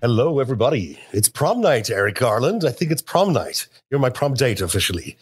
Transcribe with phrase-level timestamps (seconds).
[0.00, 0.96] Hello, everybody.
[1.10, 2.64] It's prom night, Eric Garland.
[2.64, 3.66] I think it's prom night.
[3.90, 5.18] You're my prom date officially.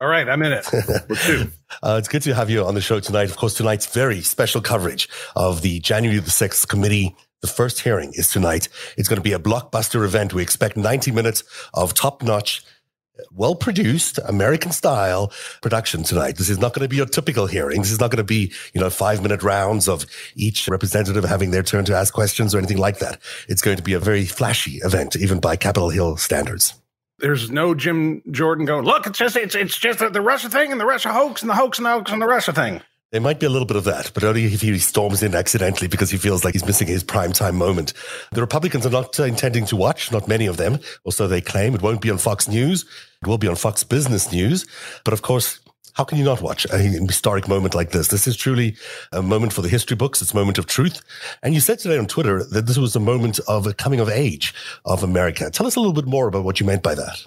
[0.00, 0.66] All right, I'm in it.
[1.82, 3.28] uh, it's good to have you on the show tonight.
[3.28, 7.14] Of course, tonight's very special coverage of the January the 6th committee.
[7.42, 8.70] The first hearing is tonight.
[8.96, 10.32] It's going to be a blockbuster event.
[10.32, 11.42] We expect 90 minutes
[11.74, 12.64] of top notch
[13.32, 16.36] well produced American style production tonight.
[16.36, 17.80] This is not going to be your typical hearing.
[17.80, 21.50] This is not going to be, you know, five minute rounds of each representative having
[21.50, 23.20] their turn to ask questions or anything like that.
[23.48, 26.74] It's going to be a very flashy event, even by Capitol Hill standards.
[27.18, 30.80] There's no Jim Jordan going, look, it's just, it's, it's just the Russia thing and
[30.80, 32.82] the Russia hoax and the hoax and the hoax and the Russia thing.
[33.12, 35.86] There might be a little bit of that, but only if he storms in accidentally
[35.86, 37.92] because he feels like he's missing his prime time moment.
[38.32, 41.40] The Republicans are not uh, intending to watch, not many of them, or so they
[41.40, 41.74] claim.
[41.74, 42.84] It won't be on Fox News.
[43.22, 44.66] It will be on Fox Business News.
[45.04, 45.60] But of course,
[45.94, 48.08] how can you not watch a historic moment like this?
[48.08, 48.76] This is truly
[49.12, 50.20] a moment for the history books.
[50.20, 51.00] It's a moment of truth.
[51.42, 54.10] And you said today on Twitter that this was a moment of a coming of
[54.10, 54.52] age
[54.84, 55.50] of America.
[55.50, 57.24] Tell us a little bit more about what you meant by that.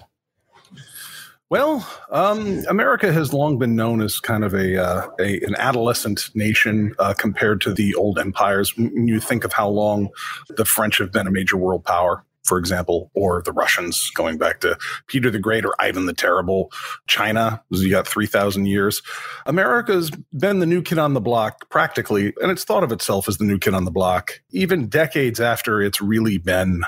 [1.50, 6.30] Well, um, America has long been known as kind of a, uh, a an adolescent
[6.32, 8.76] nation uh, compared to the old empires.
[8.76, 10.10] When you think of how long
[10.48, 14.60] the French have been a major world power, for example, or the Russians going back
[14.60, 16.70] to Peter the Great or Ivan the Terrible,
[17.06, 19.02] China, you got 3,000 years.
[19.46, 23.38] America's been the new kid on the block practically, and it's thought of itself as
[23.38, 26.82] the new kid on the block, even decades after it's really been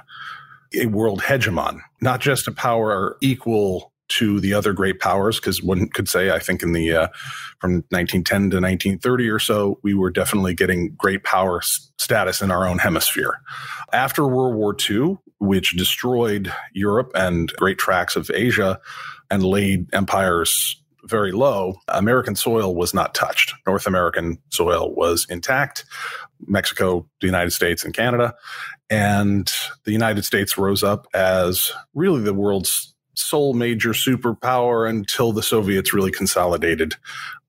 [0.74, 5.88] a world hegemon, not just a power equal to the other great powers because one
[5.88, 7.08] could say i think in the uh,
[7.60, 12.50] from 1910 to 1930 or so we were definitely getting great power s- status in
[12.50, 13.40] our own hemisphere.
[13.92, 18.78] After world war ii which destroyed europe and great tracts of asia
[19.30, 23.54] and laid empires very low american soil was not touched.
[23.66, 25.84] North american soil was intact
[26.46, 28.34] mexico the united states and canada.
[28.90, 29.50] And
[29.84, 35.92] the united states rose up as really the world's sole major superpower until the Soviets
[35.92, 36.94] really consolidated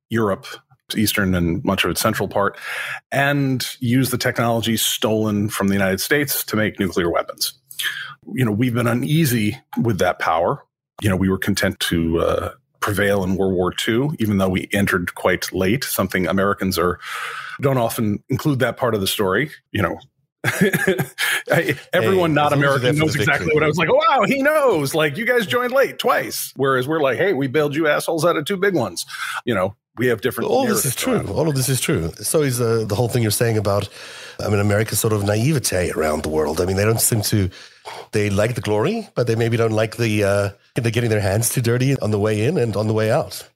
[0.09, 0.46] Europe,
[0.96, 2.57] eastern and much of its central part,
[3.12, 7.53] and used the technology stolen from the United States to make nuclear weapons.
[8.34, 10.63] You know, we've been uneasy with that power.
[11.01, 12.50] You know, we were content to uh,
[12.84, 17.00] prevail in World War II, even though we entered quite late, something Americans are
[17.62, 19.51] don't often include that part of the story.
[19.72, 20.00] You know,
[21.94, 23.90] Everyone hey, not American knows exactly what I was like.
[23.90, 24.94] Oh, wow, he knows.
[24.94, 28.36] Like you guys joined late twice, whereas we're like, hey, we bailed you assholes out
[28.36, 29.06] of two big ones.
[29.46, 30.50] You know, we have different.
[30.50, 31.26] All this is true.
[31.28, 32.12] All of this is true.
[32.16, 33.88] So is uh, the whole thing you're saying about,
[34.40, 36.60] I mean, America's sort of naivete around the world.
[36.60, 37.50] I mean, they don't seem to.
[38.12, 40.24] They like the glory, but they maybe don't like the.
[40.24, 43.12] Uh, they're getting their hands too dirty on the way in and on the way
[43.12, 43.48] out.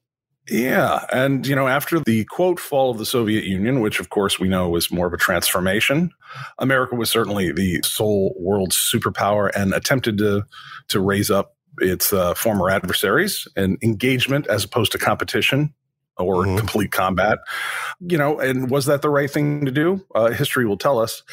[0.49, 1.05] Yeah.
[1.11, 4.47] And, you know, after the quote fall of the Soviet Union, which of course we
[4.47, 6.11] know was more of a transformation,
[6.59, 10.43] America was certainly the sole world superpower and attempted to,
[10.89, 15.73] to raise up its uh, former adversaries and engagement as opposed to competition
[16.17, 16.57] or mm-hmm.
[16.57, 17.39] complete combat.
[17.99, 20.05] You know, and was that the right thing to do?
[20.15, 21.23] Uh, history will tell us.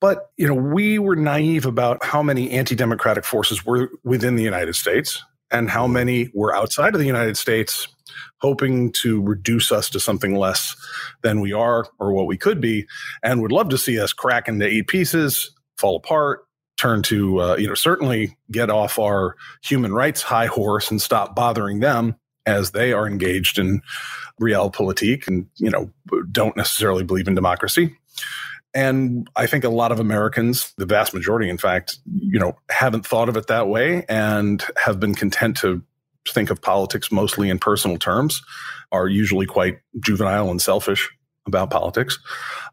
[0.00, 4.42] But, you know, we were naive about how many anti democratic forces were within the
[4.42, 7.86] United States and how many were outside of the United States
[8.38, 10.74] hoping to reduce us to something less
[11.22, 12.86] than we are or what we could be,
[13.22, 16.44] and would love to see us crack into eight pieces, fall apart,
[16.76, 21.36] turn to, uh, you know, certainly get off our human rights high horse and stop
[21.36, 23.80] bothering them as they are engaged in
[24.40, 25.88] realpolitik and, you know,
[26.32, 27.96] don't necessarily believe in democracy.
[28.74, 33.06] And I think a lot of Americans, the vast majority, in fact, you know, haven't
[33.06, 35.82] thought of it that way and have been content to
[36.28, 38.42] think of politics mostly in personal terms
[38.90, 41.10] are usually quite juvenile and selfish
[41.46, 42.18] about politics.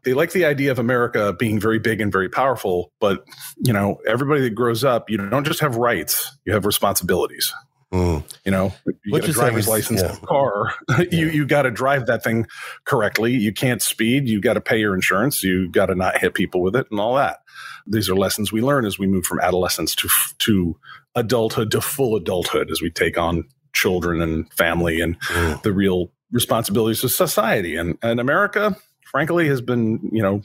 [0.04, 3.24] They like the idea of America being very big and very powerful, but
[3.58, 7.52] you know, everybody that grows up, you don't just have rights, you have responsibilities.
[7.92, 8.24] Mm.
[8.44, 10.16] You know, you what get a driver's license yeah.
[10.24, 10.74] car.
[11.10, 12.46] you you got to drive that thing
[12.84, 13.32] correctly.
[13.32, 14.28] You can't speed.
[14.28, 15.42] You got to pay your insurance.
[15.42, 17.38] You got to not hit people with it, and all that.
[17.86, 20.08] These are lessons we learn as we move from adolescence to
[20.38, 20.76] to
[21.16, 25.60] adulthood to full adulthood as we take on children and family and mm.
[25.62, 27.74] the real responsibilities of society.
[27.74, 28.76] And and America,
[29.10, 30.42] frankly, has been you know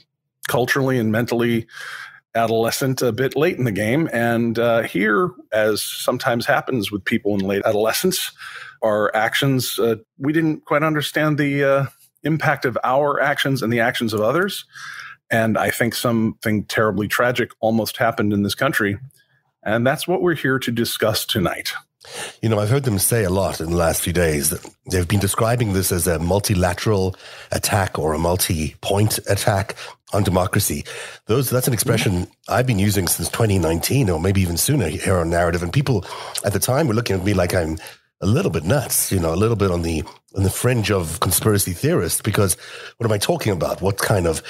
[0.47, 1.67] culturally and mentally
[2.35, 4.09] adolescent a bit late in the game.
[4.11, 8.31] And uh, here, as sometimes happens with people in late adolescence,
[8.83, 11.85] our actions, uh, we didn't quite understand the uh,
[12.23, 14.65] impact of our actions and the actions of others.
[15.31, 18.99] And I think something terribly tragic almost happened in this country.
[19.63, 21.73] And that's what we're here to discuss tonight.
[22.41, 25.07] You know, I've heard them say a lot in the last few days that they've
[25.07, 27.15] been describing this as a multilateral
[27.51, 29.75] attack or a multi point attack
[30.15, 30.83] on democracy.
[31.27, 35.29] Those that's an expression I've been using since 2019, or maybe even sooner here on
[35.29, 35.61] narrative.
[35.61, 36.05] And people
[36.43, 37.77] at the time were looking at me like I'm
[38.21, 40.03] a little bit nuts, you know, a little bit on the
[40.35, 42.21] on the fringe of conspiracy theorists.
[42.21, 42.55] Because
[42.97, 43.81] what am I talking about?
[43.81, 44.41] What kind of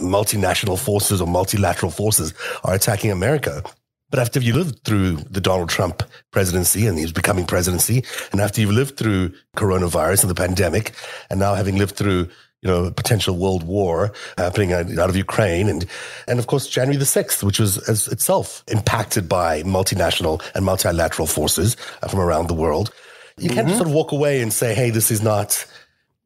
[0.00, 2.34] multinational forces or multilateral forces
[2.64, 3.62] are attacking America?
[4.10, 8.60] But after you lived through the Donald Trump presidency and he's becoming presidency, and after
[8.60, 10.92] you've lived through coronavirus and the pandemic,
[11.30, 12.28] and now having lived through
[12.62, 15.68] you know, potential world war happening out of Ukraine.
[15.68, 15.86] And,
[16.26, 21.28] and of course, January the 6th, which was as itself impacted by multinational and multilateral
[21.28, 21.76] forces
[22.08, 22.92] from around the world.
[23.36, 23.76] You can't mm-hmm.
[23.76, 25.64] sort of walk away and say, hey, this is not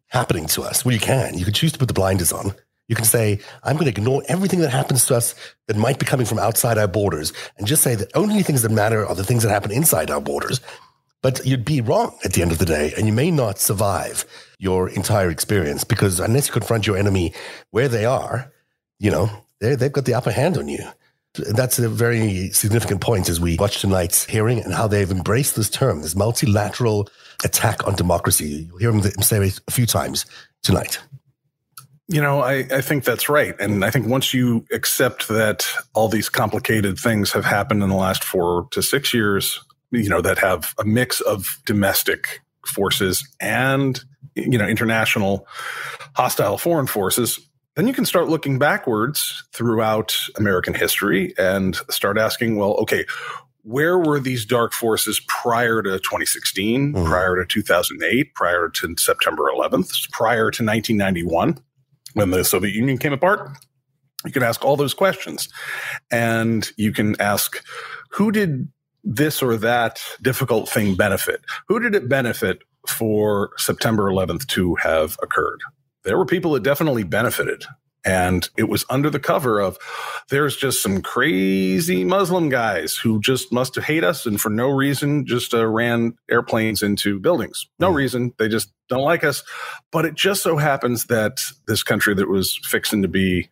[0.06, 0.84] happening to us.
[0.84, 1.38] Well, you can.
[1.38, 2.54] You can choose to put the blinders on.
[2.88, 5.34] You can say, I'm going to ignore everything that happens to us
[5.66, 8.70] that might be coming from outside our borders and just say that only things that
[8.70, 10.60] matter are the things that happen inside our borders.
[11.22, 14.24] But you'd be wrong at the end of the day, and you may not survive
[14.58, 17.32] your entire experience because unless you confront your enemy
[17.70, 18.52] where they are,
[18.98, 19.30] you know,
[19.60, 20.84] they've got the upper hand on you.
[21.34, 25.70] That's a very significant point as we watch tonight's hearing and how they've embraced this
[25.70, 27.08] term, this multilateral
[27.44, 28.68] attack on democracy.
[28.68, 30.26] You'll hear them say it a few times
[30.62, 30.98] tonight.
[32.08, 33.58] You know, I, I think that's right.
[33.58, 37.96] And I think once you accept that all these complicated things have happened in the
[37.96, 39.58] last four to six years,
[39.92, 44.04] you know, that have a mix of domestic forces and,
[44.34, 45.46] you know, international
[46.14, 47.38] hostile foreign forces,
[47.76, 53.04] then you can start looking backwards throughout American history and start asking, well, okay,
[53.62, 57.06] where were these dark forces prior to 2016, mm.
[57.06, 61.58] prior to 2008, prior to September 11th, prior to 1991?
[62.14, 63.50] when the Soviet Union came apart?
[64.24, 65.48] You can ask all those questions.
[66.10, 67.64] And you can ask,
[68.10, 68.68] who did
[69.04, 71.42] this or that difficult thing benefit?
[71.68, 75.60] Who did it benefit for September 11th to have occurred?
[76.04, 77.64] There were people that definitely benefited
[78.04, 79.78] and it was under the cover of
[80.28, 85.24] there's just some crazy Muslim guys who just must hate us and for no reason
[85.24, 87.68] just uh, ran airplanes into buildings.
[87.78, 87.96] No mm.
[87.96, 88.32] reason.
[88.38, 89.44] They just don't like us.
[89.92, 91.38] But it just so happens that
[91.68, 93.48] this country that was fixing to be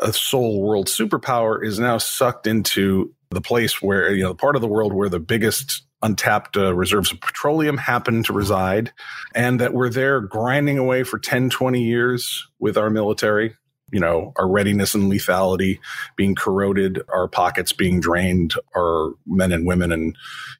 [0.00, 4.56] a sole world superpower is now sucked into the place where, you know, the part
[4.56, 8.92] of the world where the biggest untapped uh, reserves of petroleum happen to reside
[9.34, 13.54] and that we're there grinding away for 10, 20 years with our military
[13.92, 15.78] you know, our readiness and lethality
[16.16, 20.14] being corroded, our pockets being drained, our men and women in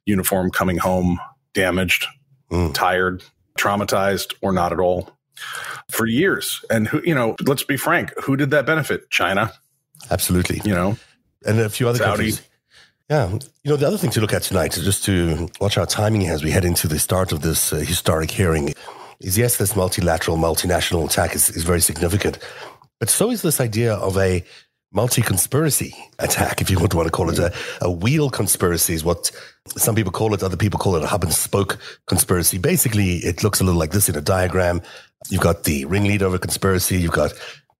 [0.05, 1.19] uniform coming home
[1.53, 2.05] damaged,
[2.51, 2.73] mm.
[2.73, 3.23] tired,
[3.57, 5.09] traumatized, or not at all
[5.89, 6.63] for years.
[6.69, 9.09] And who, you know, let's be frank, who did that benefit?
[9.09, 9.51] China.
[10.11, 10.61] Absolutely.
[10.63, 10.97] You know,
[11.43, 12.09] and a few other Saudi.
[12.09, 12.41] countries.
[13.09, 13.29] Yeah.
[13.63, 16.27] You know, the other thing to look at tonight is just to watch our timing
[16.27, 18.73] as we head into the start of this uh, historic hearing.
[19.19, 22.39] Is yes, this multilateral, multinational attack is, is very significant.
[22.99, 24.43] But so is this idea of a
[24.93, 29.31] multi conspiracy attack, if you want to call it a, a wheel conspiracy, is what
[29.75, 30.43] some people call it.
[30.43, 32.57] Other people call it a hub and spoke conspiracy.
[32.57, 34.81] Basically, it looks a little like this in a diagram.
[35.29, 36.97] You've got the ringleader of a conspiracy.
[36.97, 37.33] You've got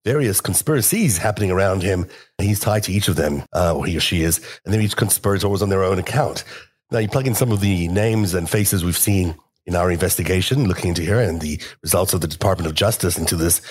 [0.06, 2.08] various conspiracies happening around him.
[2.38, 4.40] He's tied to each of them, uh, or he or she is.
[4.66, 6.44] And then each conspirator was on their own account.
[6.92, 10.68] Now, you plug in some of the names and faces we've seen in our investigation,
[10.68, 13.62] looking into here, and the results of the Department of Justice into this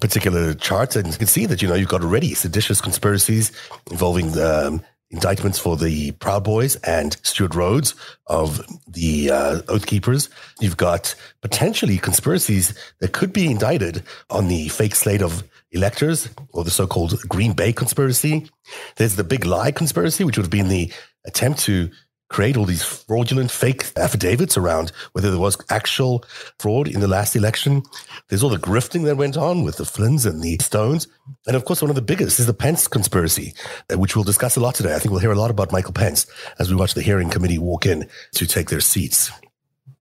[0.00, 3.52] particular chart, and you can see that you know you've got already seditious conspiracies
[3.90, 7.94] involving the um, indictments for the Proud Boys and Stewart Rhodes
[8.26, 10.28] of the uh, Oath Keepers.
[10.60, 16.64] You've got potentially conspiracies that could be indicted on the fake slate of electors or
[16.64, 18.48] the so-called Green Bay conspiracy.
[18.96, 20.92] There's the Big Lie conspiracy, which would have been the
[21.24, 21.90] attempt to
[22.30, 26.24] create all these fraudulent fake affidavits around whether there was actual
[26.58, 27.82] fraud in the last election.
[28.28, 31.08] There's all the grifting that went on with the Flynns and the Stones.
[31.46, 33.52] And of course, one of the biggest is the Pence conspiracy,
[33.92, 34.94] uh, which we'll discuss a lot today.
[34.94, 36.26] I think we'll hear a lot about Michael Pence
[36.58, 39.30] as we watch the hearing committee walk in to take their seats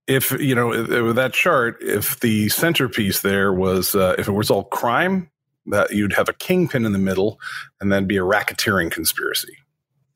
[0.08, 4.50] if you know with that chart if the centerpiece there was uh, if it was
[4.50, 5.30] all crime
[5.68, 7.40] that you'd have a kingpin in the middle
[7.80, 9.58] and then be a racketeering conspiracy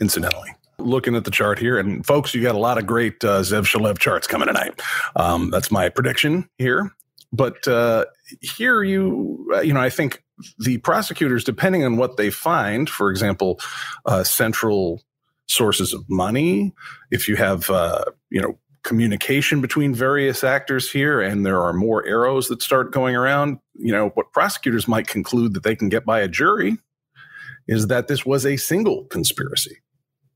[0.01, 3.41] incidentally looking at the chart here, and folks, you got a lot of great uh,
[3.41, 4.81] Zev Shalev charts coming tonight.
[5.15, 6.91] Um, that's my prediction here.
[7.31, 8.05] But uh,
[8.41, 10.23] here, you uh, you know, I think
[10.59, 13.59] the prosecutors, depending on what they find, for example,
[14.05, 15.01] uh, central
[15.47, 16.73] sources of money,
[17.11, 22.05] if you have uh, you know communication between various actors here, and there are more
[22.05, 26.05] arrows that start going around, you know, what prosecutors might conclude that they can get
[26.05, 26.77] by a jury
[27.67, 29.77] is that this was a single conspiracy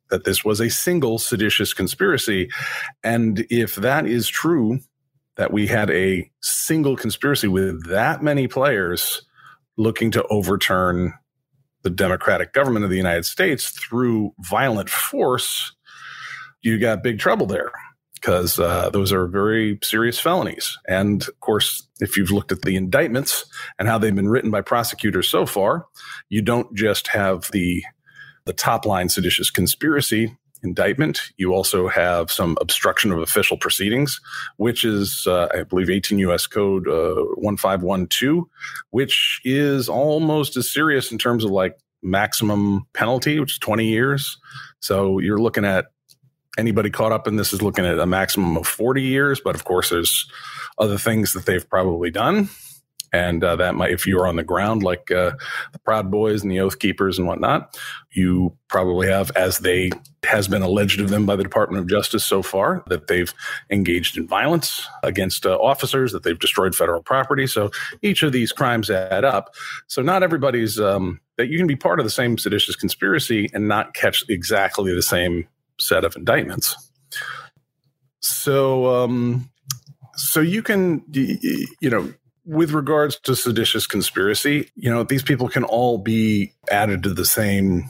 [0.10, 2.50] that this was a single seditious conspiracy.
[3.04, 4.80] And if that is true,
[5.36, 9.22] that we had a single conspiracy with that many players
[9.78, 11.14] looking to overturn
[11.84, 15.74] the democratic government of the United States through violent force,
[16.62, 17.72] you got big trouble there
[18.20, 20.78] because uh, those are very serious felonies.
[20.88, 23.46] And of course, if you've looked at the indictments
[23.80, 25.86] and how they've been written by prosecutors so far,
[26.30, 27.84] you don't just have the
[28.46, 31.22] the top line seditious conspiracy indictment.
[31.38, 34.20] You also have some obstruction of official proceedings,
[34.56, 36.48] which is, uh, I believe, 18 U.S.
[36.48, 38.46] Code uh, 1512,
[38.92, 44.38] which is almost as serious in terms of like maximum penalty, which is 20 years.
[44.80, 45.88] So you're looking at
[46.58, 49.40] anybody caught up in this is looking at a maximum of 40 years.
[49.44, 50.30] But of course, there's
[50.78, 52.50] other things that they've probably done.
[53.14, 55.32] And uh, that might, if you're on the ground like uh,
[55.72, 57.78] the Proud Boys and the Oath Keepers and whatnot,
[58.12, 59.92] you probably have, as they
[60.26, 63.34] has been alleged of them by the Department of Justice so far, that they've
[63.70, 67.48] engaged in violence against uh, officers, that they've destroyed federal property.
[67.48, 67.72] So
[68.02, 69.56] each of these crimes add up.
[69.88, 73.70] So not everybody's um, that you can be part of the same seditious conspiracy and
[73.70, 75.48] not catch exactly the same
[75.80, 76.76] set of indictments.
[78.20, 79.50] So, um,
[80.16, 82.14] so you can, you know,
[82.46, 87.26] with regards to seditious conspiracy, you know, these people can all be added to the
[87.26, 87.90] same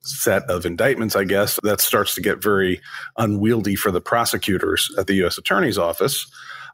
[0.00, 1.58] set of indictments, I guess.
[1.62, 2.80] That starts to get very
[3.18, 5.38] unwieldy for the prosecutors at the U.S.
[5.38, 6.26] Attorney's Office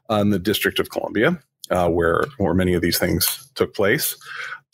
[0.09, 1.39] in the District of Columbia,
[1.71, 4.15] uh, where where many of these things took place.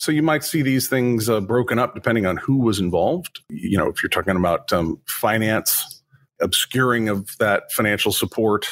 [0.00, 3.40] So you might see these things uh, broken up depending on who was involved.
[3.50, 6.02] You know, if you're talking about um, finance,
[6.40, 8.66] obscuring of that financial support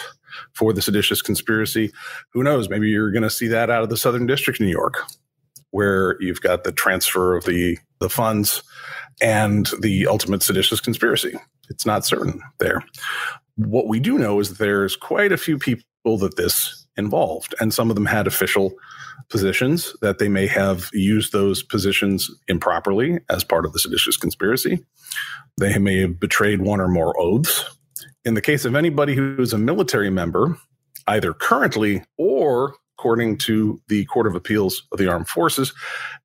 [0.54, 1.92] for the seditious conspiracy,
[2.32, 2.70] who knows?
[2.70, 5.02] Maybe you're going to see that out of the Southern District New York,
[5.70, 8.62] where you've got the transfer of the the funds
[9.20, 11.38] and the ultimate seditious conspiracy.
[11.68, 12.82] It's not certain there.
[13.56, 17.74] What we do know is that there's quite a few people that this involved, and
[17.74, 18.72] some of them had official
[19.30, 24.84] positions that they may have used those positions improperly as part of the seditious conspiracy.
[25.58, 27.64] They may have betrayed one or more oaths.
[28.24, 30.56] In the case of anybody who is a military member,
[31.06, 35.72] either currently or according to the Court of Appeals of the Armed Forces,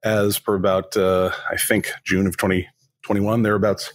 [0.03, 3.93] as per about, uh, I think, June of 2021, thereabouts,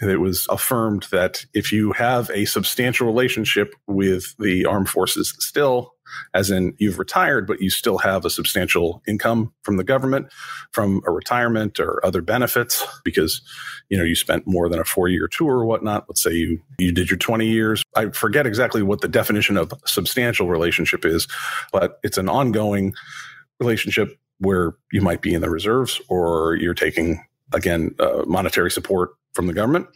[0.00, 5.94] it was affirmed that if you have a substantial relationship with the armed forces still,
[6.34, 10.28] as in you've retired, but you still have a substantial income from the government,
[10.72, 13.40] from a retirement or other benefits, because
[13.88, 16.06] you know you spent more than a four year tour or whatnot.
[16.08, 17.82] Let's say you you did your 20 years.
[17.94, 21.26] I forget exactly what the definition of substantial relationship is,
[21.72, 22.94] but it's an ongoing
[23.60, 29.10] relationship where you might be in the reserves or you're taking again uh, monetary support
[29.36, 29.86] from the government.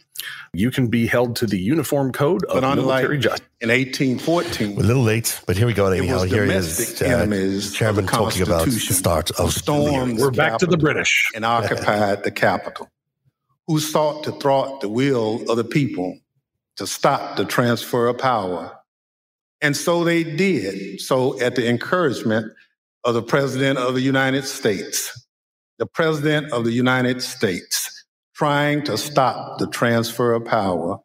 [0.53, 3.47] You can be held to the uniform code of but military justice.
[3.59, 5.87] In 1814, We're a little late, but here we go.
[5.87, 10.15] Anyhow, here is uh, Chairman talking about the start of storm.
[10.15, 12.87] We're back to the British and occupied the capital,
[13.67, 16.17] who sought to thwart the will of the people
[16.77, 18.77] to stop the transfer of power.
[19.61, 21.01] And so they did.
[21.01, 22.51] So, at the encouragement
[23.03, 25.20] of the President of the United States,
[25.81, 30.99] the President of the United States trying to stop the transfer of power,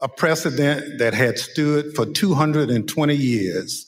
[0.00, 3.86] a precedent that had stood for 220 years,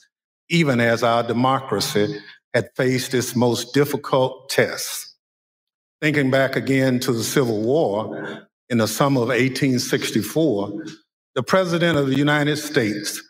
[0.49, 2.17] even as our democracy
[2.53, 5.17] had faced its most difficult tests.
[5.99, 10.85] Thinking back again to the Civil War in the summer of 1864,
[11.35, 13.21] the President of the United States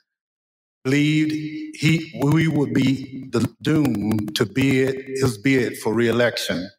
[0.84, 3.28] believed he, we would be
[3.64, 6.70] doomed to bid his bid for reelection.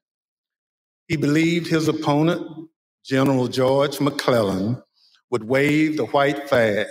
[1.13, 2.71] He believed his opponent,
[3.05, 4.83] General George McClellan
[5.31, 6.87] would wave the white flag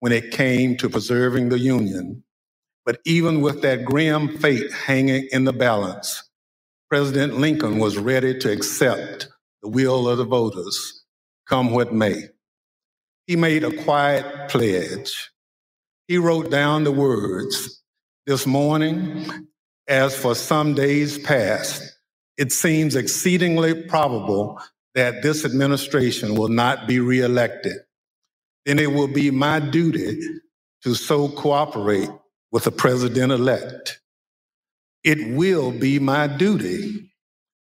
[0.00, 2.22] when it came to preserving the Union.
[2.84, 6.22] But even with that grim fate hanging in the balance,
[6.90, 9.28] President Lincoln was ready to accept
[9.62, 11.04] the will of the voters,
[11.48, 12.24] come what may.
[13.26, 15.30] He made a quiet pledge.
[16.08, 17.82] He wrote down the words
[18.26, 19.48] This morning,
[19.88, 21.91] as for some days past,
[22.36, 24.60] it seems exceedingly probable
[24.94, 27.76] that this administration will not be reelected,
[28.66, 30.20] then it will be my duty
[30.82, 32.10] to so cooperate
[32.50, 34.00] with the president elect.
[35.04, 37.10] It will be my duty.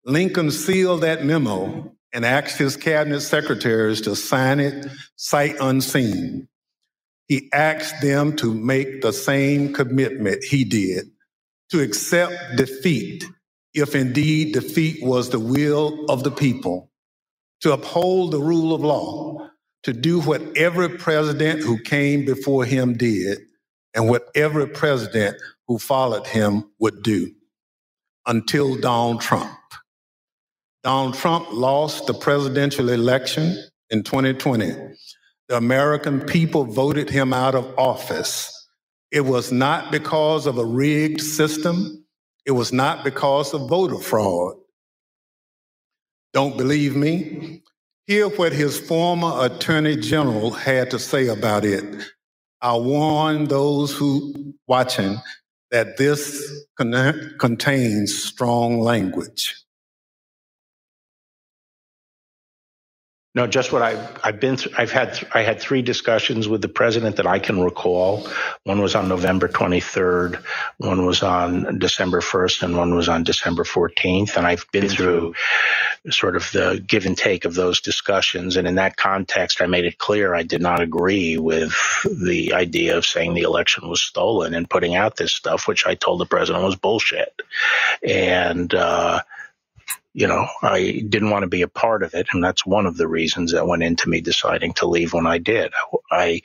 [0.06, 6.48] Lincoln sealed that memo and asked his cabinet secretaries to sign it sight unseen.
[7.28, 11.08] He asked them to make the same commitment he did
[11.72, 13.26] to accept defeat
[13.75, 16.89] if indeed defeat was the will of the people
[17.62, 19.50] to uphold the rule of law,
[19.84, 23.39] to do what every president who came before him did,
[23.94, 27.32] and what every president who followed him would do
[28.25, 29.51] until Donald Trump.
[30.84, 33.58] Donald Trump lost the presidential election
[33.89, 34.72] in 2020.
[35.50, 38.51] The American people voted him out of office.
[39.12, 42.05] It was not because of a rigged system.
[42.46, 44.56] It was not because of voter fraud.
[46.34, 47.64] Don't believe me?
[48.08, 51.86] Hear what his former attorney general had to say about it.
[52.62, 55.18] I warn those who watching
[55.72, 59.56] that this con- contains strong language.
[63.36, 64.72] No, just what I've I've been through.
[64.77, 68.30] I've had th- I had three discussions with the president that I can recall.
[68.63, 70.42] One was on November 23rd,
[70.77, 74.38] one was on December 1st, and one was on December 14th.
[74.38, 75.36] And I've been through
[76.10, 78.56] sort of the give and take of those discussions.
[78.56, 81.75] And in that context, I made it clear I did not agree with
[82.06, 85.96] the idea of saying the election was stolen and putting out this stuff, which I
[85.96, 87.42] told the president was bullshit.
[88.01, 89.20] And uh,
[90.13, 92.27] you know, I didn't want to be a part of it.
[92.32, 95.39] And that's one of the reasons that went into me deciding to leave when I
[95.39, 95.74] did.
[96.12, 96.42] I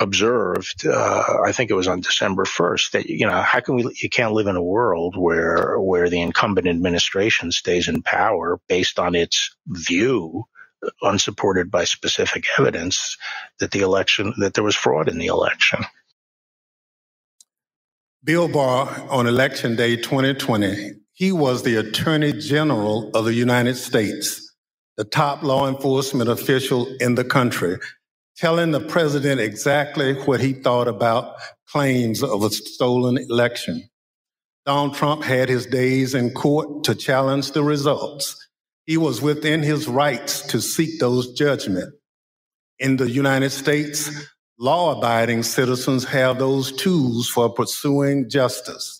[0.00, 3.96] observed, uh, I think it was on December 1st, that, you know, how can we,
[4.00, 8.98] you can't live in a world where, where the incumbent administration stays in power based
[8.98, 10.44] on its view
[11.02, 13.18] unsupported by specific evidence
[13.58, 15.84] that the election, that there was fraud in the election.
[18.24, 24.54] Bill Barr on election day 2020 he was the Attorney General of the United States,
[24.96, 27.76] the top law enforcement official in the country,
[28.36, 31.34] telling the president exactly what he thought about
[31.68, 33.82] claims of a stolen election.
[34.64, 38.36] Donald Trump had his days in court to challenge the results.
[38.86, 41.96] He was within his rights to seek those judgments.
[42.78, 44.08] In the United States,
[44.56, 48.97] law abiding citizens have those tools for pursuing justice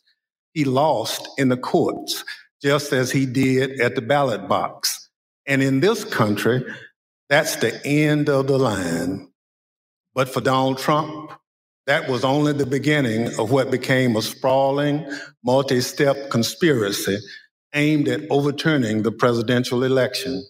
[0.59, 2.25] he lost in the courts,
[2.61, 5.09] just as he did at the ballot box.
[5.47, 6.65] And in this country,
[7.29, 9.29] that's the end of the line.
[10.17, 11.31] But for Donald Trump,
[11.87, 15.09] that was only the beginning of what became a sprawling,
[15.45, 17.19] multi step conspiracy
[17.73, 20.45] aimed at overturning the presidential election,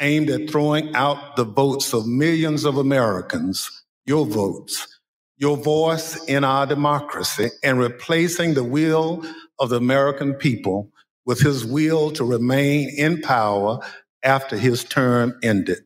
[0.00, 3.70] aimed at throwing out the votes of millions of Americans,
[4.06, 4.95] your votes,
[5.38, 9.24] your voice in our democracy and replacing the will
[9.58, 10.90] of the American people
[11.24, 13.80] with his will to remain in power
[14.22, 15.78] after his term ended.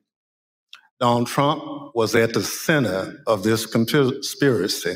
[1.01, 4.95] Donald Trump was at the center of this conspiracy.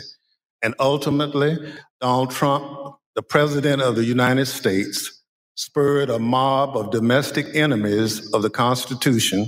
[0.63, 1.57] And ultimately,
[2.01, 5.23] Donald Trump, the president of the United States,
[5.57, 9.47] spurred a mob of domestic enemies of the Constitution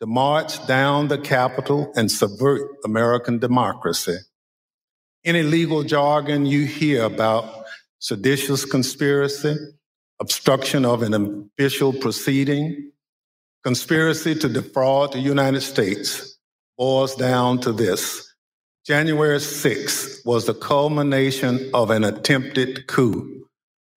[0.00, 4.16] to march down the Capitol and subvert American democracy.
[5.26, 7.64] Any legal jargon you hear about
[7.98, 9.56] seditious conspiracy,
[10.20, 12.92] obstruction of an official proceeding,
[13.64, 16.38] conspiracy to defraud the United States
[16.78, 18.32] boils down to this.
[18.86, 23.48] January 6th was the culmination of an attempted coup,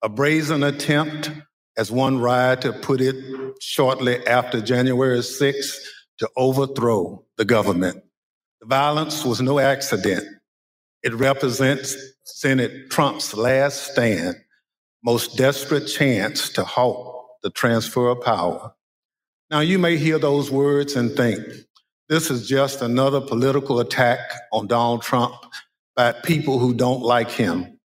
[0.01, 1.29] a brazen attempt,
[1.77, 3.15] as one rioter put it
[3.61, 5.75] shortly after January 6th,
[6.17, 8.01] to overthrow the government.
[8.61, 10.25] The violence was no accident.
[11.03, 14.35] It represents Senate Trump's last stand,
[15.03, 18.73] most desperate chance to halt the transfer of power.
[19.49, 21.39] Now, you may hear those words and think,
[22.09, 24.19] this is just another political attack
[24.51, 25.35] on Donald Trump
[25.95, 27.79] by people who don't like him.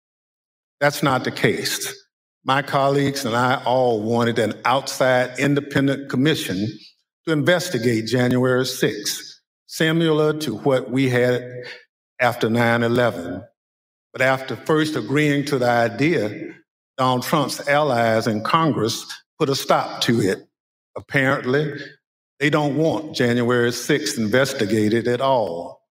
[0.79, 1.93] That's not the case.
[2.43, 6.67] My colleagues and I all wanted an outside independent commission
[7.25, 9.35] to investigate January 6th,
[9.67, 11.43] similar to what we had
[12.19, 13.43] after 9 11.
[14.11, 16.53] But after first agreeing to the idea,
[16.97, 19.05] Donald Trump's allies in Congress
[19.39, 20.47] put a stop to it.
[20.95, 21.73] Apparently,
[22.39, 25.81] they don't want January 6th investigated at all.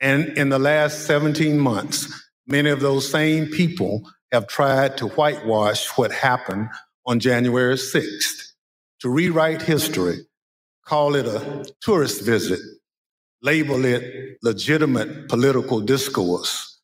[0.00, 2.10] And in the last 17 months,
[2.46, 6.68] many of those same people have tried to whitewash what happened
[7.06, 8.52] on January 6th,
[9.00, 10.18] to rewrite history,
[10.84, 12.60] call it a tourist visit,
[13.42, 16.80] label it legitimate political discourse.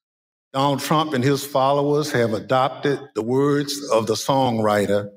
[0.53, 5.11] Donald Trump and his followers have adopted the words of the songwriter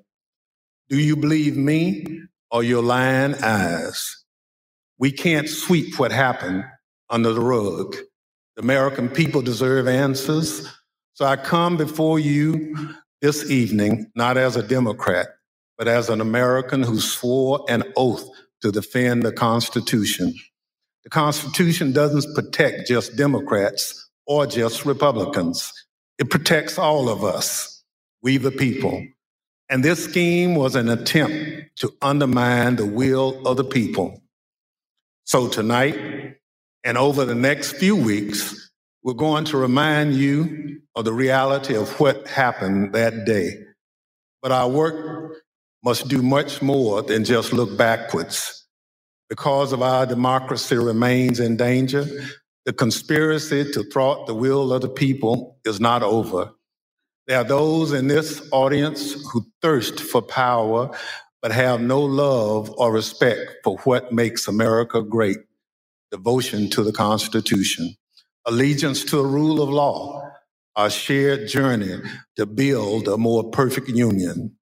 [0.89, 2.05] Do you believe me
[2.51, 4.25] or your lying eyes?
[4.99, 6.65] We can't sweep what happened
[7.09, 7.95] under the rug.
[8.55, 10.67] The American people deserve answers.
[11.13, 12.75] So I come before you
[13.21, 15.27] this evening, not as a Democrat,
[15.77, 18.27] but as an American who swore an oath
[18.61, 20.33] to defend the Constitution.
[21.09, 25.73] The Constitution doesn't protect just Democrats or just Republicans.
[26.19, 27.83] It protects all of us,
[28.21, 29.03] we the people.
[29.71, 34.21] And this scheme was an attempt to undermine the will of the people.
[35.23, 36.37] So tonight
[36.83, 38.69] and over the next few weeks,
[39.01, 43.55] we're going to remind you of the reality of what happened that day.
[44.43, 45.37] But our work
[45.83, 48.58] must do much more than just look backwards.
[49.29, 52.05] Because of our democracy remains in danger,
[52.65, 56.51] the conspiracy to thwart the will of the people is not over.
[57.27, 60.91] There are those in this audience who thirst for power,
[61.41, 65.37] but have no love or respect for what makes America great
[66.11, 67.95] devotion to the Constitution,
[68.45, 70.23] allegiance to the rule of law,
[70.75, 72.01] our shared journey
[72.35, 74.55] to build a more perfect union.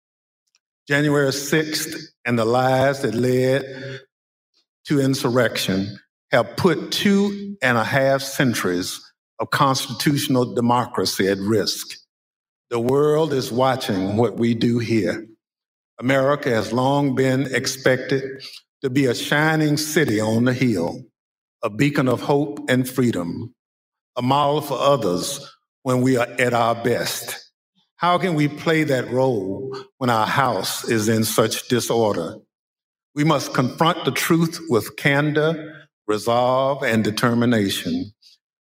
[0.88, 4.02] January 6th and the lies that led
[4.88, 6.00] to insurrection
[6.32, 9.00] have put two and a half centuries
[9.40, 11.98] of constitutional democracy at risk.
[12.70, 15.28] The world is watching what we do here.
[16.00, 18.24] America has long been expected
[18.82, 21.02] to be a shining city on the hill,
[21.64, 23.54] a beacon of hope and freedom,
[24.16, 25.40] a model for others
[25.84, 27.52] when we are at our best.
[27.98, 32.38] How can we play that role when our house is in such disorder?
[33.16, 38.12] We must confront the truth with candor, resolve, and determination.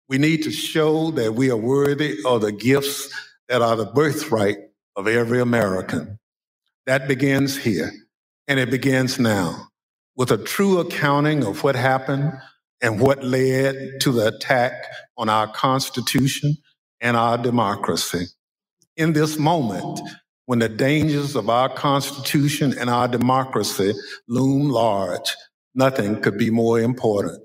[0.09, 3.09] We need to show that we are worthy of the gifts
[3.49, 4.57] that are the birthright
[4.97, 6.19] of every American.
[6.85, 7.91] That begins here,
[8.47, 9.69] and it begins now
[10.17, 12.33] with a true accounting of what happened
[12.81, 14.73] and what led to the attack
[15.17, 16.57] on our Constitution
[17.01, 18.25] and our democracy.
[18.97, 20.01] In this moment,
[20.51, 23.93] when the dangers of our Constitution and our democracy
[24.27, 25.33] loom large,
[25.75, 27.41] nothing could be more important.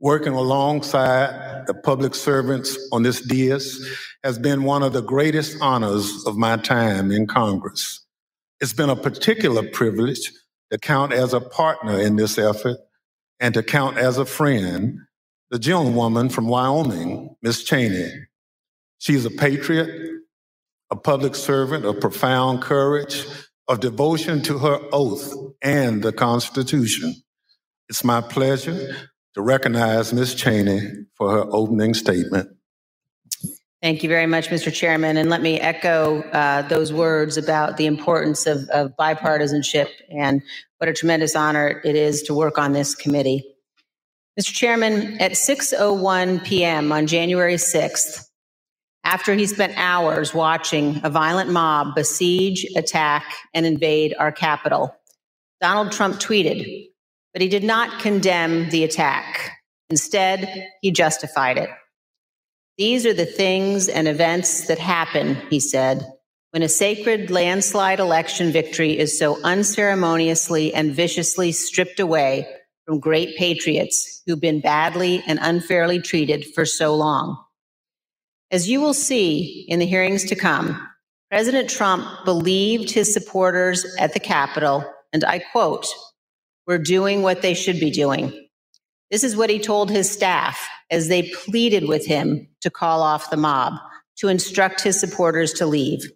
[0.00, 3.86] Working alongside the public servants on this dais
[4.24, 8.02] has been one of the greatest honors of my time in Congress.
[8.60, 10.32] It's been a particular privilege
[10.70, 12.78] to count as a partner in this effort
[13.40, 15.00] and to count as a friend
[15.50, 18.10] the gentlewoman from Wyoming, Miss Cheney.
[19.00, 20.16] She's a patriot,
[20.90, 23.24] a public servant of profound courage,
[23.68, 27.14] of devotion to her oath and the Constitution.
[27.88, 28.94] It's my pleasure
[29.34, 30.34] to recognize Ms.
[30.34, 30.80] Cheney
[31.14, 32.50] for her opening statement.
[33.82, 34.72] Thank you very much, Mr.
[34.72, 35.16] Chairman.
[35.16, 40.42] And let me echo uh, those words about the importance of, of bipartisanship and
[40.78, 43.44] what a tremendous honor it is to work on this committee.
[44.38, 44.52] Mr.
[44.52, 46.92] Chairman, at 6:01 p.m.
[46.92, 48.25] on January 6th,
[49.06, 54.92] after he spent hours watching a violent mob besiege, attack, and invade our capital,
[55.60, 56.88] Donald Trump tweeted,
[57.32, 59.52] but he did not condemn the attack.
[59.90, 61.70] Instead, he justified it.
[62.78, 66.04] These are the things and events that happen, he said,
[66.50, 72.48] when a sacred landslide election victory is so unceremoniously and viciously stripped away
[72.84, 77.40] from great patriots who've been badly and unfairly treated for so long.
[78.52, 80.80] As you will see in the hearings to come,
[81.30, 85.86] President Trump believed his supporters at the Capitol, and I quote,
[86.64, 88.48] were doing what they should be doing.
[89.10, 93.30] This is what he told his staff as they pleaded with him to call off
[93.30, 93.74] the mob,
[94.18, 96.08] to instruct his supporters to leave.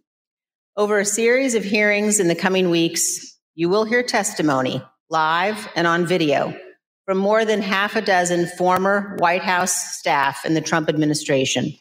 [0.77, 5.87] Over a series of hearings in the coming weeks, you will hear testimony, live and
[5.87, 6.57] on video,
[7.07, 11.75] from more than half a dozen former White House staff in the Trump administration,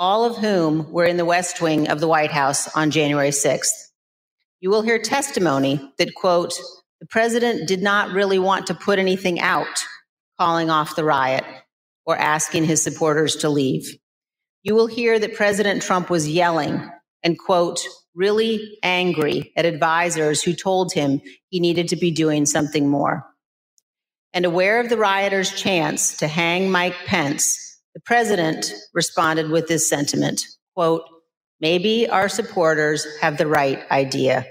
[0.00, 3.90] all of whom were in the West Wing of the White House on January 6th.
[4.58, 6.54] You will hear testimony that, quote,
[7.00, 9.84] the president did not really want to put anything out
[10.38, 11.44] calling off the riot
[12.06, 13.94] or asking his supporters to leave.
[14.62, 16.90] You will hear that President Trump was yelling
[17.22, 17.80] and, quote,
[18.14, 23.26] really angry at advisors who told him he needed to be doing something more.
[24.32, 27.58] And aware of the rioters' chance to hang Mike Pence,
[27.94, 30.42] the president responded with this sentiment,
[30.74, 31.02] quote,
[31.60, 34.46] maybe our supporters have the right idea.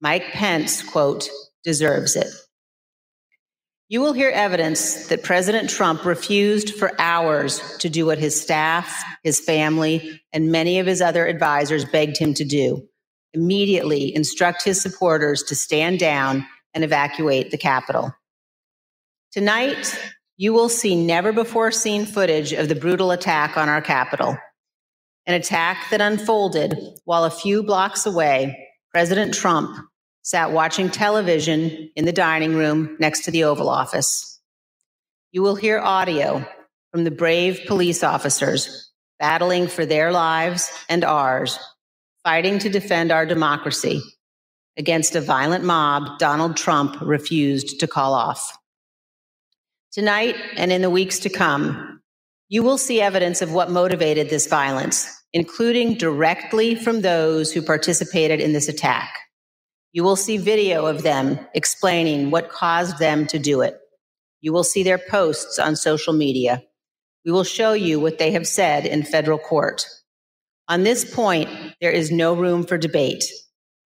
[0.00, 1.28] Mike Pence, quote,
[1.64, 2.28] deserves it.
[3.88, 9.02] You will hear evidence that President Trump refused for hours to do what his staff,
[9.24, 12.86] his family, and many of his other advisors begged him to do
[13.34, 18.12] immediately instruct his supporters to stand down and evacuate the Capitol.
[19.32, 19.98] Tonight,
[20.38, 24.38] you will see never before seen footage of the brutal attack on our Capitol,
[25.26, 28.56] an attack that unfolded while a few blocks away,
[28.92, 29.76] President Trump
[30.22, 34.40] sat watching television in the dining room next to the Oval Office.
[35.32, 36.46] You will hear audio
[36.92, 41.58] from the brave police officers battling for their lives and ours
[42.22, 44.00] fighting to defend our democracy
[44.76, 48.57] against a violent mob Donald Trump refused to call off.
[49.98, 52.00] Tonight and in the weeks to come,
[52.48, 58.38] you will see evidence of what motivated this violence, including directly from those who participated
[58.38, 59.12] in this attack.
[59.92, 63.76] You will see video of them explaining what caused them to do it.
[64.40, 66.62] You will see their posts on social media.
[67.24, 69.84] We will show you what they have said in federal court.
[70.68, 73.24] On this point, there is no room for debate.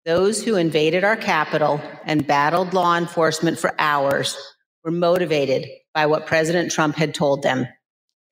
[0.06, 4.34] Those who invaded our capital and battled law enforcement for hours
[4.82, 7.66] were motivated by what President Trump had told them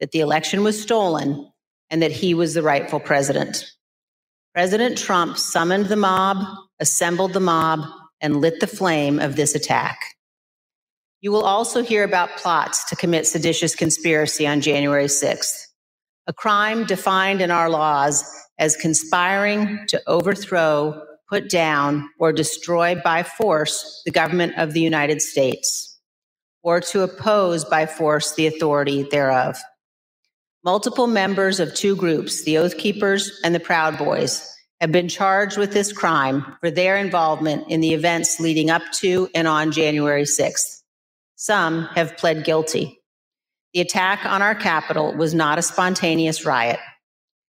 [0.00, 1.50] that the election was stolen
[1.90, 3.64] and that he was the rightful president.
[4.54, 6.44] President Trump summoned the mob,
[6.80, 7.80] assembled the mob,
[8.20, 9.98] and lit the flame of this attack.
[11.20, 15.66] You will also hear about plots to commit seditious conspiracy on January 6th,
[16.26, 18.24] a crime defined in our laws
[18.58, 25.20] as conspiring to overthrow, put down, or destroy by force the government of the United
[25.20, 25.88] States,
[26.68, 29.57] or to oppose by force the authority thereof.
[30.62, 34.46] Multiple members of two groups, the Oath Keepers and the Proud Boys,
[34.78, 39.31] have been charged with this crime for their involvement in the events leading up to
[39.35, 40.83] and on January 6th.
[41.37, 43.00] Some have pled guilty.
[43.72, 46.81] The attack on our Capitol was not a spontaneous riot.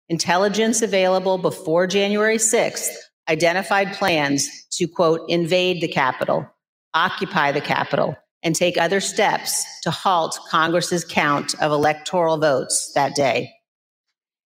[0.10, 2.90] Intelligence available before January 6th
[3.30, 6.46] identified plans to, quote, invade the Capitol,
[6.94, 13.16] occupy the Capitol, and take other steps to halt Congress's count of electoral votes that
[13.16, 13.52] day.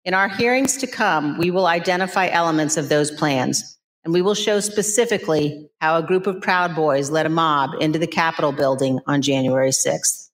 [0.05, 4.35] In our hearings to come, we will identify elements of those plans, and we will
[4.35, 9.00] show specifically how a group of Proud Boys led a mob into the Capitol building
[9.07, 10.31] on January 6th.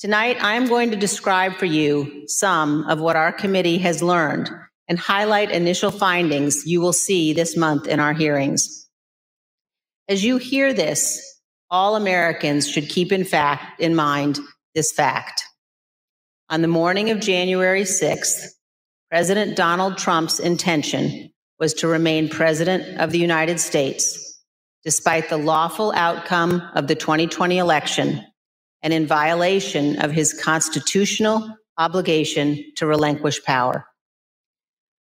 [0.00, 4.50] Tonight, I am going to describe for you some of what our committee has learned
[4.88, 8.88] and highlight initial findings you will see this month in our hearings.
[10.08, 11.29] As you hear this,
[11.70, 14.38] all Americans should keep in fact in mind
[14.74, 15.42] this fact.
[16.48, 18.46] On the morning of January 6th,
[19.10, 24.26] President Donald Trump's intention was to remain president of the United States
[24.82, 28.24] despite the lawful outcome of the 2020 election
[28.82, 33.84] and in violation of his constitutional obligation to relinquish power.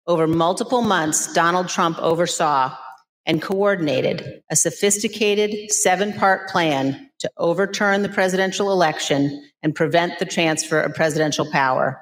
[0.06, 2.76] Over multiple months, Donald Trump oversaw
[3.26, 10.24] and coordinated a sophisticated seven part plan to overturn the presidential election and prevent the
[10.24, 12.00] transfer of presidential power.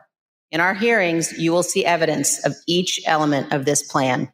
[0.51, 4.33] In our hearings, you will see evidence of each element of this plan.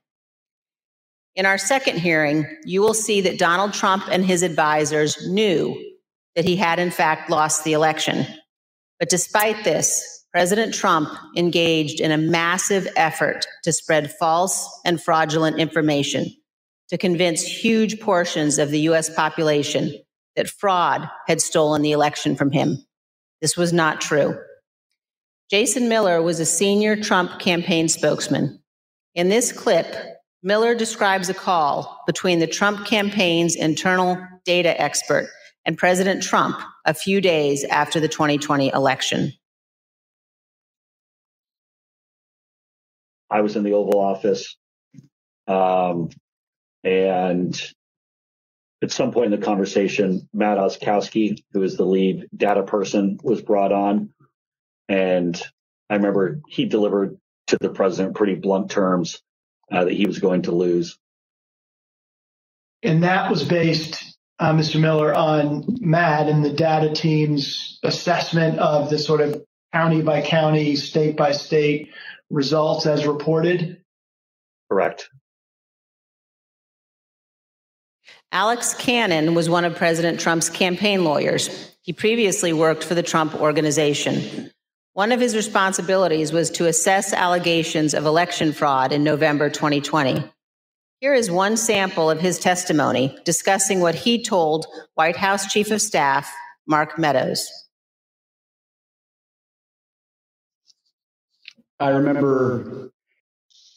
[1.34, 5.76] In our second hearing, you will see that Donald Trump and his advisors knew
[6.34, 8.26] that he had, in fact, lost the election.
[8.98, 15.58] But despite this, President Trump engaged in a massive effort to spread false and fraudulent
[15.58, 16.26] information
[16.90, 19.92] to convince huge portions of the US population
[20.36, 22.84] that fraud had stolen the election from him.
[23.40, 24.38] This was not true.
[25.50, 28.60] Jason Miller was a senior Trump campaign spokesman.
[29.14, 29.96] In this clip,
[30.42, 35.28] Miller describes a call between the Trump campaign's internal data expert
[35.64, 39.32] and President Trump a few days after the 2020 election.
[43.30, 44.56] I was in the Oval Office.
[45.48, 46.10] Um,
[46.84, 47.60] and
[48.82, 53.42] at some point in the conversation, Matt Oczkowski, who is the lead data person, was
[53.42, 54.10] brought on.
[54.88, 55.40] And
[55.88, 57.16] I remember he delivered
[57.48, 59.20] to the president pretty blunt terms
[59.72, 60.98] uh, that he was going to lose.
[62.82, 64.80] And that was based, uh, Mr.
[64.80, 70.76] Miller, on Matt and the data team's assessment of the sort of county by county,
[70.76, 71.90] state by state
[72.30, 73.82] results as reported.
[74.70, 75.08] Correct.
[78.32, 81.72] Alex Cannon was one of President Trump's campaign lawyers.
[81.82, 84.50] He previously worked for the Trump Organization.
[84.94, 90.24] One of his responsibilities was to assess allegations of election fraud in November 2020.
[91.00, 95.80] Here is one sample of his testimony discussing what he told White House Chief of
[95.80, 96.32] Staff
[96.66, 97.48] Mark Meadows.
[101.78, 102.90] I remember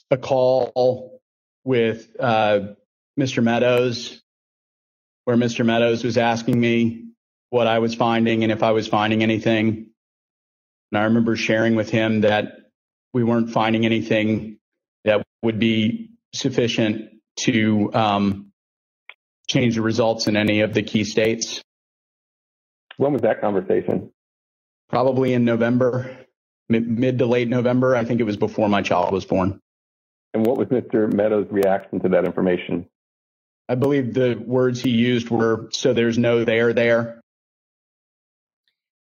[0.09, 1.19] a call
[1.65, 2.61] with uh,
[3.19, 3.43] Mr.
[3.43, 4.21] Meadows
[5.29, 5.63] where Mr.
[5.63, 7.05] Meadows was asking me
[7.51, 9.91] what I was finding and if I was finding anything.
[10.91, 12.47] And I remember sharing with him that
[13.13, 14.57] we weren't finding anything
[15.05, 17.11] that would be sufficient
[17.41, 18.51] to um,
[19.47, 21.61] change the results in any of the key states.
[22.97, 24.11] When was that conversation?
[24.89, 26.25] Probably in November,
[26.69, 27.95] mid, mid to late November.
[27.95, 29.59] I think it was before my child was born.
[30.33, 31.13] And what was Mr.
[31.13, 32.87] Meadows' reaction to that information?
[33.69, 37.21] I believe the words he used were so there's no there there.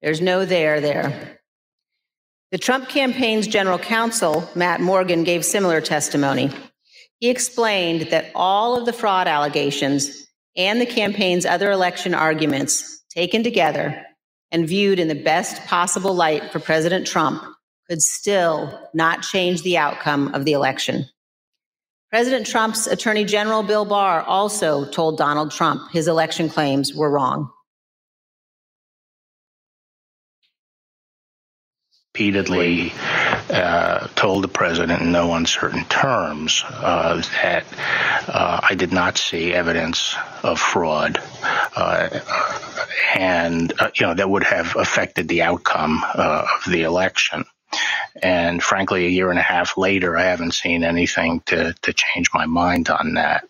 [0.01, 1.41] There's no there there.
[2.51, 6.51] The Trump campaign's general counsel, Matt Morgan, gave similar testimony.
[7.19, 13.43] He explained that all of the fraud allegations and the campaign's other election arguments taken
[13.43, 14.05] together
[14.51, 17.43] and viewed in the best possible light for President Trump
[17.89, 21.09] could still not change the outcome of the election.
[22.15, 27.51] President Trump's Attorney General Bill Barr also told Donald Trump his election claims were wrong.
[32.13, 32.93] repeatedly
[33.49, 37.65] uh, told the president in no uncertain terms uh, that
[38.29, 41.21] uh, I did not see evidence of fraud,
[41.75, 42.21] uh,
[43.13, 47.43] and uh, you know that would have affected the outcome uh, of the election.
[48.21, 52.29] And frankly, a year and a half later, I haven't seen anything to to change
[52.33, 53.47] my mind on that.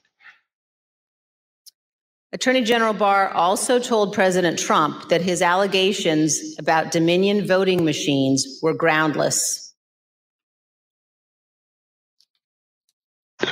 [2.35, 8.73] Attorney General Barr also told President Trump that his allegations about Dominion voting machines were
[8.73, 9.64] groundless.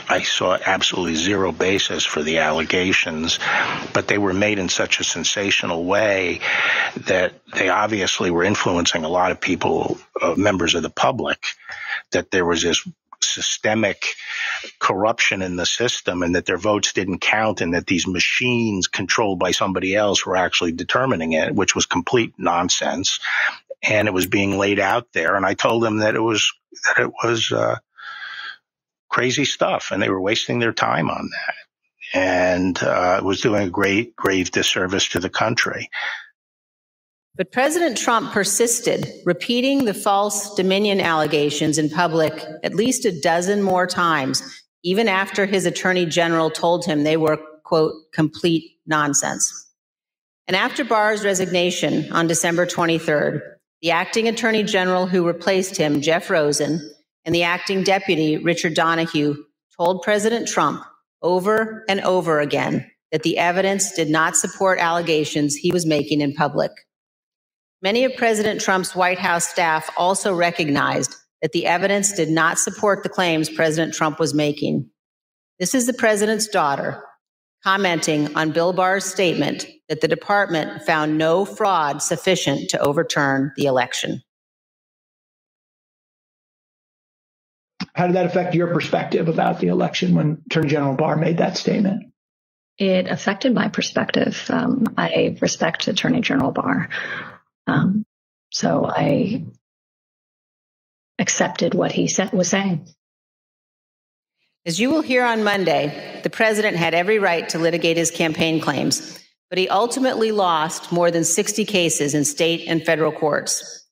[0.09, 3.39] I saw absolutely zero basis for the allegations,
[3.93, 6.39] but they were made in such a sensational way
[7.05, 11.45] that they obviously were influencing a lot of people, uh, members of the public,
[12.11, 12.87] that there was this
[13.21, 14.05] systemic
[14.79, 19.39] corruption in the system and that their votes didn't count and that these machines controlled
[19.39, 23.19] by somebody else were actually determining it, which was complete nonsense.
[23.81, 25.35] And it was being laid out there.
[25.35, 26.53] And I told them that it was,
[26.85, 27.77] that it was, uh,
[29.13, 31.55] crazy stuff and they were wasting their time on that.
[32.19, 35.89] And, uh, was doing a great, grave disservice to the country.
[37.35, 43.63] But President Trump persisted, repeating the false Dominion allegations in public at least a dozen
[43.63, 44.43] more times,
[44.83, 49.71] even after his attorney general told him they were, quote, complete nonsense.
[50.47, 53.41] And after Barr's resignation on December 23rd,
[53.81, 56.92] the acting attorney general who replaced him, Jeff Rosen,
[57.25, 59.43] and the acting deputy, Richard Donoghue,
[59.77, 60.83] told President Trump
[61.21, 66.33] over and over again that the evidence did not support allegations he was making in
[66.33, 66.71] public.
[67.81, 73.03] Many of President Trump's White House staff also recognized that the evidence did not support
[73.03, 74.89] the claims President Trump was making.
[75.59, 77.03] This is the president's daughter
[77.63, 83.65] commenting on Bill Barr's statement that the department found no fraud sufficient to overturn the
[83.65, 84.21] election.
[87.93, 91.57] How did that affect your perspective about the election when Attorney General Barr made that
[91.57, 92.11] statement?
[92.77, 94.45] It affected my perspective.
[94.49, 96.89] Um, I respect Attorney General Barr.
[97.67, 98.03] Um,
[98.51, 99.45] so I
[101.19, 102.87] accepted what he said, was saying.
[104.65, 108.59] As you will hear on Monday, the president had every right to litigate his campaign
[108.59, 113.82] claims, but he ultimately lost more than 60 cases in state and federal courts.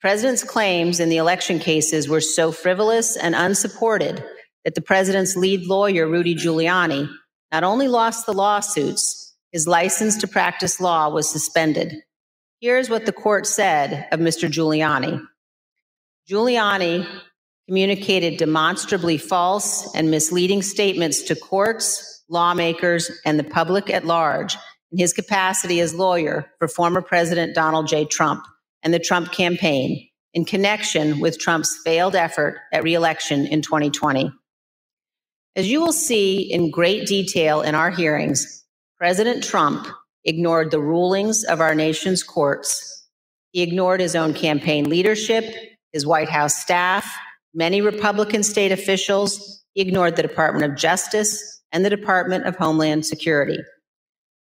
[0.00, 4.24] President's claims in the election cases were so frivolous and unsupported
[4.64, 7.06] that the president's lead lawyer, Rudy Giuliani,
[7.52, 11.96] not only lost the lawsuits, his license to practice law was suspended.
[12.60, 14.50] Here's what the court said of Mr.
[14.50, 15.22] Giuliani
[16.30, 17.06] Giuliani
[17.68, 24.56] communicated demonstrably false and misleading statements to courts, lawmakers, and the public at large
[24.92, 28.06] in his capacity as lawyer for former President Donald J.
[28.06, 28.42] Trump
[28.82, 34.32] and the Trump campaign in connection with Trump's failed effort at reelection in 2020.
[35.56, 38.64] As you will see in great detail in our hearings,
[38.98, 39.88] President Trump
[40.24, 43.08] ignored the rulings of our nation's courts.
[43.52, 45.44] He ignored his own campaign leadership,
[45.92, 47.10] his White House staff,
[47.52, 49.64] many Republican state officials.
[49.74, 53.58] He ignored the Department of Justice and the Department of Homeland Security.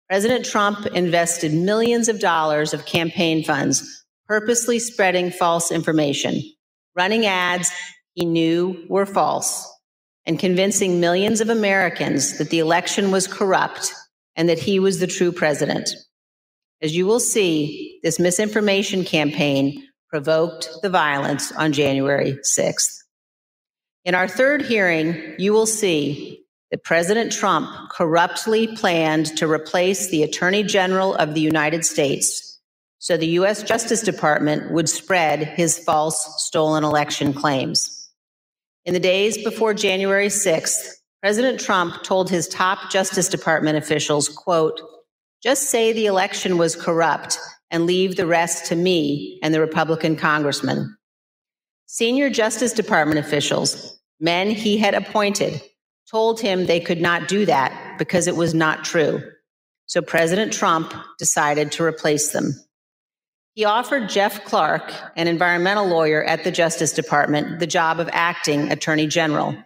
[0.10, 3.97] President Trump invested millions of dollars of campaign funds
[4.28, 6.42] purposely spreading false information,
[6.96, 7.72] running ads
[8.14, 9.72] he knew were false,
[10.26, 13.94] and convincing millions of Americans that the election was corrupt
[14.36, 15.90] and that he was the true president.
[16.82, 22.98] As you will see, this misinformation campaign provoked the violence on January 6th.
[24.06, 30.24] In our third hearing, you will see that President Trump corruptly planned to replace the
[30.24, 32.47] Attorney General of the United States
[33.00, 33.64] so the U.S.
[33.64, 38.12] Justice Department would spread his false stolen election claims.
[38.86, 44.80] In the days before January 6th, President Trump told his top Justice Department officials, quote,
[45.44, 47.38] just say the election was corrupt
[47.70, 50.98] and leave the rest to me and the Republican congressman.
[51.86, 55.62] Senior Justice Department officials men he had appointed,
[56.10, 59.22] told him they could not do that because it was not true.
[59.86, 62.54] So President Trump decided to replace them.
[63.58, 68.72] He offered Jeff Clark, an environmental lawyer at the Justice Department, the job of acting
[68.72, 69.58] attorney general.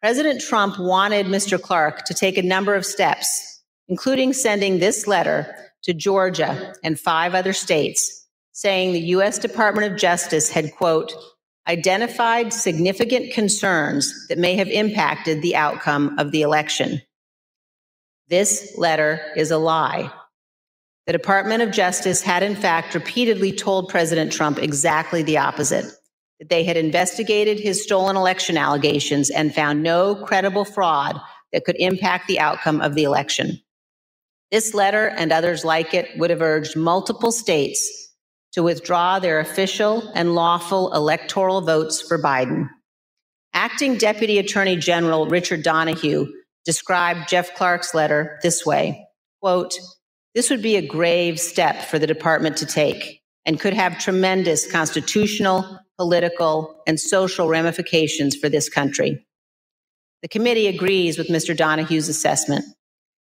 [0.00, 1.60] President Trump wanted Mr.
[1.60, 5.52] Clark to take a number of steps, including sending this letter
[5.82, 9.40] to Georgia and five other states, saying the U.S.
[9.40, 11.12] Department of Justice had, quote,
[11.66, 17.02] identified significant concerns that may have impacted the outcome of the election.
[18.28, 20.08] This letter is a lie.
[21.08, 25.86] The Department of Justice had, in fact, repeatedly told President Trump exactly the opposite
[26.38, 31.18] that they had investigated his stolen election allegations and found no credible fraud
[31.50, 33.58] that could impact the outcome of the election.
[34.50, 38.12] This letter and others like it would have urged multiple states
[38.52, 42.68] to withdraw their official and lawful electoral votes for Biden.
[43.54, 46.30] Acting Deputy Attorney General Richard Donoghue
[46.66, 49.06] described Jeff Clark's letter this way
[49.40, 49.72] quote,
[50.38, 54.70] This would be a grave step for the department to take and could have tremendous
[54.70, 59.26] constitutional, political, and social ramifications for this country.
[60.22, 61.56] The committee agrees with Mr.
[61.56, 62.64] Donoghue's assessment.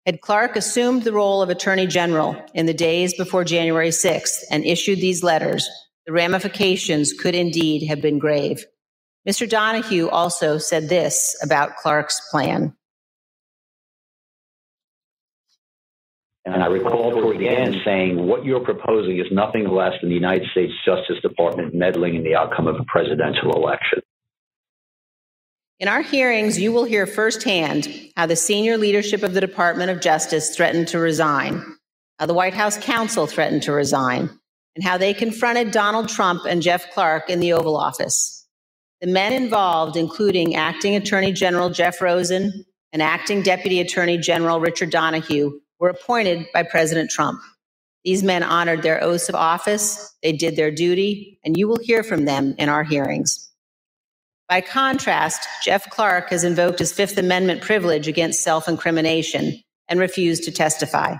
[0.04, 4.64] Had Clark assumed the role of Attorney General in the days before January 6th and
[4.64, 5.70] issued these letters,
[6.06, 8.66] the ramifications could indeed have been grave.
[9.28, 9.48] Mr.
[9.48, 12.76] Donoghue also said this about Clark's plan.
[16.46, 20.14] And I recall toward the end saying, what you're proposing is nothing less than the
[20.14, 24.00] United States Justice Department meddling in the outcome of a presidential election.
[25.80, 30.00] In our hearings, you will hear firsthand how the senior leadership of the Department of
[30.00, 31.64] Justice threatened to resign,
[32.20, 34.30] how the White House counsel threatened to resign,
[34.76, 38.46] and how they confronted Donald Trump and Jeff Clark in the Oval Office.
[39.00, 44.90] The men involved, including Acting Attorney General Jeff Rosen and Acting Deputy Attorney General Richard
[44.90, 47.40] Donoghue, were appointed by President Trump.
[48.04, 52.02] These men honored their oaths of office, they did their duty, and you will hear
[52.02, 53.50] from them in our hearings.
[54.48, 60.44] By contrast, Jeff Clark has invoked his Fifth Amendment privilege against self incrimination and refused
[60.44, 61.16] to testify.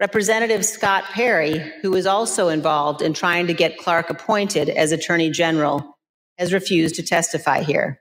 [0.00, 5.30] Representative Scott Perry, who was also involved in trying to get Clark appointed as Attorney
[5.30, 5.96] General,
[6.38, 8.00] has refused to testify here.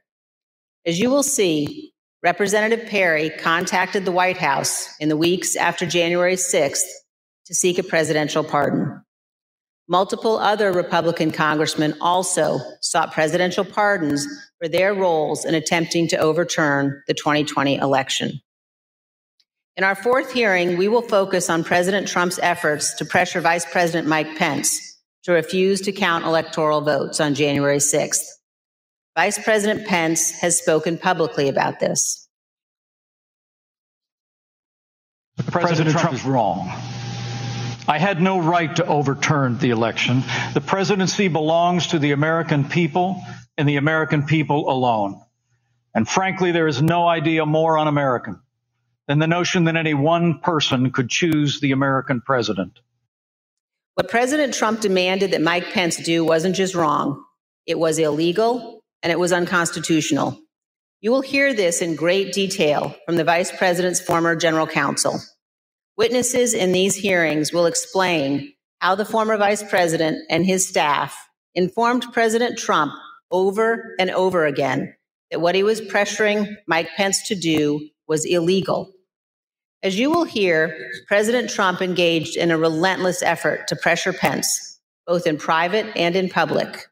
[0.86, 1.93] As you will see,
[2.24, 6.88] Representative Perry contacted the White House in the weeks after January 6th
[7.48, 9.04] to seek a presidential pardon.
[9.90, 14.26] Multiple other Republican congressmen also sought presidential pardons
[14.58, 18.40] for their roles in attempting to overturn the 2020 election.
[19.76, 24.08] In our fourth hearing, we will focus on President Trump's efforts to pressure Vice President
[24.08, 24.80] Mike Pence
[25.24, 28.24] to refuse to count electoral votes on January 6th.
[29.16, 32.28] Vice President Pence has spoken publicly about this.
[35.48, 36.68] President Trump is wrong.
[37.88, 40.24] I had no right to overturn the election.
[40.54, 43.22] The presidency belongs to the American people
[43.56, 45.22] and the American people alone.
[45.94, 48.42] And frankly, there is no idea more un American
[49.08, 52.80] than the notion that any one person could choose the American president.
[53.94, 57.24] What President Trump demanded that Mike Pence do wasn't just wrong,
[57.68, 60.40] it was illegal and it was unconstitutional.
[61.02, 65.20] You will hear this in great detail from the vice president's former general counsel.
[65.98, 72.06] Witnesses in these hearings will explain how the former vice president and his staff informed
[72.14, 72.94] President Trump
[73.30, 74.96] over and over again
[75.30, 78.92] that what he was pressuring Mike Pence to do was illegal.
[79.84, 85.28] As you will hear, President Trump engaged in a relentless effort to pressure Pence, both
[85.28, 86.88] in private and in public.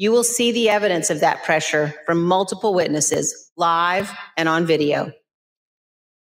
[0.00, 5.10] You will see the evidence of that pressure from multiple witnesses, live and on video.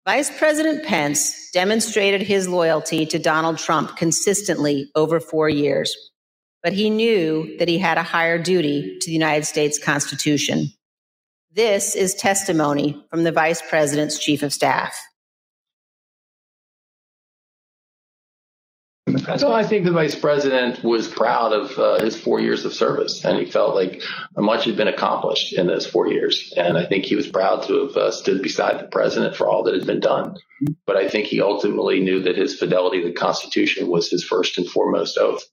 [0.03, 5.95] Vice President Pence demonstrated his loyalty to Donald Trump consistently over four years,
[6.63, 10.69] but he knew that he had a higher duty to the United States Constitution.
[11.51, 14.97] This is testimony from the Vice President's Chief of Staff.
[19.37, 23.23] So I think the vice president was proud of uh, his four years of service,
[23.23, 24.01] and he felt like
[24.35, 26.53] much had been accomplished in those four years.
[26.57, 29.63] And I think he was proud to have uh, stood beside the president for all
[29.63, 30.35] that had been done.
[30.85, 34.57] But I think he ultimately knew that his fidelity to the Constitution was his first
[34.57, 35.43] and foremost oath,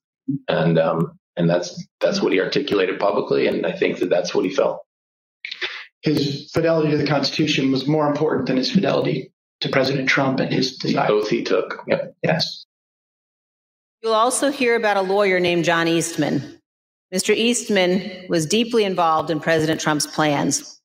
[0.49, 4.45] and um, and that's that's what he articulated publicly, and I think that that's what
[4.45, 4.81] he felt.
[6.03, 10.53] His fidelity to the Constitution was more important than his fidelity to President Trump and
[10.53, 11.07] his desire.
[11.07, 11.83] The oath he took.
[11.87, 12.17] Yep.
[12.23, 12.67] Yes.
[14.05, 16.61] You'll also hear about a lawyer named John Eastman.
[17.11, 17.35] Mr.
[17.35, 20.79] Eastman was deeply involved in President Trump's plans.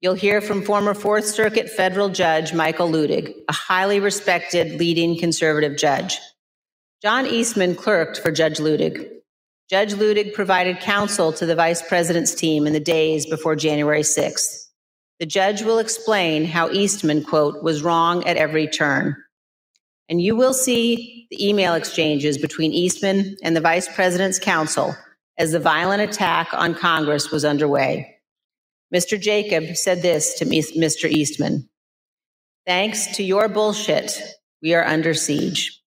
[0.00, 5.76] You'll hear from former Fourth Circuit federal judge Michael Luttig, a highly respected leading conservative
[5.76, 6.18] judge.
[7.02, 9.10] John Eastman clerked for Judge Luttig.
[9.68, 14.70] Judge Luttig provided counsel to the vice president's team in the days before January 6th.
[15.20, 19.16] The judge will explain how Eastman, quote, was wrong at every turn.
[20.08, 24.94] And you will see the email exchanges between Eastman and the vice president's counsel
[25.38, 28.14] as the violent attack on Congress was underway.
[28.94, 29.20] Mr.
[29.20, 31.10] Jacob said this to Mr.
[31.10, 31.68] Eastman
[32.66, 34.18] Thanks to your bullshit,
[34.62, 35.82] we are under siege.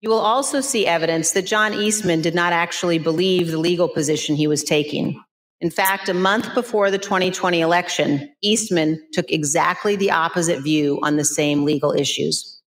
[0.00, 4.34] You will also see evidence that John Eastman did not actually believe the legal position
[4.34, 5.22] he was taking.
[5.60, 11.16] In fact, a month before the 2020 election, Eastman took exactly the opposite view on
[11.16, 12.60] the same legal issues.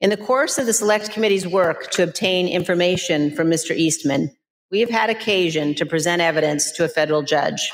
[0.00, 3.74] In the course of the Select Committee's work to obtain information from Mr.
[3.74, 4.30] Eastman,
[4.70, 7.72] we have had occasion to present evidence to a federal judge.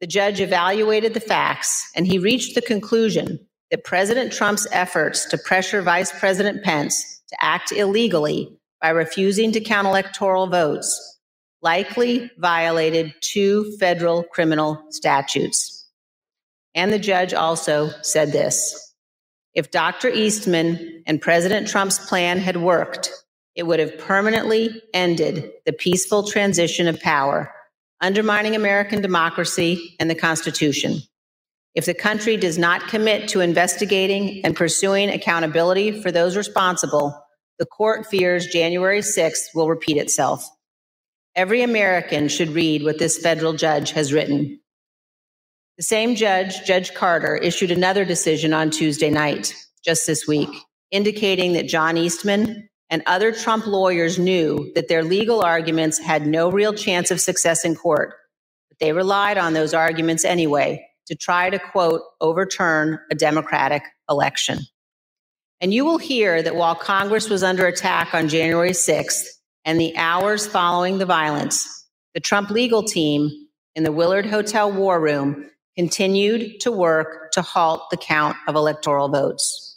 [0.00, 3.40] The judge evaluated the facts and he reached the conclusion
[3.70, 9.60] that President Trump's efforts to pressure Vice President Pence to act illegally by refusing to
[9.60, 11.18] count electoral votes
[11.62, 15.88] likely violated two federal criminal statutes.
[16.74, 18.94] And the judge also said this
[19.54, 20.08] if Dr.
[20.08, 23.10] Eastman and President Trump's plan had worked,
[23.54, 27.52] it would have permanently ended the peaceful transition of power,
[28.00, 30.98] undermining American democracy and the Constitution.
[31.74, 37.18] If the country does not commit to investigating and pursuing accountability for those responsible,
[37.58, 40.46] the court fears January 6th will repeat itself.
[41.34, 44.60] Every American should read what this federal judge has written.
[45.78, 50.50] The same judge, Judge Carter, issued another decision on Tuesday night, just this week,
[50.92, 56.50] indicating that John Eastman and other Trump lawyers knew that their legal arguments had no
[56.50, 58.14] real chance of success in court,
[58.68, 64.60] but they relied on those arguments anyway to try to, quote, overturn a Democratic election.
[65.60, 69.24] And you will hear that while Congress was under attack on January 6th,
[69.64, 73.30] and the hours following the violence, the Trump legal team
[73.74, 79.08] in the Willard Hotel War Room continued to work to halt the count of electoral
[79.08, 79.71] votes.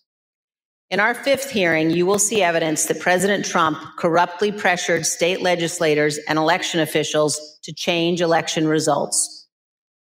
[0.95, 6.17] In our fifth hearing, you will see evidence that President Trump corruptly pressured state legislators
[6.29, 9.45] and election officials to change election results.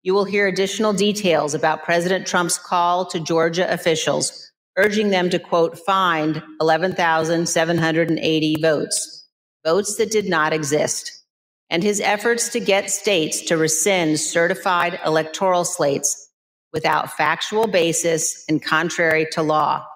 [0.03, 5.39] You will hear additional details about President Trump's call to Georgia officials, urging them to,
[5.39, 9.27] quote, find 11,780 votes
[9.65, 11.25] votes that did not exist,
[11.71, 16.29] and his efforts to get states to rescind certified electoral slates
[16.71, 19.87] without factual basis and contrary to law.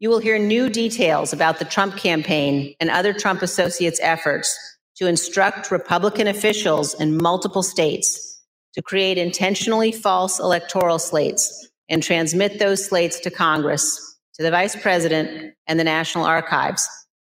[0.00, 4.58] You will hear new details about the Trump campaign and other Trump associates' efforts
[4.96, 8.42] to instruct Republican officials in multiple states
[8.72, 14.74] to create intentionally false electoral slates and transmit those slates to Congress, to the Vice
[14.74, 16.88] President, and the National Archives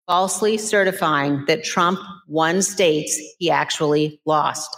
[0.07, 4.75] falsely certifying that Trump won states he actually lost.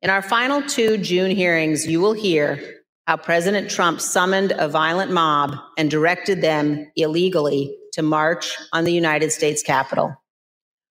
[0.00, 2.77] In our final two June hearings, you will hear
[3.08, 8.92] how President Trump summoned a violent mob and directed them illegally to march on the
[8.92, 10.14] United States Capitol.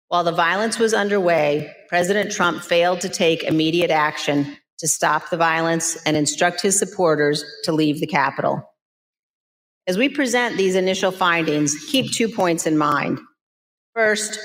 [0.08, 5.38] While the violence was underway, President Trump failed to take immediate action to stop the
[5.38, 8.62] violence and instruct his supporters to leave the Capitol.
[9.86, 13.20] As we present these initial findings, keep two points in mind.
[13.94, 14.38] First,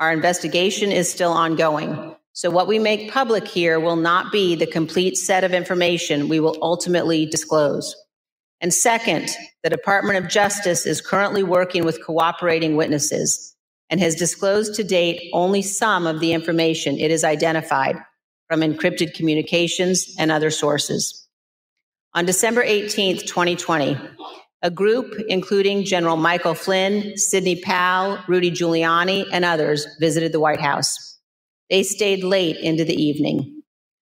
[0.00, 2.16] our investigation is still ongoing.
[2.34, 6.40] So, what we make public here will not be the complete set of information we
[6.40, 7.94] will ultimately disclose.
[8.60, 9.30] And second,
[9.62, 13.54] the Department of Justice is currently working with cooperating witnesses
[13.88, 17.96] and has disclosed to date only some of the information it has identified
[18.48, 21.28] from encrypted communications and other sources.
[22.14, 23.96] On December 18, 2020,
[24.62, 30.60] a group, including General Michael Flynn, Sidney Powell, Rudy Giuliani, and others, visited the White
[30.60, 31.13] House.
[31.70, 33.62] They stayed late into the evening.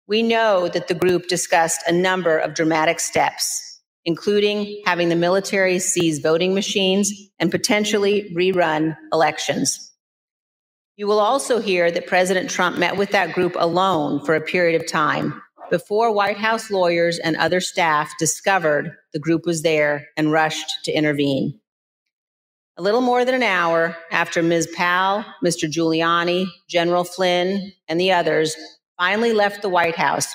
[0.07, 5.79] We know that the group discussed a number of dramatic steps, including having the military
[5.79, 9.93] seize voting machines and potentially rerun elections.
[10.97, 14.81] You will also hear that President Trump met with that group alone for a period
[14.81, 15.41] of time
[15.71, 20.93] before White House lawyers and other staff discovered the group was there and rushed to
[20.93, 21.61] intervene.
[22.79, 24.69] A little more than an hour after Ms.
[24.77, 25.69] Powell, Mr.
[25.69, 28.57] Giuliani, General Flynn, and the others
[28.97, 30.33] finally left the White House,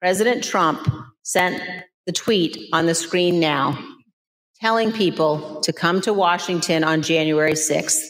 [0.00, 0.88] President Trump
[1.22, 1.62] sent
[2.04, 3.78] the tweet on the screen now
[4.60, 8.00] telling people to come to Washington on January 6th.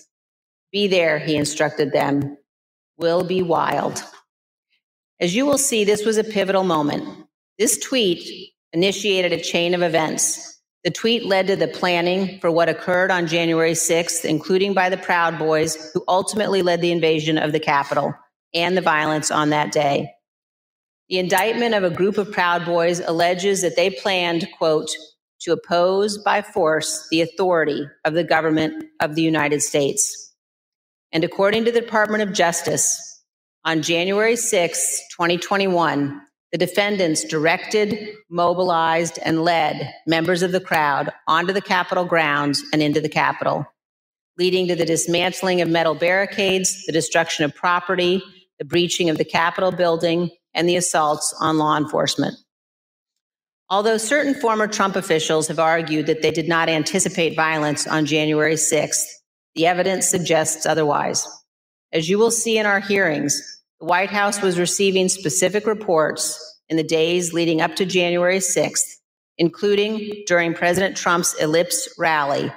[0.72, 2.36] Be there, he instructed them.
[2.96, 4.02] will be wild.
[5.20, 7.26] As you will see, this was a pivotal moment.
[7.58, 10.55] This tweet initiated a chain of events.
[10.86, 14.96] The tweet led to the planning for what occurred on January 6th, including by the
[14.96, 18.14] Proud Boys, who ultimately led the invasion of the Capitol
[18.54, 20.08] and the violence on that day.
[21.08, 24.88] The indictment of a group of Proud Boys alleges that they planned, quote,
[25.40, 30.36] to oppose by force the authority of the government of the United States.
[31.10, 33.24] And according to the Department of Justice,
[33.64, 36.22] on January 6, 2021,
[36.52, 42.82] the defendants directed, mobilized, and led members of the crowd onto the Capitol grounds and
[42.82, 43.66] into the Capitol,
[44.38, 48.22] leading to the dismantling of metal barricades, the destruction of property,
[48.58, 52.34] the breaching of the Capitol building, and the assaults on law enforcement.
[53.68, 58.54] Although certain former Trump officials have argued that they did not anticipate violence on January
[58.54, 59.04] 6th,
[59.56, 61.26] the evidence suggests otherwise.
[61.92, 66.76] As you will see in our hearings, the White House was receiving specific reports in
[66.76, 68.96] the days leading up to January 6th,
[69.38, 72.52] including during President Trump's Ellipse rally,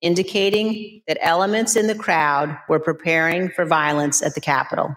[0.00, 4.94] indicating that elements in the crowd were preparing for violence at the Capitol.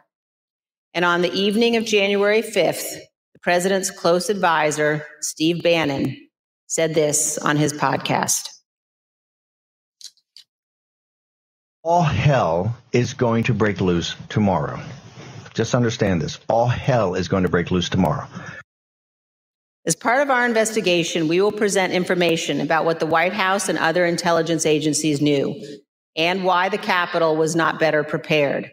[0.93, 2.95] And on the evening of January 5th,
[3.33, 6.17] the president's close advisor, Steve Bannon,
[6.67, 8.49] said this on his podcast.
[11.83, 14.81] All hell is going to break loose tomorrow.
[15.59, 16.39] Just understand this.
[16.47, 18.25] All hell is going to break loose tomorrow.
[19.85, 23.77] As part of our investigation, we will present information about what the White House and
[23.77, 25.61] other intelligence agencies knew
[26.15, 28.71] and why the Capitol was not better prepared.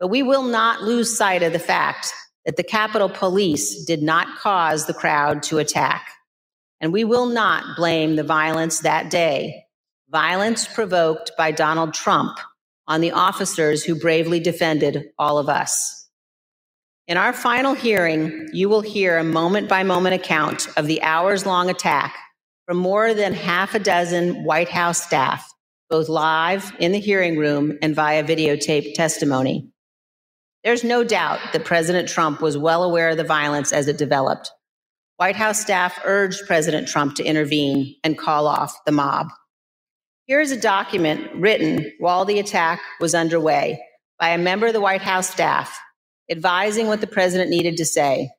[0.00, 2.12] But we will not lose sight of the fact
[2.44, 6.06] that the Capitol Police did not cause the crowd to attack.
[6.78, 9.62] And we will not blame the violence that day,
[10.10, 12.38] violence provoked by Donald Trump
[12.86, 16.01] on the officers who bravely defended all of us.
[17.08, 21.44] In our final hearing, you will hear a moment by moment account of the hours
[21.44, 22.16] long attack
[22.64, 25.52] from more than half a dozen White House staff,
[25.90, 29.68] both live in the hearing room and via videotape testimony.
[30.62, 34.52] There's no doubt that President Trump was well aware of the violence as it developed.
[35.16, 39.26] White House staff urged President Trump to intervene and call off the mob.
[40.26, 43.82] Here is a document written while the attack was underway
[44.20, 45.76] by a member of the White House staff
[46.32, 48.30] advising what the president needed to say.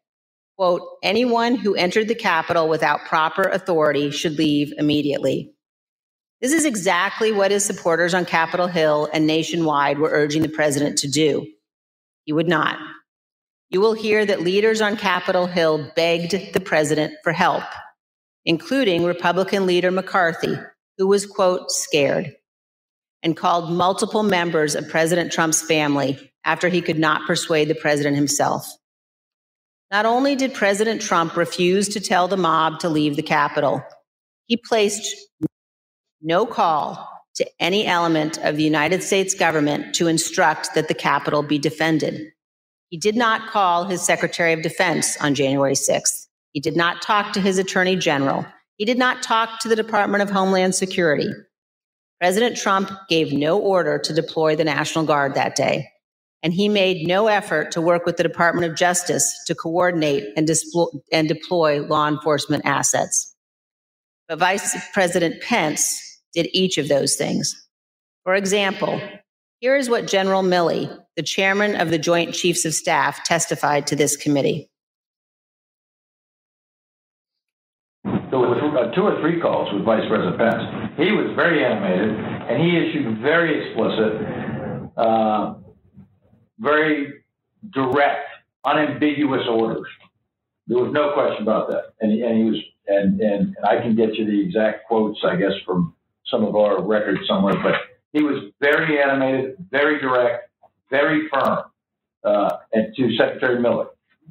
[0.57, 5.53] Quote, anyone who entered the Capitol without proper authority should leave immediately.
[6.41, 10.97] This is exactly what his supporters on Capitol Hill and nationwide were urging the president
[10.99, 11.47] to do.
[12.25, 12.77] He would not.
[13.69, 17.63] You will hear that leaders on Capitol Hill begged the president for help,
[18.45, 20.57] including Republican leader McCarthy,
[20.97, 22.35] who was, quote, scared,
[23.23, 28.15] and called multiple members of President Trump's family after he could not persuade the president
[28.15, 28.67] himself.
[29.91, 33.83] Not only did President Trump refuse to tell the mob to leave the Capitol,
[34.47, 35.15] he placed
[36.21, 41.43] no call to any element of the United States government to instruct that the Capitol
[41.43, 42.31] be defended.
[42.89, 46.27] He did not call his Secretary of Defense on January 6th.
[46.51, 48.45] He did not talk to his Attorney General.
[48.77, 51.29] He did not talk to the Department of Homeland Security.
[52.19, 55.89] President Trump gave no order to deploy the National Guard that day,
[56.43, 60.47] and he made no effort to work with the Department of Justice to coordinate and,
[60.47, 63.33] displo- and deploy law enforcement assets.
[64.27, 67.55] But Vice President Pence did each of those things.
[68.23, 69.01] For example,
[69.59, 73.95] here is what General Milley, the chairman of the Joint Chiefs of Staff, testified to
[73.95, 74.69] this committee.
[78.03, 80.63] There were uh, two or three calls with Vice President Pence.
[80.97, 85.53] He was very animated, and he issued very explicit, uh,
[86.63, 87.23] very
[87.71, 88.27] direct,
[88.65, 89.87] unambiguous orders.
[90.67, 93.95] There was no question about that, and and he was, and, and and I can
[93.95, 95.93] get you the exact quotes, I guess, from
[96.25, 97.75] some of our records somewhere, but
[98.13, 100.49] he was very animated, very direct,
[100.89, 101.65] very firm.
[102.23, 103.87] Uh, and to Secretary Miller,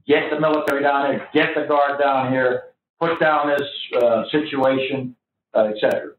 [0.07, 2.63] get the military down here, get the guard down here,
[2.99, 3.69] put down this
[4.03, 5.15] uh, situation,
[5.55, 6.13] uh, etc.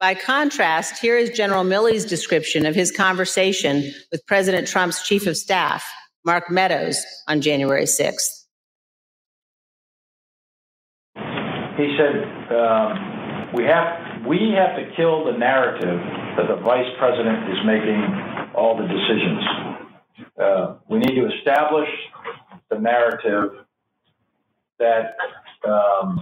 [0.00, 5.36] By contrast, here is General Milley's description of his conversation with President Trump's chief of
[5.36, 5.84] staff,
[6.24, 8.44] Mark Meadows, on January 6th.
[11.76, 12.14] He said,
[12.54, 16.00] um, "We have we have to kill the narrative
[16.36, 18.02] that the vice president is making
[18.54, 19.44] all the decisions.
[20.40, 21.88] Uh, we need to establish
[22.70, 23.64] the narrative
[24.78, 25.16] that
[25.66, 26.20] um,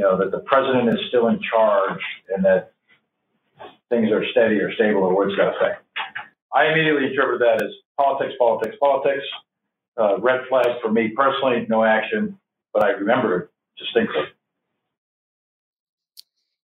[0.00, 2.00] you know that the president is still in charge
[2.34, 2.72] and that
[3.90, 5.84] things are steady or stable or words got effect.
[6.54, 9.24] I immediately interpret that as politics, politics, politics.
[10.00, 12.38] Uh, red flag for me personally, no action,
[12.72, 14.22] but I remember it distinctly.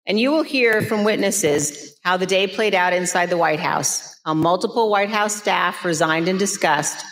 [0.05, 4.21] And you will hear from witnesses how the day played out inside the White House,
[4.27, 7.03] how multiple White House staff resigned in disgust,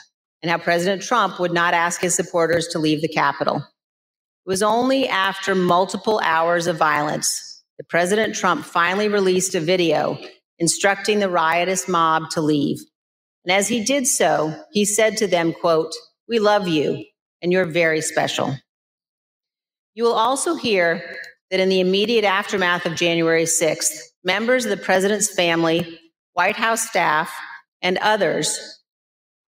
[0.42, 3.64] and how President Trump would not ask his supporters to leave the Capitol.
[4.50, 10.18] It was only after multiple hours of violence that President Trump finally released a video
[10.58, 12.78] instructing the riotous mob to leave.
[13.44, 15.94] And as he did so, he said to them, quote,
[16.26, 17.04] "We love you
[17.40, 18.56] and you're very special."
[19.94, 21.16] You will also hear
[21.52, 26.00] that in the immediate aftermath of January 6th, members of the president's family,
[26.32, 27.32] White House staff,
[27.82, 28.58] and others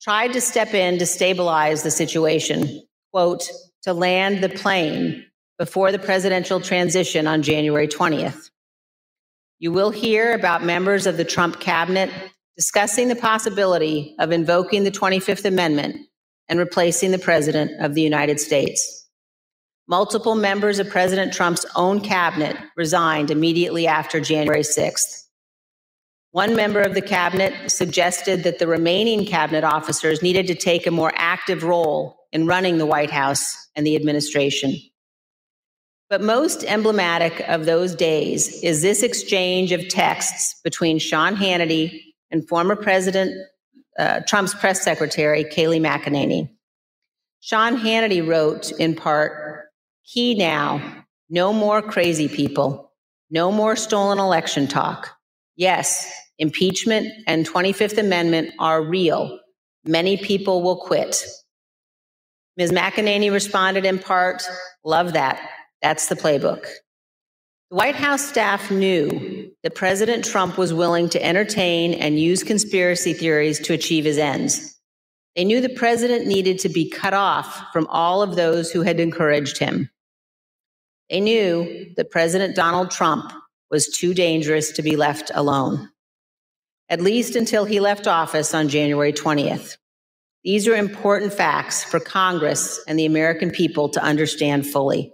[0.02, 2.82] tried to step in to stabilize the situation,
[3.12, 3.48] quote,
[3.82, 5.24] to land the plane
[5.58, 8.50] before the presidential transition on January 20th.
[9.58, 12.10] You will hear about members of the Trump cabinet
[12.56, 15.96] discussing the possibility of invoking the 25th Amendment
[16.48, 19.08] and replacing the President of the United States.
[19.88, 25.24] Multiple members of President Trump's own cabinet resigned immediately after January 6th.
[26.32, 30.90] One member of the cabinet suggested that the remaining cabinet officers needed to take a
[30.90, 34.76] more active role in running the White House and the administration.
[36.10, 42.00] But most emblematic of those days is this exchange of texts between Sean Hannity
[42.30, 43.32] and former President
[43.98, 46.48] uh, Trump's press secretary, Kayleigh McEnany.
[47.40, 49.66] Sean Hannity wrote in part
[50.04, 52.92] Key now no more crazy people,
[53.30, 55.10] no more stolen election talk.
[55.56, 59.38] Yes, impeachment and 25th Amendment are real.
[59.84, 61.22] Many people will quit.
[62.58, 62.72] Ms.
[62.72, 64.42] McEnany responded in part,
[64.84, 65.40] Love that.
[65.80, 66.62] That's the playbook.
[67.70, 73.12] The White House staff knew that President Trump was willing to entertain and use conspiracy
[73.12, 74.76] theories to achieve his ends.
[75.36, 78.98] They knew the president needed to be cut off from all of those who had
[78.98, 79.88] encouraged him.
[81.10, 83.32] They knew that President Donald Trump
[83.70, 85.90] was too dangerous to be left alone,
[86.88, 89.76] at least until he left office on January 20th.
[90.44, 95.12] These are important facts for Congress and the American people to understand fully.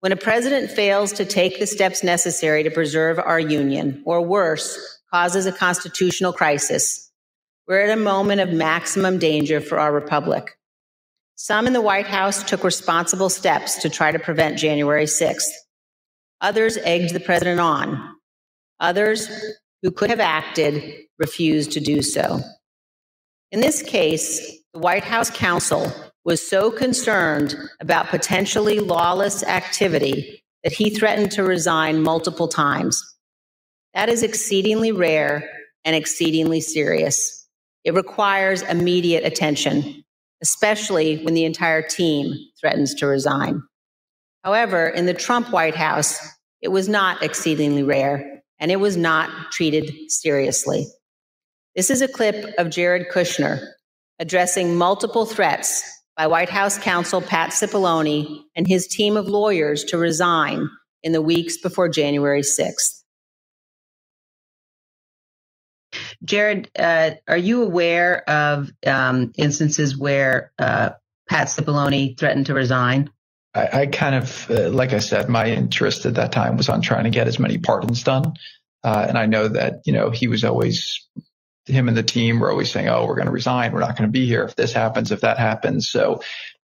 [0.00, 4.98] When a president fails to take the steps necessary to preserve our union, or worse,
[5.10, 7.10] causes a constitutional crisis,
[7.68, 10.56] we're at a moment of maximum danger for our republic.
[11.36, 15.52] Some in the White House took responsible steps to try to prevent January 6th.
[16.40, 18.16] Others egged the president on.
[18.80, 19.28] Others
[19.82, 20.82] who could have acted
[21.18, 22.40] refused to do so.
[23.52, 25.92] In this case, the White House counsel
[26.24, 33.02] was so concerned about potentially lawless activity that he threatened to resign multiple times.
[33.94, 35.48] That is exceedingly rare
[35.84, 37.48] and exceedingly serious.
[37.84, 40.04] It requires immediate attention
[40.42, 43.62] especially when the entire team threatens to resign.
[44.44, 46.18] However, in the Trump White House,
[46.62, 50.86] it was not exceedingly rare and it was not treated seriously.
[51.76, 53.64] This is a clip of Jared Kushner
[54.18, 55.82] addressing multiple threats
[56.16, 60.68] by White House counsel Pat Cipollone and his team of lawyers to resign
[61.02, 63.02] in the weeks before January 6th.
[66.24, 70.90] Jared, uh, are you aware of um, instances where uh,
[71.28, 73.10] Pat Cipollone threatened to resign?
[73.54, 76.82] I, I kind of, uh, like I said, my interest at that time was on
[76.82, 78.34] trying to get as many pardons done.
[78.82, 81.08] Uh, and I know that, you know, he was always,
[81.70, 83.72] him and the team were always saying, oh, we're going to resign.
[83.72, 85.90] We're not going to be here if this happens, if that happens.
[85.90, 86.22] So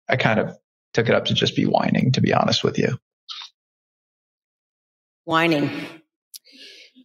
[0.09, 0.57] I kind of
[0.93, 2.99] took it up to just be whining, to be honest with you.
[5.25, 5.71] Whining.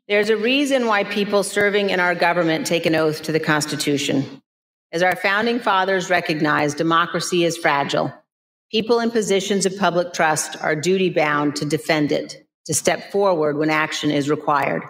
[0.08, 4.41] There's a reason why people serving in our government take an oath to the Constitution.
[4.91, 8.12] As our founding fathers recognized, democracy is fragile.
[8.72, 13.58] People in positions of public trust are duty bound to defend it, to step forward
[13.58, 14.84] when action is required.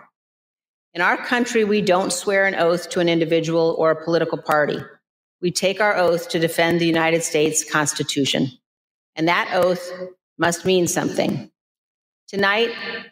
[0.93, 4.79] In our country, we don't swear an oath to an individual or a political party.
[5.41, 8.47] We take our oath to defend the United States Constitution.
[9.15, 9.91] And that oath
[10.37, 11.51] must mean something.
[12.27, 12.71] Tonight,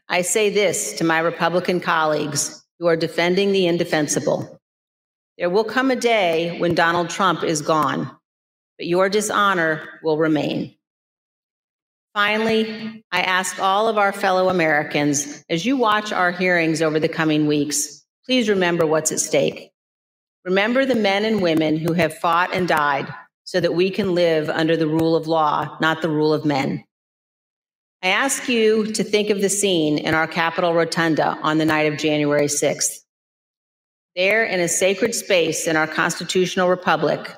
[0.09, 4.59] I say this to my Republican colleagues who are defending the indefensible.
[5.37, 8.09] There will come a day when Donald Trump is gone,
[8.77, 10.76] but your dishonor will remain.
[12.17, 17.07] Finally, I ask all of our fellow Americans as you watch our hearings over the
[17.07, 19.69] coming weeks, please remember what's at stake.
[20.43, 23.07] Remember the men and women who have fought and died
[23.43, 26.83] so that we can live under the rule of law, not the rule of men.
[28.01, 31.93] I ask you to think of the scene in our Capitol Rotunda on the night
[31.93, 32.97] of January 6th.
[34.15, 37.31] There, in a sacred space in our constitutional republic,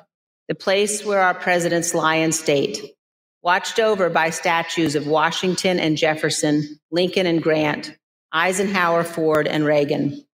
[0.47, 2.93] the place where our presidents lie in state,
[3.41, 7.95] watched over by statues of Washington and Jefferson, Lincoln and Grant,
[8.31, 10.25] Eisenhower, Ford, and Reagan.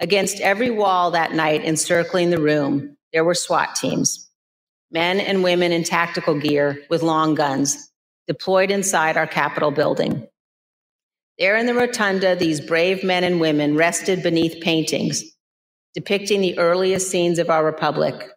[0.00, 4.28] Against every wall that night encircling the room, there were SWAT teams,
[4.90, 7.90] men and women in tactical gear with long guns,
[8.26, 10.26] deployed inside our Capitol building.
[11.38, 15.24] There in the rotunda, these brave men and women rested beneath paintings
[15.94, 18.30] depicting the earliest scenes of our republic,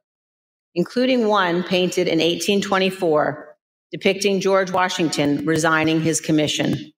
[0.74, 3.45] including one painted in 1824
[3.96, 6.92] depicting George Washington resigning his commission,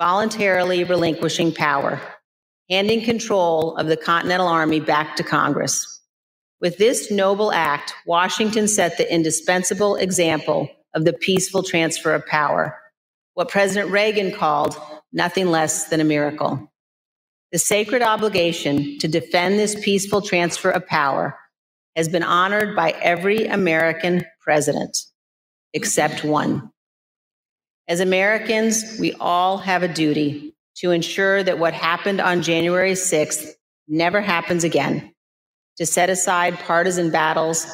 [0.00, 2.00] voluntarily relinquishing power,
[2.68, 6.02] handing control of the Continental Army back to Congress.
[6.60, 12.76] With this noble act, Washington set the indispensable example of the peaceful transfer of power,
[13.34, 14.76] what President Reagan called
[15.12, 16.68] nothing less than a miracle.
[17.52, 21.38] The sacred obligation to defend this peaceful transfer of power
[21.94, 24.98] has been honored by every American president
[25.74, 26.70] except one.
[27.86, 33.50] As Americans, we all have a duty to ensure that what happened on January 6th
[33.86, 35.12] never happens again,
[35.76, 37.66] to set aside partisan battles,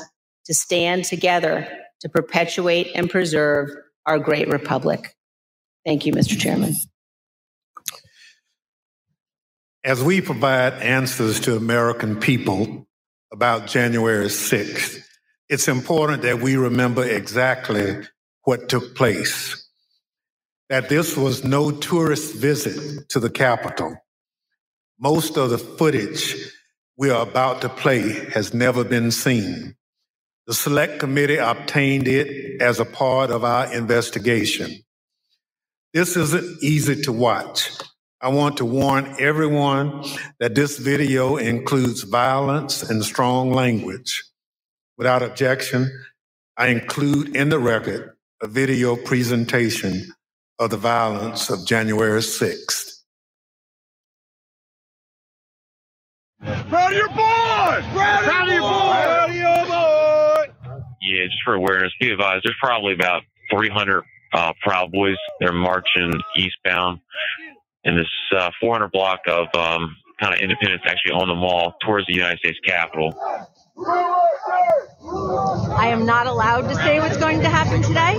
[0.47, 1.69] to stand together
[2.01, 3.71] to perpetuate and preserve
[4.07, 5.15] our great republic.
[5.87, 6.39] Thank you, Mr.
[6.39, 6.75] Chairman.
[9.85, 12.87] As we provide answers to American people
[13.33, 15.03] about January 6th,
[15.51, 17.97] it's important that we remember exactly
[18.45, 19.69] what took place.
[20.69, 23.97] That this was no tourist visit to the Capitol.
[25.01, 26.37] Most of the footage
[26.97, 29.75] we are about to play has never been seen.
[30.47, 34.71] The Select Committee obtained it as a part of our investigation.
[35.93, 37.73] This isn't easy to watch.
[38.21, 40.05] I want to warn everyone
[40.39, 44.23] that this video includes violence and strong language.
[45.01, 45.91] Without objection,
[46.59, 50.13] I include in the record a video presentation
[50.59, 53.01] of the violence of January 6th.
[56.43, 57.15] Proud of your boy!
[57.17, 58.69] Proud, Proud of your boy!
[58.69, 60.53] Proud of your boy!
[61.01, 65.17] Yeah, just for awareness, be advised, there's probably about 300 uh, Proud Boys.
[65.41, 67.01] They're marching eastbound
[67.85, 72.07] in this uh, 400 block of um, kind of Independence, actually on the mall towards
[72.07, 73.19] the United States Capitol.
[73.87, 78.19] I am not allowed to say what's going to happen today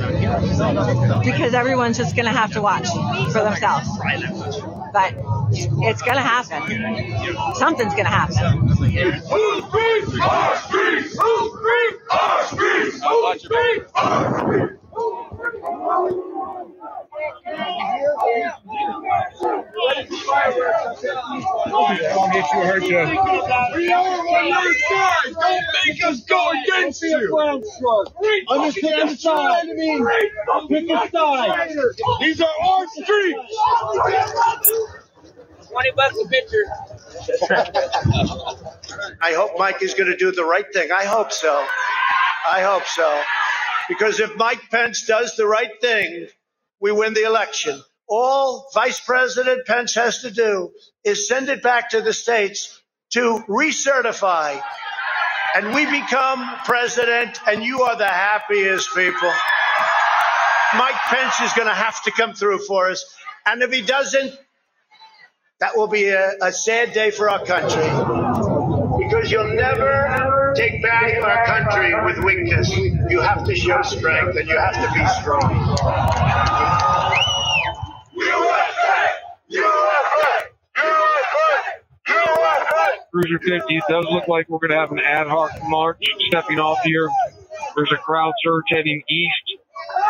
[1.24, 2.88] because everyone's just going to have to watch
[3.32, 3.88] for themselves.
[4.94, 5.14] But
[5.84, 6.64] it's going to happen.
[7.56, 8.70] Something's going to happen.
[10.22, 11.18] Our speaks
[12.10, 13.92] our speaks our speaks?
[14.94, 15.30] Don't
[22.32, 22.98] hit you, hurt you.
[23.76, 25.34] We are on your side.
[25.34, 27.38] Don't make us go against you.
[28.50, 29.68] Understand the side.
[30.70, 31.70] Pick a side.
[32.20, 33.56] These are our streets.
[35.70, 36.66] 20 bucks a picture.
[39.22, 40.92] I hope Mike is going to do the right thing.
[40.92, 41.66] I hope so.
[42.52, 43.22] I hope so.
[43.88, 46.28] Because if Mike Pence does the right thing,
[46.80, 47.82] we win the election.
[48.08, 50.72] All Vice President Pence has to do
[51.04, 54.62] is send it back to the states to recertify.
[55.56, 59.32] And we become president, and you are the happiest people.
[60.78, 63.04] Mike Pence is going to have to come through for us.
[63.46, 64.34] And if he doesn't,
[65.60, 67.84] that will be a, a sad day for our country.
[69.04, 72.72] Because you'll never take back our country with weakness.
[73.12, 75.76] You have to show strength and you have to be strong.
[83.12, 86.58] Cruiser 50, it does look like we're going to have an ad hoc march stepping
[86.60, 87.10] off here.
[87.76, 89.60] There's a crowd surge heading east.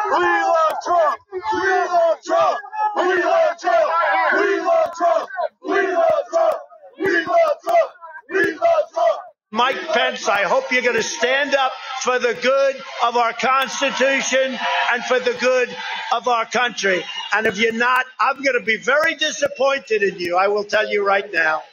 [0.06, 1.18] We love Trump!
[1.34, 2.60] We love Trump!
[2.98, 3.92] We love Trump!
[4.34, 5.30] We love Trump!
[5.64, 6.58] We love Trump!
[7.00, 7.92] We love Trump!
[8.30, 9.31] We love Trump!
[9.54, 11.74] Mike Pence, I hope you're going to stand up
[12.04, 14.58] for the good of our Constitution
[14.94, 15.70] and for the good
[16.14, 17.04] of our country.
[17.34, 20.38] And if you're not, I'm going to be very disappointed in you.
[20.38, 21.64] I will tell you right now.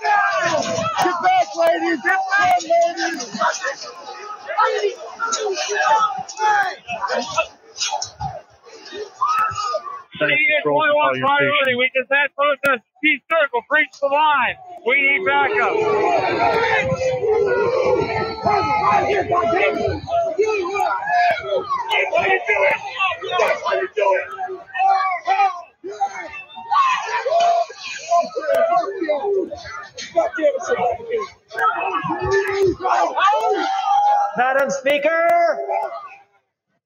[0.00, 2.00] Get back, ladies!
[2.02, 3.24] Get back, ladies!
[10.18, 11.78] Senate controls the entire station.
[11.78, 14.56] We just had protest T circle, breach the line.
[14.86, 15.74] We need backup.
[34.36, 35.58] Madam Speaker,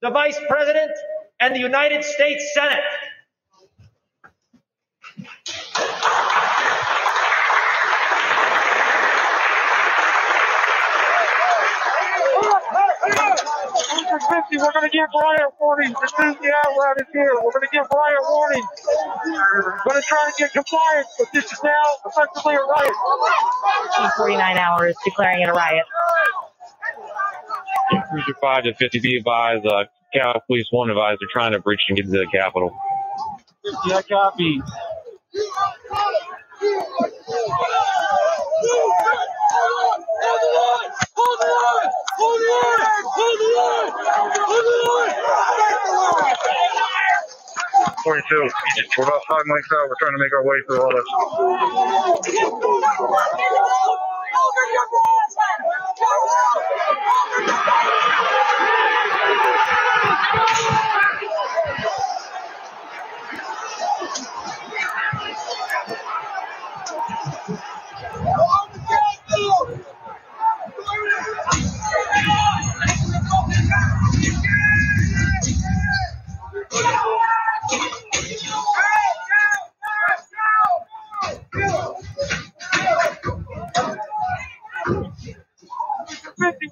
[0.03, 0.91] the Vice President,
[1.41, 2.83] and the United States Senate.
[14.21, 15.93] District 50, we're going to give riot warning.
[15.93, 17.33] The Tuesday out is here.
[17.43, 18.65] We're going to give riot warning.
[19.25, 22.93] We're going to try to get compliance, but this is now effectively a riot.
[24.17, 25.85] 49 hours declaring it a riot.
[28.11, 31.81] Cruiser 5 to 50 be advised, uh, Cal Police 1 advised they're trying to breach
[31.89, 32.77] and get to the Capitol.
[33.87, 34.61] Yeah, copy.
[48.05, 48.49] Forty-two.
[48.99, 49.89] We're about five mics out.
[49.89, 51.09] We're trying to make our way through all this.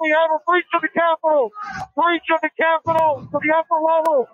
[0.08, 1.52] We have a breach of the Capitol.
[1.94, 4.28] Breach of the Capitol to the upper level.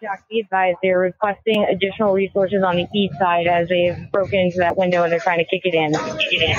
[0.00, 4.56] Jack, be advised they're requesting additional resources on the east side as they've broken into
[4.58, 5.92] that window and they're trying to kick it in.
[6.18, 6.56] Kick it in.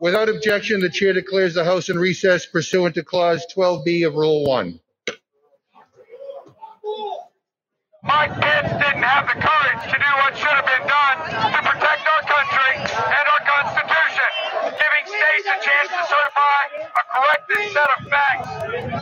[0.00, 4.46] Without objection, the chair declares the House in recess pursuant to Clause 12B of Rule
[4.46, 4.80] 1.
[8.02, 11.18] Mike Pence didn't have the courage to do what should have been done
[11.50, 14.30] to protect our country and our Constitution,
[14.70, 18.46] giving states a chance to certify a corrected set of facts,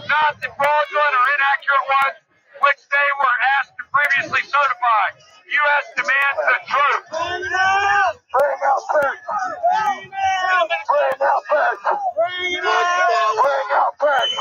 [0.08, 2.16] not the fraudulent or inaccurate ones
[2.64, 5.04] which they were asked to previously certify.
[5.44, 5.84] U.S.
[5.92, 7.04] demands the truth.
[7.20, 8.16] Bring it out!
[8.32, 9.28] Bring out facts!
[9.28, 10.88] Bring out facts!
[10.88, 11.92] Bring out facts!
[12.16, 14.40] Bring out facts!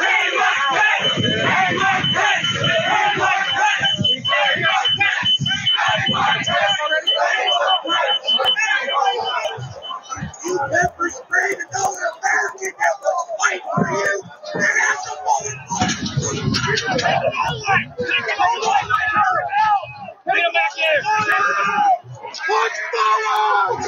[0.00, 0.64] Bring out
[2.16, 2.35] facts!
[10.56, 14.22] You spray to those Americans that will fight for you.
[14.54, 15.16] And that's the
[20.24, 21.02] Bring him back here.
[22.24, 23.84] Punch forward!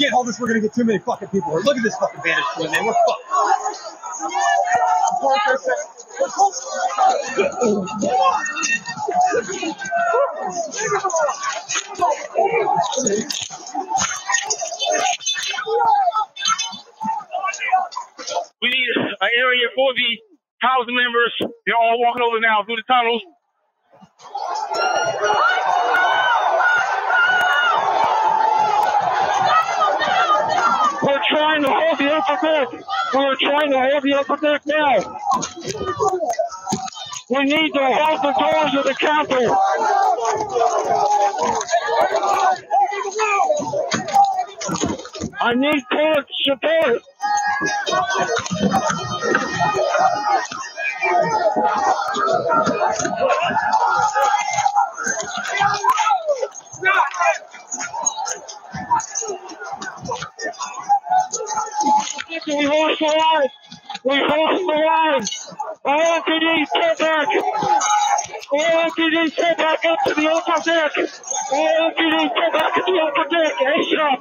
[0.00, 0.40] Can't hold this.
[0.40, 1.52] We're gonna get too many fucking people.
[1.52, 1.60] here.
[1.62, 2.86] Look at this fucking vantage point, man.
[2.86, 3.24] We're fucked.
[18.62, 18.88] We need
[19.20, 20.10] an area for the
[20.60, 21.34] housing members.
[21.66, 23.22] They're all walking over now through the tunnels.
[31.02, 32.68] We're trying to hold the upper deck.
[33.14, 35.18] We're trying to hold the upper deck now.
[37.30, 39.56] We need to hold the doors of the Capitol.
[45.40, 47.02] I need court support.
[70.64, 71.12] To the upper deck.
[71.52, 72.74] All MPD, step back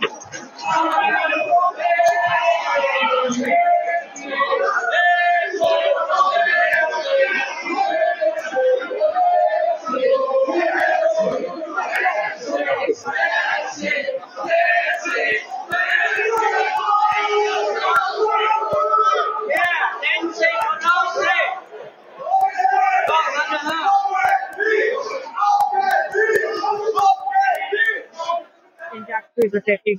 [0.02, 0.09] to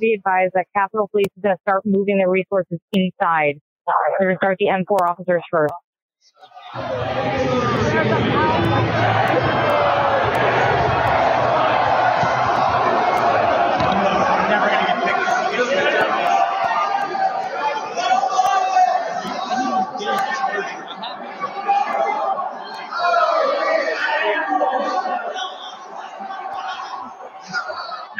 [0.00, 3.60] be advised that Capitol Police is going to start moving their resources inside.
[4.18, 5.74] They're going to start the M4 officers first.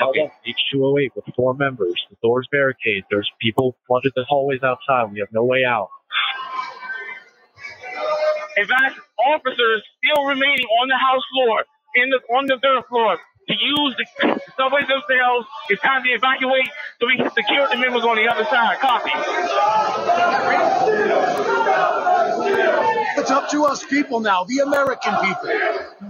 [0.03, 1.95] Okay, H208 with four members.
[2.11, 3.05] The door's barricaded.
[3.11, 5.13] There's people flooded the hallways outside.
[5.13, 5.89] We have no way out.
[8.59, 13.55] Advise officers still remaining on the house floor, in the on the third floor, to
[13.55, 15.47] use the subways themselves.
[15.69, 16.69] It's time to evacuate
[17.01, 18.79] so we can secure the members on the other side.
[18.81, 19.11] Copy.
[23.21, 25.51] It's up to us people now, the American people.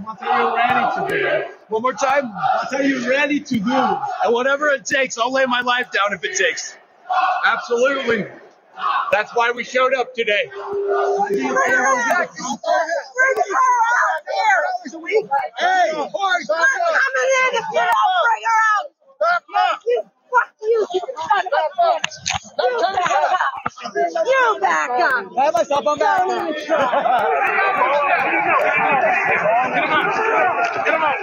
[0.04, 1.54] What are you ready to do?
[1.68, 2.30] One more time.
[2.30, 3.72] What are you ready to do?
[3.72, 6.76] And whatever it takes, I'll lay my life down if it takes.
[7.44, 8.26] Absolutely.
[9.10, 10.50] That's why we showed up today.
[15.58, 19.80] Hey, boys, I'm coming in to get out, bring her out.
[19.86, 22.02] You, fuck you, you son of.
[22.58, 23.42] You back up.
[24.26, 25.26] You back up.
[25.38, 26.18] I have myself on back.
[26.20, 27.28] Don't even try.
[30.84, 31.18] Get him out.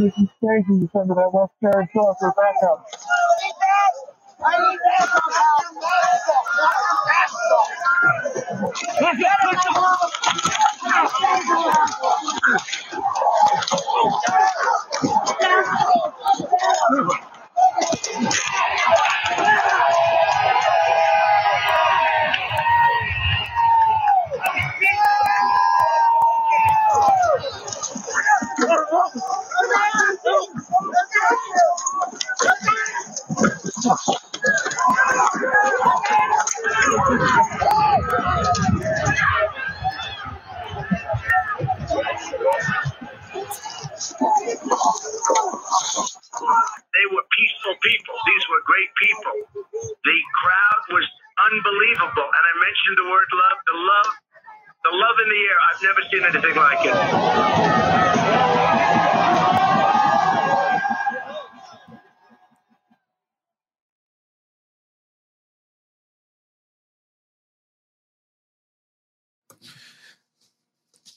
[0.00, 2.86] Using stations under that West Carolina for backup.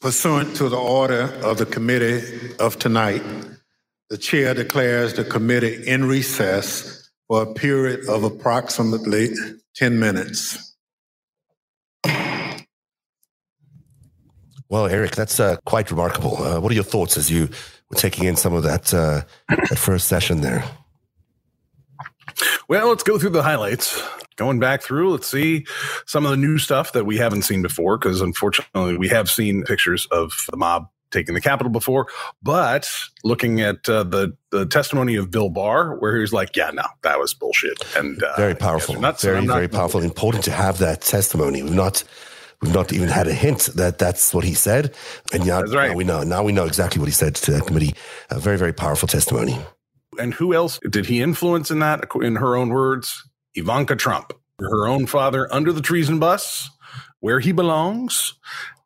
[0.04, 3.24] Pursuant to the order of the committee of tonight,
[4.10, 9.30] the chair declares the committee in recess for a period of approximately
[9.76, 10.76] 10 minutes.
[14.68, 16.36] Well, Eric, that's uh, quite remarkable.
[16.36, 17.48] Uh, what are your thoughts as you
[17.90, 20.66] were taking in some of that, uh, that first session there?
[22.68, 24.04] Well, let's go through the highlights.
[24.36, 25.66] Going back through, let's see
[26.06, 29.64] some of the new stuff that we haven't seen before, because unfortunately, we have seen
[29.64, 32.08] pictures of the mob taking the Capitol before.
[32.42, 32.90] But
[33.24, 37.20] looking at uh, the the testimony of Bill Barr, where he's like, "Yeah, no, that
[37.20, 39.00] was bullshit," and uh, Very powerful.
[39.00, 40.02] nuts, very, very powerful.
[40.02, 41.64] Important to have that testimony.
[41.64, 42.04] We've not,
[42.62, 44.94] we've not even had a hint that that's what he said.
[45.32, 46.24] And now, now we know.
[46.24, 47.96] Now we know exactly what he said to that committee.
[48.30, 49.58] A very, very powerful testimony.
[50.20, 52.06] And who else did he influence in that?
[52.22, 56.70] In her own words, Ivanka Trump, her own father under the treason bus,
[57.20, 58.34] where he belongs.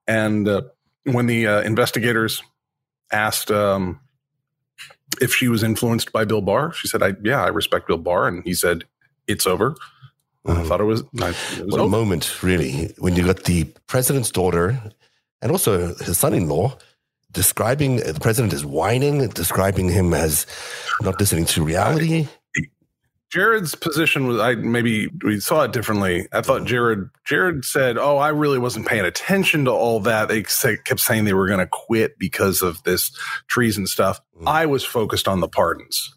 [0.07, 0.61] And uh,
[1.03, 2.41] when the uh, investigators
[3.11, 3.99] asked um,
[5.21, 8.27] if she was influenced by Bill Barr, she said, "I yeah, I respect Bill Barr,"
[8.27, 8.83] and he said,
[9.27, 9.75] "It's over."
[10.47, 13.65] I thought it was, I, it was what a moment, really, when you got the
[13.87, 14.81] president's daughter
[15.41, 16.77] and also his son-in-law
[17.33, 20.45] describing the president as whining, describing him as
[21.01, 22.27] not listening to reality.
[23.29, 26.27] Jared's position was I maybe we saw it differently.
[26.31, 30.43] I thought Jared Jared said, "Oh, I really wasn't paying attention to all that." They
[30.43, 33.11] say, kept saying they were going to quit because of this
[33.47, 34.21] treason stuff.
[34.39, 34.47] Mm.
[34.47, 36.15] I was focused on the pardons.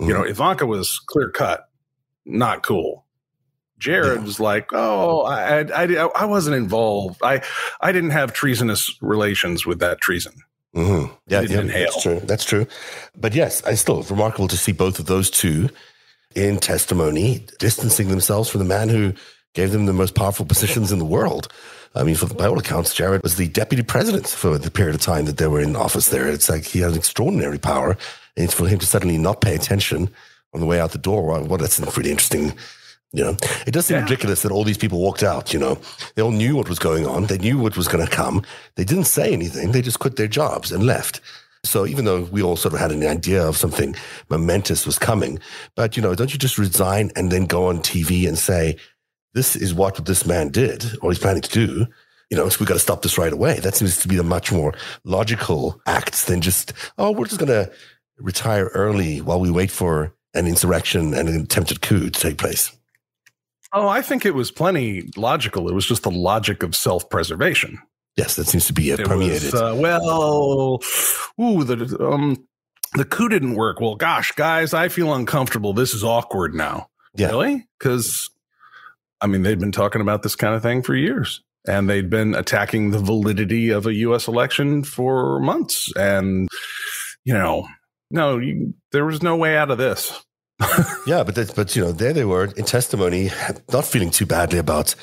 [0.00, 0.08] Mm.
[0.08, 1.68] You know, Ivanka was clear cut,
[2.26, 3.04] not cool.
[3.78, 4.24] Jared yeah.
[4.24, 7.20] was like, "Oh, I, I, I wasn't involved.
[7.22, 7.42] I,
[7.80, 10.32] I didn't have treasonous relations with that treason."
[10.74, 11.14] Mm-hmm.
[11.28, 12.20] Yeah, yeah that's true.
[12.20, 12.66] That's true.
[13.16, 15.68] But yes, I still remarkable to see both of those two
[16.38, 19.12] in testimony distancing themselves from the man who
[19.54, 21.52] gave them the most powerful positions in the world.
[21.94, 25.00] I mean, for by all accounts, Jared was the deputy president for the period of
[25.00, 26.28] time that they were in office there.
[26.28, 27.96] It's like he had extraordinary power.
[28.36, 30.10] And for him to suddenly not pay attention
[30.54, 32.54] on the way out the door, well, that's pretty interesting
[33.12, 33.36] you know,
[33.66, 34.02] it does seem yeah.
[34.02, 35.54] ridiculous that all these people walked out.
[35.54, 35.78] You know,
[36.14, 37.24] they all knew what was going on.
[37.24, 38.42] They knew what was going to come.
[38.74, 39.72] They didn't say anything.
[39.72, 41.20] They just quit their jobs and left.
[41.64, 43.94] So even though we all sort of had an idea of something
[44.28, 45.38] momentous was coming,
[45.74, 48.76] but you know, don't you just resign and then go on TV and say,
[49.34, 51.86] this is what this man did or he's planning to do.
[52.30, 53.58] You know, so we got to stop this right away.
[53.60, 54.74] That seems to be the much more
[55.04, 57.70] logical act than just, oh, we're just going to
[58.18, 62.70] retire early while we wait for an insurrection and an attempted coup to take place.
[63.72, 65.68] Oh, I think it was plenty logical.
[65.68, 67.78] It was just the logic of self preservation.
[68.18, 69.52] Yes, that seems to be it, permeated.
[69.52, 70.82] Was, uh, well,
[71.40, 72.48] ooh, the um,
[72.94, 73.80] the coup didn't work.
[73.80, 75.72] Well, gosh, guys, I feel uncomfortable.
[75.72, 76.88] This is awkward now.
[77.14, 77.28] Yeah.
[77.28, 77.68] Really?
[77.78, 78.28] Because
[79.20, 82.34] I mean, they'd been talking about this kind of thing for years, and they'd been
[82.34, 84.26] attacking the validity of a U.S.
[84.26, 86.48] election for months, and
[87.24, 87.68] you know,
[88.10, 90.12] no, you, there was no way out of this
[91.06, 93.30] yeah, but that, but you know, there they were in testimony,
[93.72, 94.94] not feeling too badly about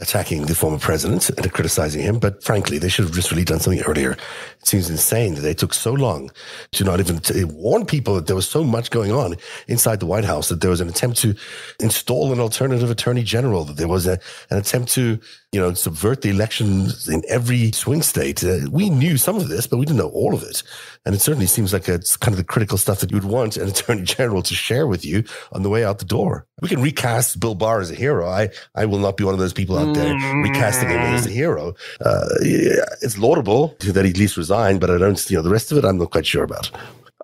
[0.00, 2.18] attacking the former president and criticizing him.
[2.18, 4.12] But frankly, they should have just really done something earlier.
[4.12, 6.30] It seems insane that they took so long
[6.72, 9.36] to not even to warn people that there was so much going on
[9.68, 11.34] inside the White House, that there was an attempt to
[11.78, 14.18] install an alternative attorney general, that there was a,
[14.50, 15.20] an attempt to,
[15.52, 18.44] you know, subvert the elections in every swing state.
[18.44, 20.62] Uh, we knew some of this, but we didn't know all of it.
[21.04, 23.68] And it certainly seems like it's kind of the critical stuff that you'd want an
[23.70, 26.46] attorney general to share with you on the way out the door.
[26.62, 28.28] We can recast Bill Barr as a hero.
[28.28, 31.30] I, I will not be one of those people out there recasting him as a
[31.30, 31.74] hero.
[32.00, 35.50] Uh, yeah, it's laudable that he at least resigned, but I don't, you know, the
[35.50, 36.70] rest of it, I'm not quite sure about.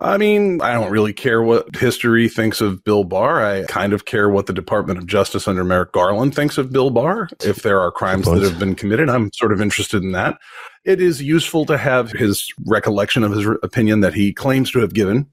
[0.01, 3.45] I mean, I don't really care what history thinks of Bill Barr.
[3.45, 6.91] I kind of care what the Department of Justice under Merrick Garland thinks of Bill
[6.91, 7.29] Barr.
[7.43, 10.39] If there are crimes that have been committed, I'm sort of interested in that.
[10.85, 14.93] It is useful to have his recollection of his opinion that he claims to have
[14.93, 15.27] given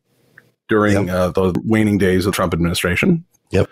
[0.70, 1.16] during yep.
[1.16, 3.26] uh, the waning days of the Trump administration.
[3.52, 3.70] Yep.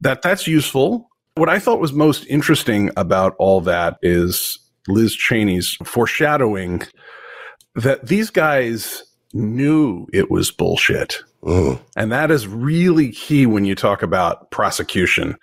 [0.00, 1.08] That that's useful.
[1.34, 6.82] What I thought was most interesting about all that is Liz Cheney's foreshadowing
[7.74, 9.02] that these guys
[9.34, 11.18] knew it was bullshit.
[11.42, 11.80] Mm.
[11.96, 15.36] And that is really key when you talk about prosecution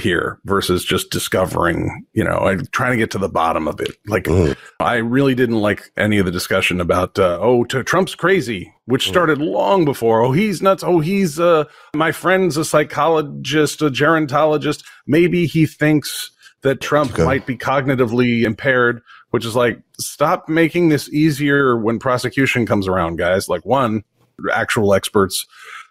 [0.00, 3.90] here versus just discovering, you know, and trying to get to the bottom of it.
[4.06, 4.56] Like, mm.
[4.80, 9.08] I really didn't like any of the discussion about, uh, oh, Trump's crazy, which mm.
[9.08, 10.22] started long before.
[10.22, 10.82] Oh, he's nuts.
[10.82, 11.64] Oh, he's, uh,
[11.94, 14.84] my friend's a psychologist, a gerontologist.
[15.06, 16.30] Maybe he thinks
[16.62, 17.24] that Trump okay.
[17.24, 19.02] might be cognitively impaired,
[19.32, 23.48] which is like, stop making this easier when prosecution comes around, guys.
[23.48, 24.04] Like, one,
[24.52, 25.46] actual experts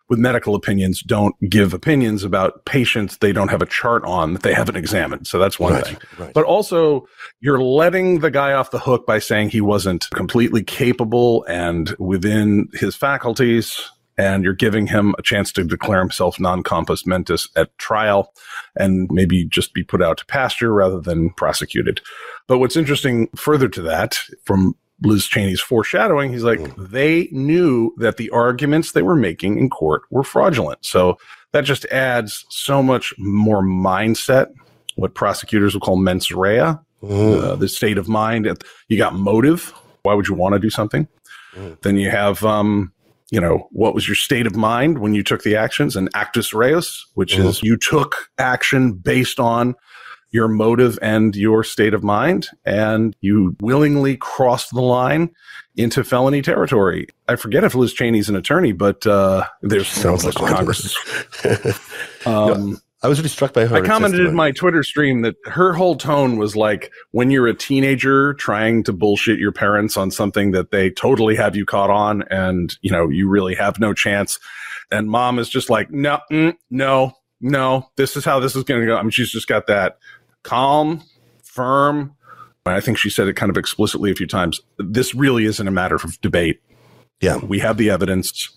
[0.09, 4.43] with medical opinions don't give opinions about patients they don't have a chart on that
[4.43, 5.25] they haven't examined.
[5.25, 5.97] So that's one right, thing.
[6.19, 6.33] Right.
[6.33, 7.07] But also,
[7.39, 12.69] you're letting the guy off the hook by saying he wasn't completely capable and within
[12.73, 13.89] his faculties.
[14.21, 18.31] And you're giving him a chance to declare himself non compos mentis at trial
[18.75, 22.01] and maybe just be put out to pasture rather than prosecuted.
[22.45, 26.89] But what's interesting further to that, from Liz Cheney's foreshadowing, he's like, mm.
[26.91, 30.85] they knew that the arguments they were making in court were fraudulent.
[30.85, 31.17] So
[31.51, 34.53] that just adds so much more mindset,
[34.97, 37.43] what prosecutors will call mens rea, mm.
[37.43, 38.45] uh, the state of mind.
[38.87, 39.73] You got motive.
[40.03, 41.07] Why would you want to do something?
[41.55, 41.81] Mm.
[41.81, 42.93] Then you have, um,
[43.31, 45.95] you know, what was your state of mind when you took the actions?
[45.95, 47.45] And actus reus, which mm.
[47.45, 49.73] is you took action based on
[50.31, 55.29] your motive and your state of mind, and you willingly crossed the line
[55.75, 57.07] into felony territory.
[57.27, 60.95] I forget if Liz Cheney's an attorney, but uh, there's sounds like Congress.
[62.25, 63.75] um, I was really struck by her.
[63.75, 67.53] I commented in my Twitter stream that her whole tone was like when you're a
[67.53, 72.23] teenager trying to bullshit your parents on something that they totally have you caught on,
[72.29, 74.39] and you know you really have no chance,
[74.91, 78.81] and mom is just like, no, mm, no, no, this is how this is going
[78.81, 78.95] to go.
[78.97, 79.97] I mean, she's just got that
[80.43, 81.01] calm,
[81.43, 82.15] firm.
[82.65, 84.61] I think she said it kind of explicitly a few times.
[84.77, 86.61] This really isn't a matter of debate.
[87.19, 87.37] Yeah.
[87.37, 88.55] We have the evidence.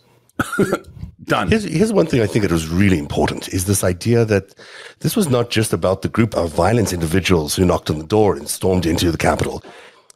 [1.25, 1.49] Done.
[1.49, 4.55] Here's, here's one thing I think that was really important is this idea that
[5.01, 8.37] this was not just about the group of violent individuals who knocked on the door
[8.37, 9.63] and stormed into the Capitol.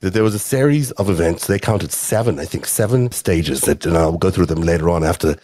[0.00, 1.46] That there was a series of events.
[1.46, 5.02] They counted seven, I think, seven stages that, and I'll go through them later on
[5.02, 5.36] after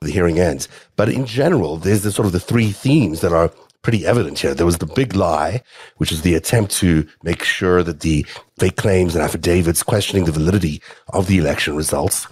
[0.00, 0.68] the hearing ends.
[0.96, 3.50] But in general, there's the sort of the three themes that are
[3.82, 4.54] pretty evident here.
[4.54, 5.62] There was the big lie,
[5.96, 8.24] which is the attempt to make sure that the
[8.58, 12.26] fake claims and affidavits questioning the validity of the election results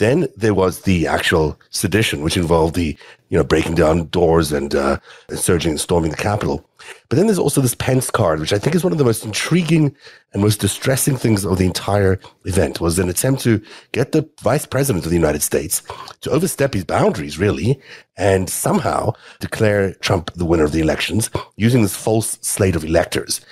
[0.00, 2.96] then there was the actual sedition, which involved the,
[3.28, 4.98] you know, breaking down doors and uh,
[5.28, 6.66] surging and storming the Capitol.
[7.08, 9.26] But then there's also this Pence card, which I think is one of the most
[9.26, 9.94] intriguing
[10.32, 13.62] and most distressing things of the entire event, was an attempt to
[13.92, 15.82] get the vice president of the United States
[16.22, 17.78] to overstep his boundaries, really,
[18.16, 23.42] and somehow declare Trump the winner of the elections using this false slate of electors.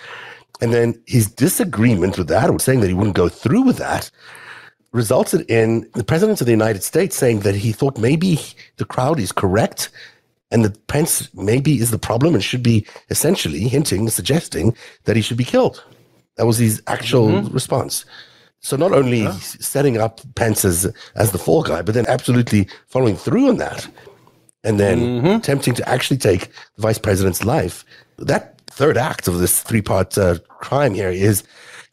[0.62, 4.11] And then his disagreement with that, or saying that he wouldn't go through with that,
[4.93, 8.40] resulted in the president of the United States saying that he thought maybe
[8.77, 9.90] the crowd is correct
[10.51, 14.74] and that Pence maybe is the problem and should be essentially hinting, suggesting
[15.05, 15.85] that he should be killed.
[16.36, 17.52] That was his actual mm-hmm.
[17.52, 18.05] response.
[18.60, 19.32] So not only yeah.
[19.32, 23.89] setting up Pence as, as the fall guy, but then absolutely following through on that
[24.65, 25.27] and then mm-hmm.
[25.27, 27.85] attempting to actually take the vice president's life.
[28.19, 31.44] That third act of this three part uh, crime here is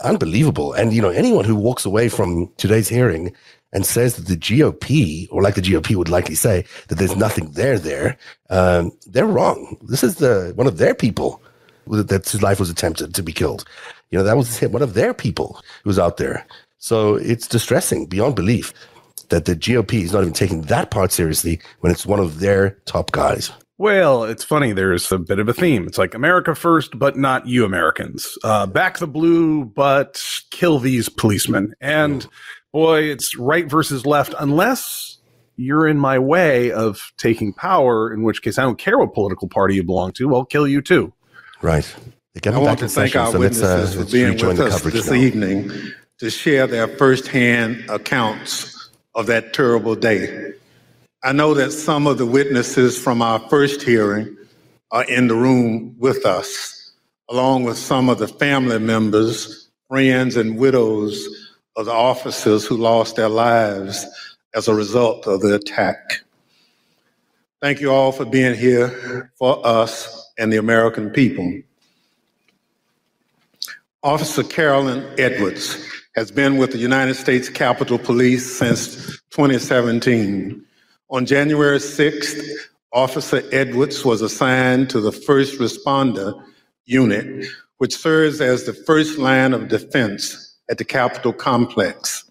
[0.04, 0.74] unbelievable.
[0.74, 3.34] And, you know, anyone who walks away from today's hearing
[3.74, 7.52] and says that the GOP, or like the GOP would likely say, that there's nothing
[7.52, 8.18] there there,
[8.50, 9.78] um, they're wrong.
[9.82, 11.42] This is the one of their people
[11.88, 13.66] that his life was attempted to be killed.
[14.10, 16.46] You know, that was one of their people who was out there.
[16.78, 18.74] So it's distressing beyond belief
[19.30, 22.72] that the GOP is not even taking that part seriously when it's one of their
[22.86, 23.52] top guys.
[23.78, 24.72] Well, it's funny.
[24.72, 25.86] There's a bit of a theme.
[25.86, 28.38] It's like America first, but not you Americans.
[28.44, 31.76] Uh, back the blue, but kill these policemen.
[31.82, 32.26] And
[32.72, 35.18] boy, it's right versus left, unless
[35.58, 39.50] you're in my way of taking power, in which case I don't care what political
[39.50, 40.34] party you belong to.
[40.34, 41.14] I'll kill you too.
[41.62, 41.94] Right.
[42.46, 45.14] I want to thank our so witnesses uh, for being with us this now.
[45.14, 45.72] evening
[46.20, 50.52] to share their firsthand accounts of that terrible day.
[51.26, 54.38] I know that some of the witnesses from our first hearing
[54.92, 56.92] are in the room with us,
[57.32, 61.28] along with some of the family members, friends, and widows
[61.78, 64.06] of the officers who lost their lives
[64.54, 66.22] as a result of the attack.
[67.60, 71.60] Thank you all for being here for us and the American people.
[74.04, 75.84] Officer Carolyn Edwards
[76.16, 80.65] has been with the United States Capitol Police since 2017.
[81.12, 82.44] On January 6th,
[82.92, 86.34] Officer Edwards was assigned to the First Responder
[86.86, 87.46] Unit,
[87.78, 92.30] which serves as the first line of defense at the Capitol complex.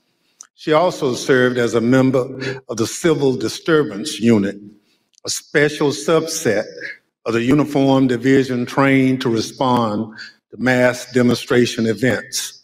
[0.55, 2.25] She also served as a member
[2.69, 4.57] of the Civil Disturbance Unit,
[5.25, 6.65] a special subset
[7.27, 10.19] of the Uniform division trained to respond
[10.51, 12.64] to mass demonstration events.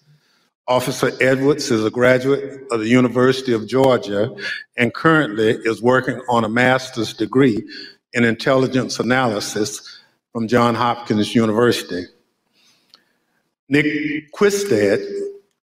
[0.71, 4.33] Officer Edwards is a graduate of the University of Georgia
[4.77, 7.61] and currently is working on a master's degree
[8.13, 9.99] in intelligence analysis
[10.33, 12.05] from Johns Hopkins University.
[13.69, 15.01] Nick Quested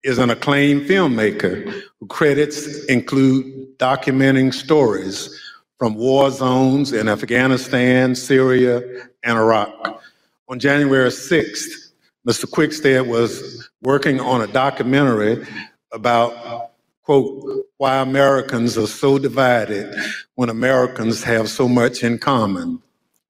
[0.04, 1.70] is an acclaimed filmmaker
[2.00, 5.38] whose credits include documenting stories
[5.76, 8.80] from war zones in Afghanistan, Syria,
[9.22, 10.02] and Iraq.
[10.48, 11.83] On January 6th,
[12.26, 12.46] Mr.
[12.46, 15.46] Quickstead was working on a documentary
[15.92, 16.70] about,
[17.02, 19.94] quote, why Americans are so divided
[20.36, 22.80] when Americans have so much in common,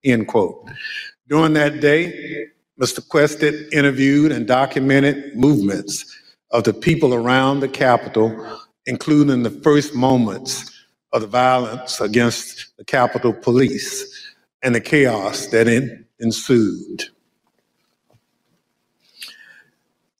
[0.04, 0.68] end quote.
[1.28, 2.46] During that day,
[2.80, 3.06] Mr.
[3.06, 6.04] Quickstead interviewed and documented movements
[6.52, 10.70] of the people around the Capitol, including the first moments
[11.12, 15.66] of the violence against the Capitol Police and the chaos that
[16.20, 17.04] ensued.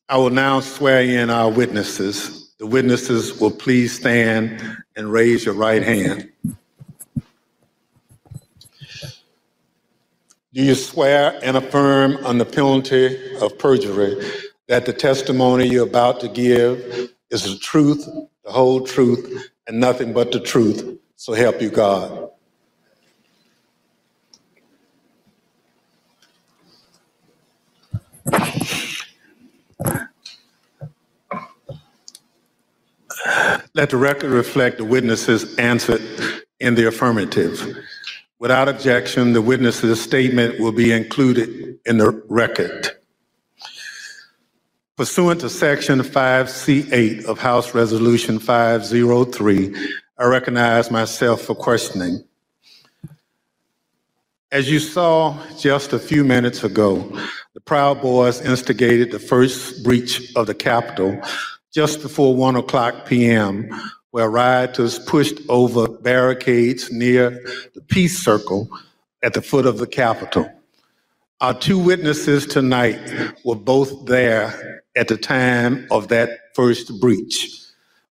[0.08, 2.52] I will now swear in our witnesses.
[2.58, 4.62] The witnesses will please stand
[4.96, 6.30] and raise your right hand.
[10.52, 14.24] Do you swear and affirm under penalty of perjury
[14.68, 18.06] that the testimony you're about to give is the truth,
[18.44, 20.98] the whole truth, and nothing but the truth?
[21.16, 22.30] So help you God.
[33.76, 36.00] Let the record reflect the witnesses answered
[36.60, 37.76] in the affirmative.
[38.38, 42.90] Without objection, the witness's statement will be included in the record.
[44.96, 49.74] Pursuant to Section 5C8 of House Resolution 503,
[50.18, 52.22] I recognize myself for questioning.
[54.52, 57.00] As you saw just a few minutes ago,
[57.54, 61.20] the Proud Boys instigated the first breach of the Capitol
[61.74, 63.68] just before 1 o'clock p.m.,
[64.12, 67.30] where rioters pushed over barricades near
[67.74, 68.68] the Peace Circle
[69.24, 70.48] at the foot of the Capitol.
[71.40, 77.60] Our two witnesses tonight were both there at the time of that first breach.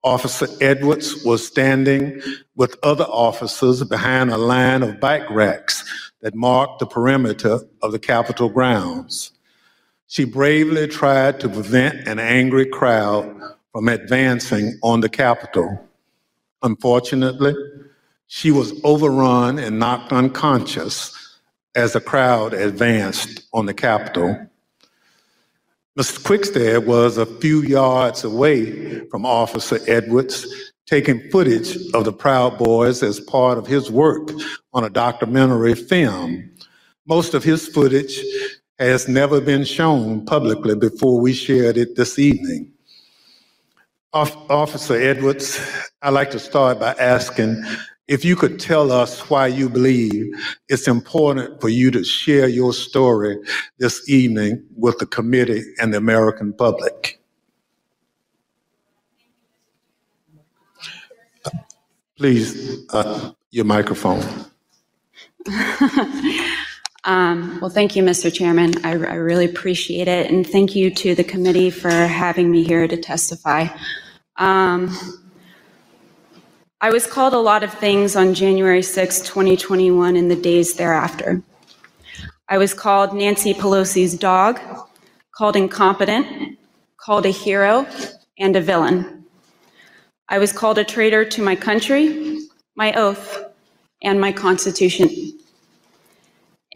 [0.05, 2.21] Officer Edwards was standing
[2.57, 5.83] with other officers behind a line of bike racks
[6.21, 9.33] that marked the perimeter of the Capitol grounds.
[10.09, 13.41] She bravely tried to prevent an angry crowd
[13.73, 15.85] from advancing on the Capitol.
[16.63, 17.55] Unfortunately,
[18.29, 21.13] she was overrun and knocked unconscious
[21.75, 24.49] as the crowd advanced on the Capitol.
[25.99, 26.23] Mr.
[26.23, 30.47] Quickstead was a few yards away from Officer Edwards,
[30.87, 34.31] taking footage of the Proud Boys as part of his work
[34.73, 36.51] on a documentary film.
[37.07, 38.21] Most of his footage
[38.79, 42.73] has never been shown publicly before we shared it this evening.
[44.13, 45.61] Officer Edwards,
[46.03, 47.63] I'd like to start by asking
[48.09, 50.33] if you could tell us why you believe
[50.69, 53.37] it's important for you to share your story
[53.79, 57.21] this evening with the committee and the American public.
[62.17, 64.25] Please, uh, your microphone.
[67.07, 68.35] um, well, thank you, Mr.
[68.35, 68.85] Chairman.
[68.85, 70.29] I, I, really appreciate it.
[70.29, 73.69] And thank you to the committee for having me here to testify.
[74.39, 74.91] Um,
[76.81, 81.41] I was called a lot of things on January 6, 2021, and the days thereafter.
[82.49, 84.61] I was called Nancy Pelosi's dog,
[85.31, 86.59] called incompetent,
[86.97, 87.87] called a hero,
[88.37, 89.25] and a villain.
[90.29, 92.41] I was called a traitor to my country,
[92.75, 93.45] my oath,
[94.03, 95.09] and my Constitution.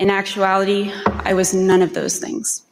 [0.01, 2.63] In actuality, I was none of those things.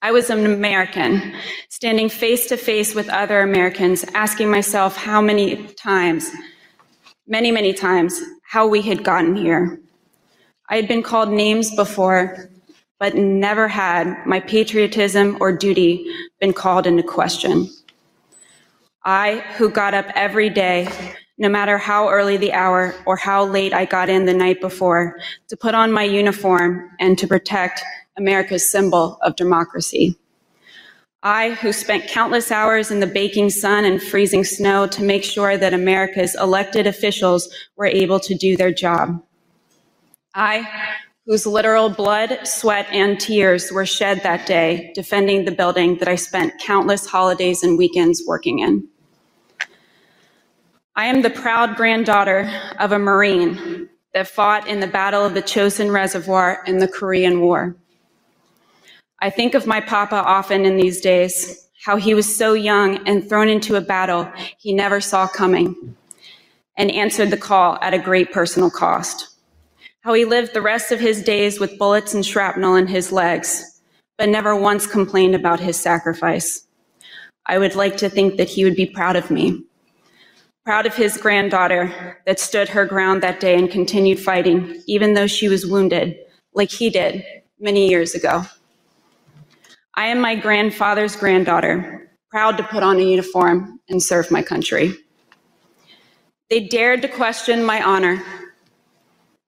[0.00, 1.34] I was an American,
[1.68, 6.30] standing face to face with other Americans, asking myself how many times,
[7.26, 9.78] many, many times, how we had gotten here.
[10.70, 12.48] I had been called names before,
[12.98, 16.06] but never had my patriotism or duty
[16.40, 17.68] been called into question.
[19.04, 20.88] I, who got up every day,
[21.40, 25.16] no matter how early the hour or how late I got in the night before,
[25.48, 27.82] to put on my uniform and to protect
[28.18, 30.16] America's symbol of democracy.
[31.22, 35.56] I, who spent countless hours in the baking sun and freezing snow to make sure
[35.56, 39.22] that America's elected officials were able to do their job.
[40.34, 40.68] I,
[41.24, 46.16] whose literal blood, sweat, and tears were shed that day defending the building that I
[46.16, 48.86] spent countless holidays and weekends working in.
[51.00, 52.46] I am the proud granddaughter
[52.78, 57.40] of a Marine that fought in the Battle of the Chosin Reservoir in the Korean
[57.40, 57.74] War.
[59.20, 63.26] I think of my papa often in these days, how he was so young and
[63.26, 65.96] thrown into a battle he never saw coming
[66.76, 69.36] and answered the call at a great personal cost.
[70.02, 73.80] How he lived the rest of his days with bullets and shrapnel in his legs,
[74.18, 76.66] but never once complained about his sacrifice.
[77.46, 79.64] I would like to think that he would be proud of me
[80.70, 85.26] proud of his granddaughter that stood her ground that day and continued fighting, even though
[85.26, 86.16] she was wounded,
[86.54, 87.24] like he did
[87.58, 88.44] many years ago.
[89.96, 94.94] I am my grandfather's granddaughter, proud to put on a uniform and serve my country.
[96.50, 98.22] They dared to question my honor.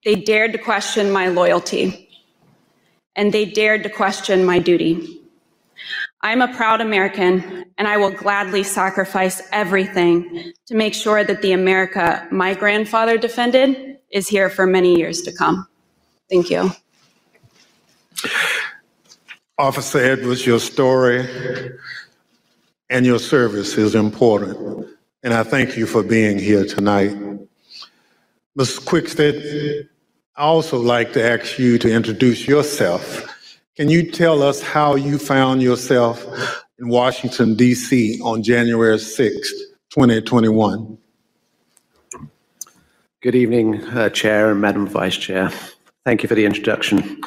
[0.04, 2.08] They dared to question my loyalty.
[3.14, 5.21] And they dared to question my duty.
[6.24, 11.52] I'm a proud American, and I will gladly sacrifice everything to make sure that the
[11.52, 15.66] America my grandfather defended is here for many years to come.
[16.30, 16.70] Thank you.
[19.58, 21.26] Officer Edwards, your story
[22.88, 24.86] and your service is important,
[25.24, 27.16] and I thank you for being here tonight.
[28.54, 28.78] Ms.
[28.78, 29.88] Quickstead,
[30.36, 33.31] I also like to ask you to introduce yourself
[33.76, 36.24] can you tell us how you found yourself
[36.78, 38.20] in Washington, D.C.
[38.22, 39.52] on January 6,
[39.90, 40.98] 2021?
[43.20, 45.50] Good evening, uh, Chair and Madam Vice Chair.
[46.04, 47.20] Thank you for the introduction.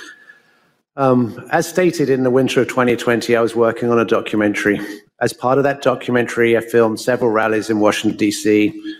[0.97, 4.80] Um, as stated in the winter of 2020, I was working on a documentary.
[5.22, 8.97] As part of that documentary, I filmed several rallies in Washington, D.C.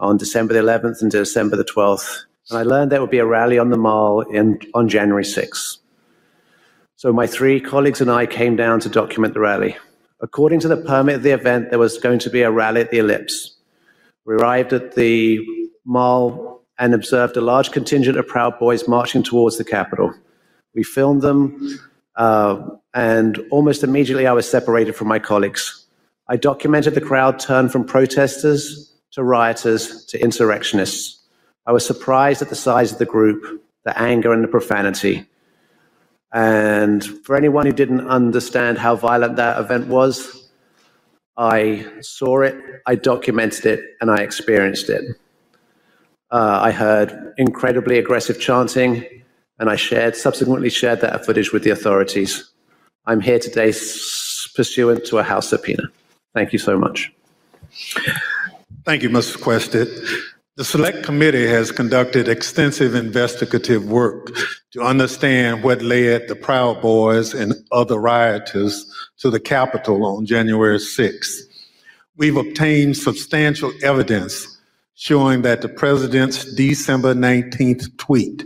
[0.00, 3.26] on December the 11th and December the 12th and I learned there would be a
[3.26, 5.78] rally on the Mall in, on January 6th.
[6.96, 9.76] So my three colleagues and I came down to document the rally.
[10.20, 12.90] According to the permit of the event, there was going to be a rally at
[12.90, 13.56] the Ellipse.
[14.24, 15.40] We arrived at the
[15.84, 20.14] Mall and observed a large contingent of Proud Boys marching towards the Capitol.
[20.74, 21.78] We filmed them,
[22.16, 22.62] uh,
[22.94, 25.86] and almost immediately I was separated from my colleagues.
[26.28, 31.22] I documented the crowd turn from protesters to rioters to insurrectionists.
[31.66, 35.26] I was surprised at the size of the group, the anger, and the profanity.
[36.34, 40.50] And for anyone who didn't understand how violent that event was,
[41.36, 42.56] I saw it,
[42.86, 45.16] I documented it, and I experienced it.
[46.32, 49.06] Uh, I heard incredibly aggressive chanting,
[49.60, 52.50] and I shared, subsequently shared that footage with the authorities.
[53.06, 53.72] I'm here today
[54.56, 55.84] pursuant to a House subpoena.
[56.34, 57.12] Thank you so much.
[58.84, 59.40] Thank you, Mr.
[59.40, 59.88] Quested.
[60.56, 64.30] The Select Committee has conducted extensive investigative work
[64.70, 68.86] to understand what led the Proud Boys and other rioters
[69.18, 71.40] to the Capitol on January 6th.
[72.16, 74.46] We've obtained substantial evidence
[74.94, 78.44] showing that the president's December 19th tweet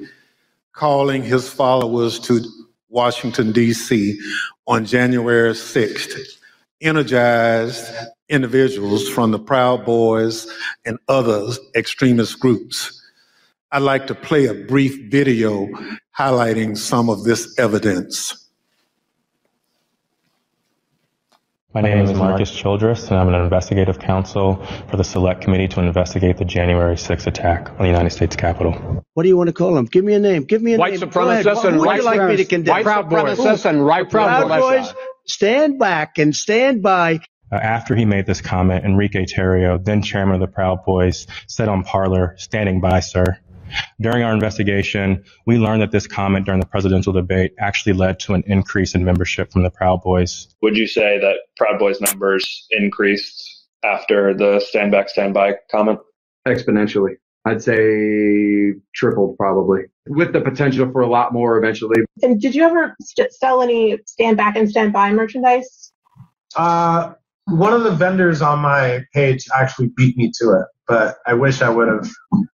[0.72, 2.40] calling his followers to
[2.88, 4.18] Washington, D.C.
[4.66, 6.38] on January 6th
[6.80, 7.92] energized
[8.28, 10.46] individuals from the Proud Boys
[10.84, 12.94] and other extremist groups.
[13.70, 15.68] I'd like to play a brief video
[16.18, 18.48] highlighting some of this evidence.
[21.74, 24.56] My name is Marcus Childress, and I'm an investigative counsel
[24.90, 29.04] for the Select Committee to investigate the January 6th attack on the United States Capitol.
[29.12, 29.84] What do you want to call them?
[29.84, 30.44] Give me a name.
[30.44, 31.00] Give me a white name.
[31.00, 32.72] Supremacists and Who would white you like me to condemn?
[32.72, 33.38] White Proud Boys.
[33.38, 34.92] supremacists and right Proud Boys.
[35.26, 37.20] Stand back and stand by.
[37.50, 41.68] Uh, after he made this comment, Enrique Tarrio, then chairman of the Proud Boys, said
[41.68, 43.38] on Parler, standing by, sir.
[44.00, 48.34] During our investigation, we learned that this comment during the presidential debate actually led to
[48.34, 50.48] an increase in membership from the Proud Boys.
[50.62, 56.00] Would you say that Proud Boys numbers increased after the stand back, stand by comment?
[56.46, 57.16] Exponentially.
[57.44, 62.02] I'd say tripled probably, with the potential for a lot more eventually.
[62.22, 65.92] And did you ever st- sell any stand back and stand by merchandise?
[66.56, 67.14] Uh,
[67.48, 71.62] one of the vendors on my page actually beat me to it, but I wish
[71.62, 72.08] I would have.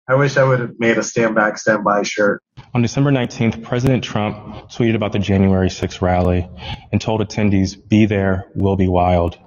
[0.08, 2.42] I wish I would have made a stand back, stand by shirt.
[2.74, 4.36] On December 19th, President Trump
[4.70, 6.48] tweeted about the January 6th rally
[6.92, 9.38] and told attendees, "Be there, we'll be wild."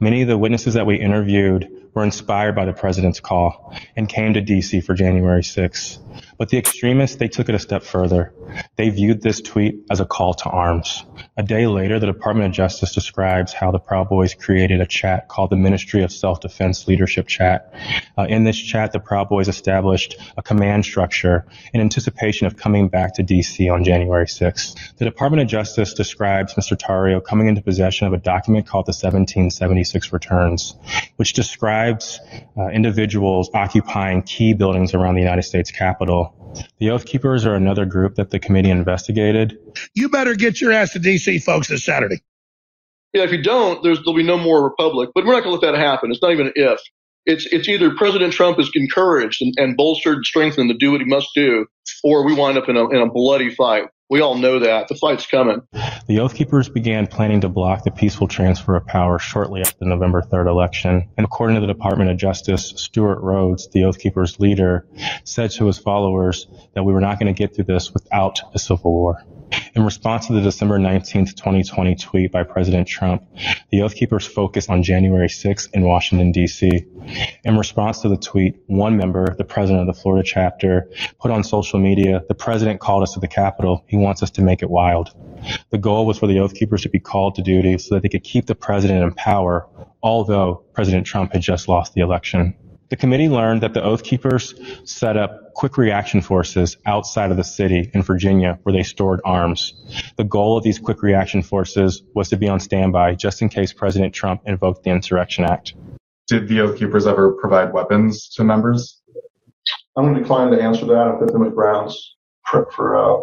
[0.00, 4.34] Many of the witnesses that we interviewed were inspired by the president's call and came
[4.34, 5.98] to DC for January 6th.
[6.38, 8.32] But the extremists, they took it a step further.
[8.76, 11.04] They viewed this tweet as a call to arms.
[11.36, 15.28] A day later, the Department of Justice describes how the Proud Boys created a chat
[15.28, 17.74] called the Ministry of Self-Defense Leadership Chat.
[18.16, 22.88] Uh, in this chat, the Proud Boys established a command structure in anticipation of coming
[22.88, 24.96] back to DC on January 6th.
[24.96, 26.76] The Department of Justice describes Mr.
[26.76, 30.76] Tarrio coming into possession of a document called the 1776 Returns,
[31.16, 32.20] which describes
[32.56, 36.27] uh, individuals occupying key buildings around the United States Capitol.
[36.78, 39.58] The Oath Keepers are another group that the committee investigated.
[39.94, 42.22] You better get your ass to DC, folks, this Saturday.
[43.12, 45.10] Yeah, if you don't, there's, there'll be no more republic.
[45.14, 46.10] But we're not going to let that happen.
[46.10, 46.80] It's not even an if.
[47.26, 51.02] It's it's either President Trump is encouraged and, and bolstered and strengthened to do what
[51.02, 51.66] he must do,
[52.02, 53.84] or we wind up in a in a bloody fight.
[54.10, 55.60] We all know that the fight's coming.
[56.06, 59.84] The Oath Keepers began planning to block the peaceful transfer of power shortly after the
[59.84, 61.10] November 3rd election.
[61.18, 64.86] And according to the Department of Justice, Stewart Rhodes, the Oath Keepers leader,
[65.24, 68.58] said to his followers that we were not going to get through this without a
[68.58, 69.22] civil war.
[69.74, 73.22] In response to the December 19th, 2020 tweet by President Trump,
[73.70, 76.84] the Oath Keepers focused on January 6th in Washington, D.C.
[77.44, 81.44] In response to the tweet, one member, the president of the Florida chapter, put on
[81.44, 83.84] social media, the president called us to the Capitol.
[83.86, 85.10] He wants us to make it wild.
[85.70, 88.08] The goal was for the Oath Keepers to be called to duty so that they
[88.08, 89.68] could keep the president in power,
[90.02, 92.54] although President Trump had just lost the election.
[92.90, 94.54] The committee learned that the Oath Keepers
[94.84, 99.74] set up quick reaction forces outside of the city in Virginia where they stored arms.
[100.16, 103.72] The goal of these quick reaction forces was to be on standby just in case
[103.72, 105.74] President Trump invoked the Insurrection Act.
[106.28, 109.02] Did the Oath Keepers ever provide weapons to members?
[109.96, 112.16] I'm going to decline to answer that on Fifth Amendment grounds
[112.46, 113.20] for, for uh,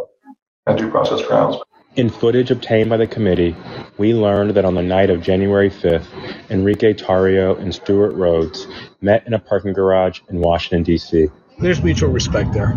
[0.67, 1.55] and due process grounds.
[1.95, 3.55] In footage obtained by the committee,
[3.97, 6.05] we learned that on the night of January 5th,
[6.49, 8.67] Enrique Tarrio and Stewart Rhodes
[8.99, 11.29] met in a parking garage in Washington, D.C.
[11.57, 12.73] There's mutual respect there.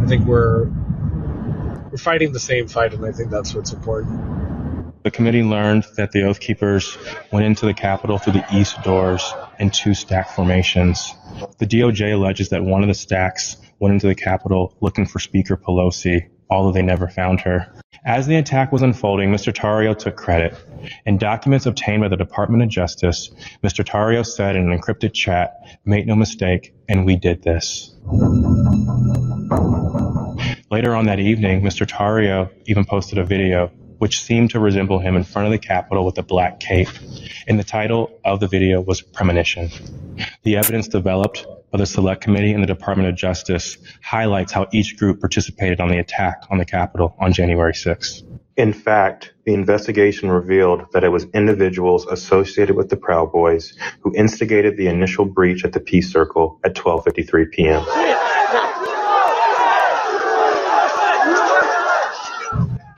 [0.00, 0.66] I think we're
[1.90, 5.02] we're fighting the same fight, and I think that's what's important.
[5.02, 6.96] The committee learned that the Oath Keepers
[7.32, 11.12] went into the Capitol through the east doors in two stack formations.
[11.58, 15.56] The DOJ alleges that one of the stacks went into the Capitol looking for Speaker
[15.56, 17.72] Pelosi, although they never found her.
[18.04, 19.52] As the attack was unfolding, Mr.
[19.52, 20.54] Tarrio took credit.
[21.06, 23.30] In documents obtained by the Department of Justice,
[23.62, 23.84] Mr.
[23.84, 25.54] Tarrio said in an encrypted chat,
[25.84, 27.94] Make no mistake, and we did this.
[30.70, 31.86] Later on that evening, Mr.
[31.86, 36.04] Tarrio even posted a video which seemed to resemble him in front of the Capitol
[36.04, 36.88] with a black cape.
[37.46, 39.70] And the title of the video was Premonition.
[40.42, 44.98] The evidence developed by the Select Committee and the Department of Justice highlights how each
[44.98, 48.22] group participated on the attack on the Capitol on January 6th.
[48.58, 54.14] In fact, the investigation revealed that it was individuals associated with the Proud Boys who
[54.14, 57.82] instigated the initial breach at the Peace Circle at 12:53 p.m.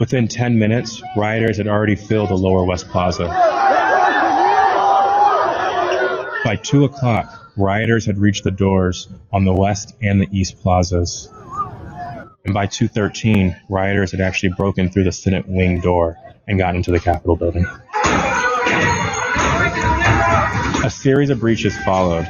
[0.01, 3.29] Within 10 minutes, rioters had already filled the Lower West Plaza.
[6.45, 11.29] By 2 o'clock, rioters had reached the doors on the west and the east plazas.
[12.45, 16.91] And by 2:13, rioters had actually broken through the Senate wing door and got into
[16.91, 17.67] the Capitol building.
[20.85, 22.27] A series of breaches followed.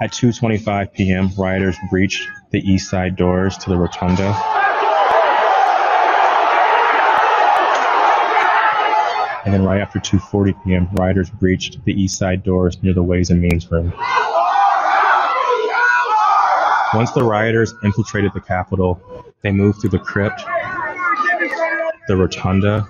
[0.00, 4.61] At 2:25 p.m., rioters breached the east side doors to the rotunda.
[9.44, 13.30] And then right after 2:40 p.m., rioters breached the east side doors near the Ways
[13.30, 13.92] and Means room.
[16.94, 19.00] Once the rioters infiltrated the Capitol,
[19.42, 20.42] they moved through the crypt,
[22.06, 22.86] the rotunda,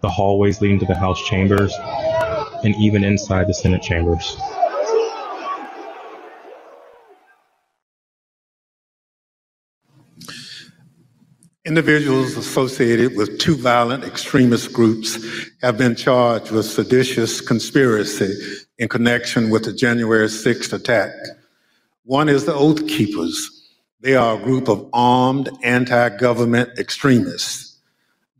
[0.00, 1.74] the hallways leading to the House chambers,
[2.64, 4.36] and even inside the Senate chambers.
[11.64, 15.16] Individuals associated with two violent extremist groups
[15.60, 18.34] have been charged with seditious conspiracy
[18.78, 21.12] in connection with the January 6th attack.
[22.04, 23.48] One is the Oath Keepers.
[24.00, 27.78] They are a group of armed anti government extremists.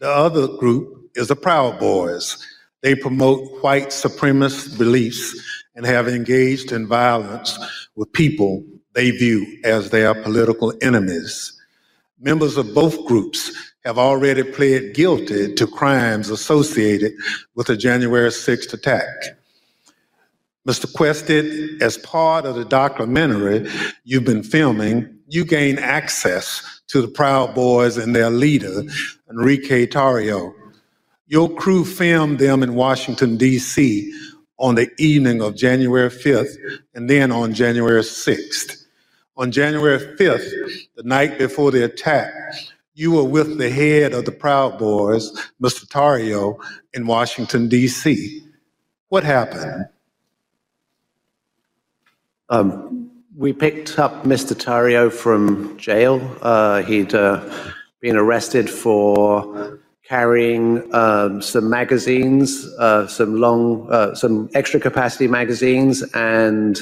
[0.00, 2.44] The other group is the Proud Boys.
[2.80, 5.40] They promote white supremacist beliefs
[5.76, 7.56] and have engaged in violence
[7.94, 11.56] with people they view as their political enemies.
[12.22, 13.50] Members of both groups
[13.84, 17.12] have already pled guilty to crimes associated
[17.56, 19.08] with the January 6th attack.
[20.66, 20.92] Mr.
[20.94, 23.68] Quested, as part of the documentary
[24.04, 28.84] you've been filming, you gain access to the Proud Boys and their leader,
[29.28, 30.54] Enrique Tarrio.
[31.26, 34.14] Your crew filmed them in Washington, D.C.
[34.60, 36.54] on the evening of January 5th
[36.94, 38.81] and then on January 6th.
[39.42, 40.52] On January 5th,
[40.94, 42.32] the night before the attack,
[42.94, 45.84] you were with the head of the Proud Boys, Mr.
[45.84, 46.62] Tarrio,
[46.94, 48.46] in Washington, D.C.
[49.08, 49.86] What happened?
[52.50, 54.54] Um, we picked up Mr.
[54.54, 56.20] Tarrio from jail.
[56.40, 57.42] Uh, he'd uh,
[57.98, 66.04] been arrested for carrying um, some magazines, uh, some long, uh, some extra capacity magazines,
[66.14, 66.80] and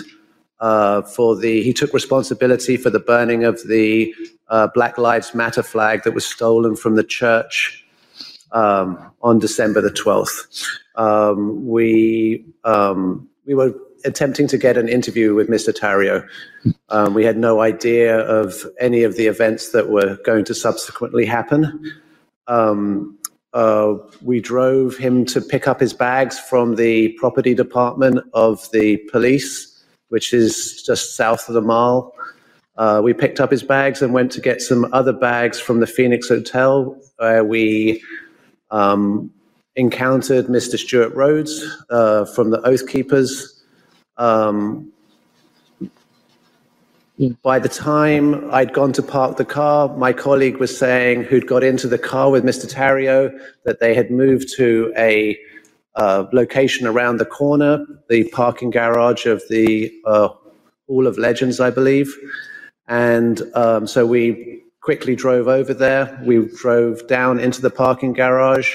[0.60, 4.14] uh, for the he took responsibility for the burning of the
[4.48, 7.84] uh, Black Lives Matter flag that was stolen from the church
[8.52, 10.64] um, on December the twelfth.
[10.96, 13.74] Um, we um, we were
[14.04, 15.72] attempting to get an interview with Mr.
[15.72, 16.26] Tarrio.
[16.88, 21.26] Um, we had no idea of any of the events that were going to subsequently
[21.26, 21.92] happen.
[22.46, 23.18] Um,
[23.52, 28.98] uh, we drove him to pick up his bags from the property department of the
[29.10, 29.69] police,
[30.10, 32.14] which is just south of the mall.
[32.76, 35.86] Uh, we picked up his bags and went to get some other bags from the
[35.86, 38.02] Phoenix Hotel, where we
[38.70, 39.30] um,
[39.76, 40.78] encountered Mr.
[40.78, 43.62] Stewart Rhodes uh, from the Oath Keepers.
[44.16, 44.92] Um,
[47.42, 51.62] by the time I'd gone to park the car, my colleague was saying, who'd got
[51.62, 52.70] into the car with Mr.
[52.72, 53.30] Tarrio,
[53.64, 55.38] that they had moved to a
[55.96, 60.28] uh, location around the corner, the parking garage of the uh,
[60.86, 62.14] Hall of Legends, I believe.
[62.88, 66.20] And um, so we quickly drove over there.
[66.24, 68.74] We drove down into the parking garage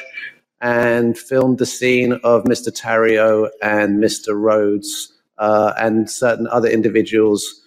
[0.62, 2.70] and filmed the scene of Mr.
[2.70, 4.40] Tarrio and Mr.
[4.40, 7.62] Rhodes uh, and certain other individuals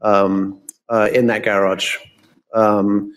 [0.00, 1.96] um, uh, in that garage.
[2.54, 3.12] Um,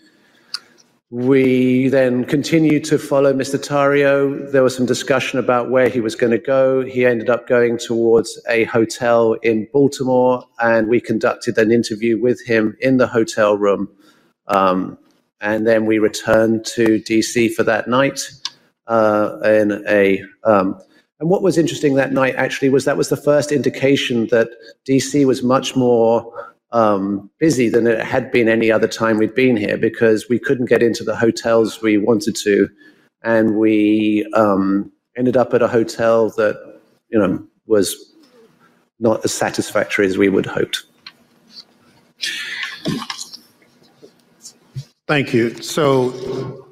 [1.10, 3.58] we then continued to follow Mr.
[3.58, 4.50] Tarrio.
[4.52, 6.84] There was some discussion about where he was going to go.
[6.84, 12.44] He ended up going towards a hotel in Baltimore, and we conducted an interview with
[12.46, 13.88] him in the hotel room.
[14.48, 14.98] Um,
[15.40, 18.20] and then we returned to DC for that night.
[18.88, 20.22] uh, in a.
[20.44, 20.80] Um,
[21.20, 24.50] and what was interesting that night actually was that was the first indication that
[24.88, 29.56] DC was much more um, busy than it had been any other time we'd been
[29.56, 32.68] here because we couldn't get into the hotels we wanted to,
[33.22, 38.14] and we um, ended up at a hotel that you know was
[39.00, 40.84] not as satisfactory as we would hoped.
[45.08, 45.54] Thank you.
[45.62, 46.66] So,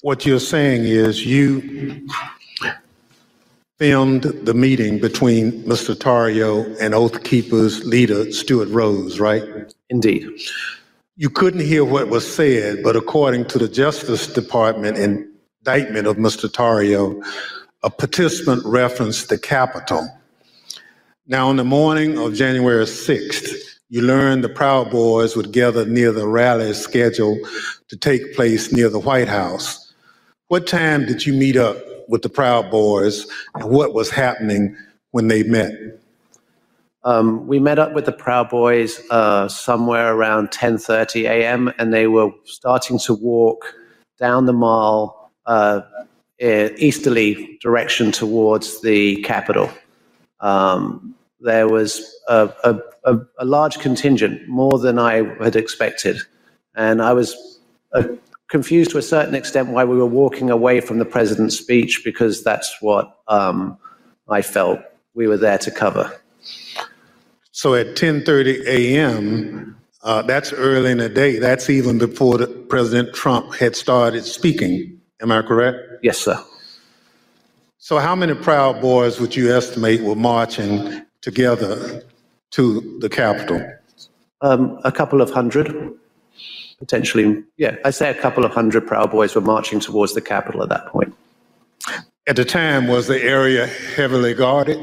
[0.00, 2.08] what you're saying is you
[3.78, 5.94] filmed the meeting between Mr.
[5.94, 9.42] Tarrio and Oath Keepers leader Stewart Rhodes, right?
[9.90, 10.28] Indeed.
[11.16, 16.48] You couldn't hear what was said, but according to the Justice Department indictment of Mr.
[16.48, 17.24] Tarrio,
[17.82, 20.08] a participant referenced the Capitol.
[21.26, 23.48] Now, on the morning of January 6th,
[23.88, 27.38] you learned the Proud Boys would gather near the rally scheduled
[27.88, 29.92] to take place near the White House.
[30.48, 31.76] What time did you meet up
[32.08, 34.76] with the Proud Boys and what was happening
[35.10, 35.72] when they met?
[37.04, 41.72] Um, we met up with the Proud Boys uh, somewhere around 10:30 a.m.
[41.78, 43.74] and they were starting to walk
[44.18, 45.80] down the mall uh,
[46.40, 49.70] easterly direction towards the Capitol.
[50.40, 56.18] Um, there was a, a, a, a large contingent, more than I had expected.
[56.74, 57.60] And I was
[57.92, 58.04] uh,
[58.52, 62.44] confused to a certain extent why we were walking away from the president's speech because
[62.44, 63.78] that's what um,
[64.28, 64.78] I felt
[65.14, 66.12] we were there to cover.
[67.52, 71.38] So at 10:30 a.m., uh, that's early in the day.
[71.38, 75.00] That's even before the, President Trump had started speaking.
[75.22, 75.78] Am I correct?
[76.02, 76.38] Yes, sir.
[77.78, 82.04] So how many Proud Boys would you estimate were marching together
[82.50, 83.60] to the Capitol?
[84.42, 85.68] Um, a couple of hundred,
[86.82, 87.44] potentially.
[87.58, 90.68] Yeah, I'd say a couple of hundred Proud Boys were marching towards the Capitol at
[90.70, 91.14] that point.
[92.26, 94.80] At the time, was the area heavily guarded?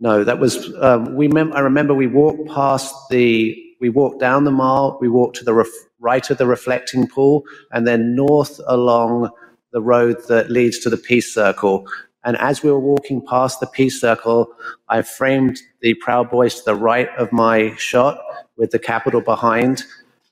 [0.00, 0.74] No, that was.
[0.80, 3.56] Um, we mem- I remember we walked past the.
[3.80, 4.98] We walked down the mall.
[5.00, 5.68] We walked to the ref-
[6.00, 9.30] right of the reflecting pool, and then north along
[9.72, 11.86] the road that leads to the Peace Circle.
[12.24, 14.48] And as we were walking past the Peace Circle,
[14.88, 18.18] I framed the Proud Boys to the right of my shot
[18.56, 19.84] with the Capitol behind.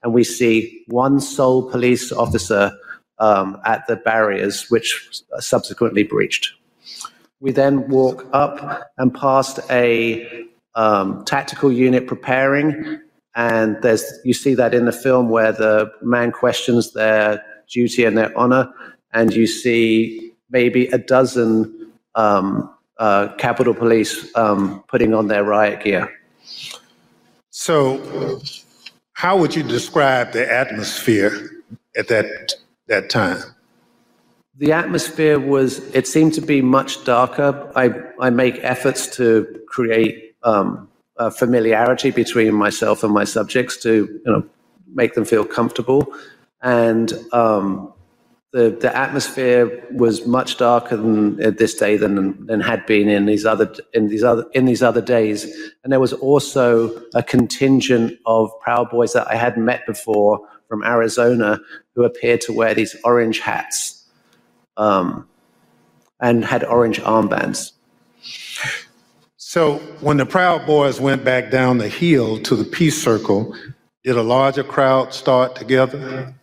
[0.02, 2.72] And we see one sole police officer
[3.18, 6.52] um, at the barriers, which subsequently breached.
[7.40, 13.00] We then walk up and past a um, tactical unit preparing,
[13.34, 18.16] and there's you see that in the film where the man questions their duty and
[18.16, 18.72] their honor,
[19.12, 25.82] and you see maybe a dozen um, uh, Capitol Police um, putting on their riot
[25.82, 26.12] gear.
[27.50, 28.40] So,
[29.12, 31.62] how would you describe the atmosphere
[31.96, 32.54] at that
[32.88, 33.38] that time?
[34.58, 37.72] The atmosphere was, it seemed to be much darker.
[37.74, 37.90] I,
[38.20, 40.88] I make efforts to create um,
[41.30, 44.44] familiarity between myself and my subjects to you know,
[44.92, 46.12] make them feel comfortable.
[46.60, 47.92] And um,
[48.52, 53.46] the, the atmosphere was much darker than this day than, than had been in these
[53.46, 55.44] other in these other in these other days.
[55.82, 60.84] And there was also a contingent of Proud Boys that I hadn't met before from
[60.84, 61.60] Arizona
[61.94, 64.06] who appeared to wear these orange hats
[64.76, 65.26] um,
[66.20, 67.72] and had orange armbands.
[69.36, 73.56] So when the Proud Boys went back down the hill to the Peace Circle,
[74.04, 76.34] did a larger crowd start together?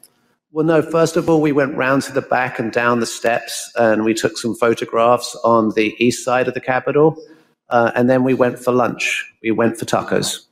[0.51, 3.71] Well, no, first of all, we went round to the back and down the steps
[3.75, 7.15] and we took some photographs on the east side of the Capitol.
[7.69, 9.31] Uh, and then we went for lunch.
[9.43, 10.45] We went for tacos.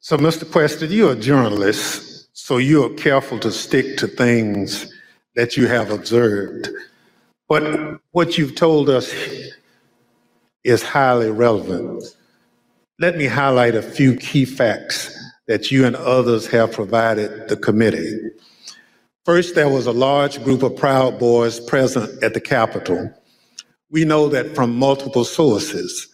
[0.00, 0.50] So, Mr.
[0.50, 4.90] Preston, you're a journalist, so you're careful to stick to things
[5.34, 6.70] that you have observed.
[7.48, 9.12] But what you've told us
[10.64, 12.02] is highly relevant.
[12.98, 15.14] Let me highlight a few key facts
[15.46, 18.18] that you and others have provided the committee.
[19.24, 23.12] First, there was a large group of Proud Boys present at the Capitol.
[23.90, 26.08] We know that from multiple sources.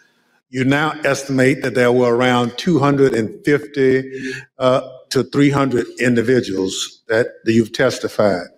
[0.51, 4.13] You now estimate that there were around 250
[4.59, 8.49] uh, to 300 individuals that you've testified.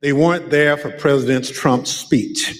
[0.00, 2.54] They weren't there for President Trump's speech.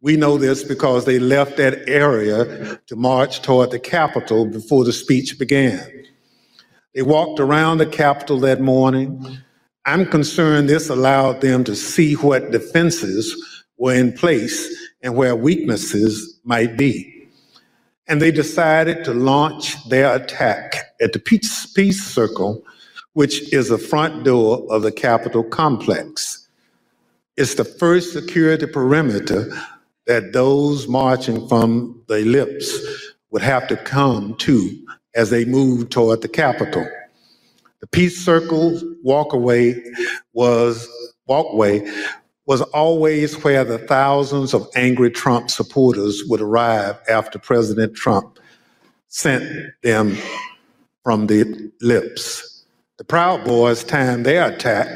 [0.00, 4.92] We know this because they left that area to march toward the Capitol before the
[4.92, 6.02] speech began.
[6.94, 9.38] They walked around the Capitol that morning.
[9.86, 14.68] I'm concerned this allowed them to see what defenses were in place
[15.02, 17.28] and where weaknesses might be.
[18.08, 22.62] And they decided to launch their attack at the Peace, Peace Circle,
[23.14, 26.46] which is the front door of the Capitol complex.
[27.38, 29.50] It's the first security perimeter
[30.06, 32.78] that those marching from the ellipse
[33.30, 34.78] would have to come to
[35.14, 36.86] as they moved toward the Capitol.
[37.80, 39.80] The Peace Circle walkaway
[40.32, 40.88] was
[41.26, 41.88] walkway
[42.46, 48.38] was always where the thousands of angry Trump supporters would arrive after President Trump
[49.08, 49.44] sent
[49.82, 50.16] them
[51.04, 52.64] from the Ellipse.
[52.98, 54.86] The Proud Boys timed their attack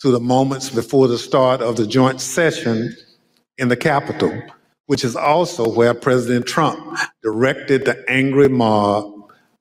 [0.00, 2.94] to the moments before the start of the joint session
[3.58, 4.42] in the Capitol,
[4.86, 9.12] which is also where President Trump directed the angry mob,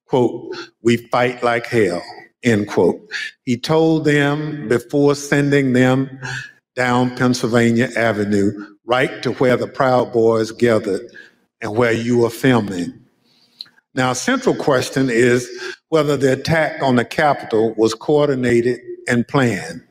[0.09, 2.01] quote, we fight like hell,
[2.43, 2.99] end quote.
[3.45, 6.19] He told them before sending them
[6.75, 8.51] down Pennsylvania Avenue,
[8.85, 11.01] right to where the Proud Boys gathered
[11.61, 12.93] and where you were filming.
[13.93, 15.49] Now, central question is
[15.89, 19.83] whether the attack on the Capitol was coordinated and planned.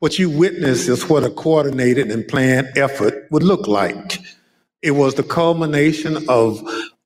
[0.00, 4.20] What you witnessed is what a coordinated and planned effort would look like.
[4.82, 6.62] It was the culmination of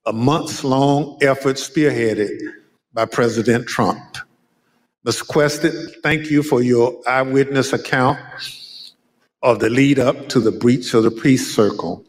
[0.07, 2.31] a months long effort spearheaded
[2.93, 4.19] by President Trump.
[5.05, 5.23] Ms.
[5.23, 8.19] Quested, thank you for your eyewitness account
[9.43, 12.05] of the lead up to the breach of the peace circle.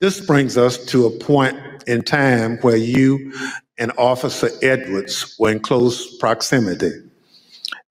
[0.00, 3.32] This brings us to a point in time where you
[3.78, 6.92] and Officer Edwards were in close proximity.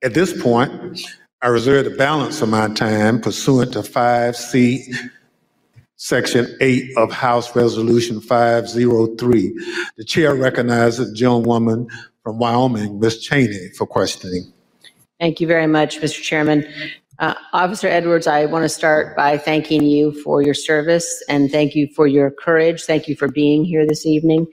[0.03, 1.01] At this point,
[1.41, 4.95] I reserve the balance of my time pursuant to 5C,
[6.03, 9.53] Section 8 of House Resolution 503.
[9.95, 11.87] The chair recognizes the gentlewoman
[12.23, 13.21] from Wyoming, Ms.
[13.21, 14.51] Cheney, for questioning.
[15.21, 16.21] Thank you very much, Mr.
[16.21, 16.67] Chairman.
[17.19, 21.73] Uh, Officer Edwards, I want to start by thanking you for your service and thank
[21.73, 22.83] you for your courage.
[22.83, 24.47] Thank you for being here this evening.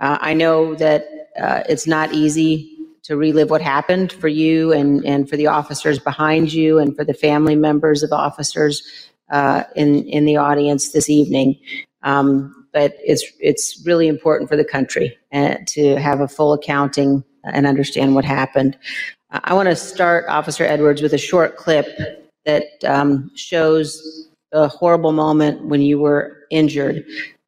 [0.00, 1.06] Uh, I know that
[1.40, 5.98] uh, it's not easy to relive what happened for you and, and for the officers
[5.98, 11.08] behind you and for the family members of officers uh, in, in the audience this
[11.08, 11.58] evening.
[12.02, 17.24] Um, but it's, it's really important for the country uh, to have a full accounting
[17.44, 18.78] and understand what happened.
[19.30, 21.86] I want to start, Officer Edwards, with a short clip
[22.44, 27.04] that um, shows the horrible moment when you were injured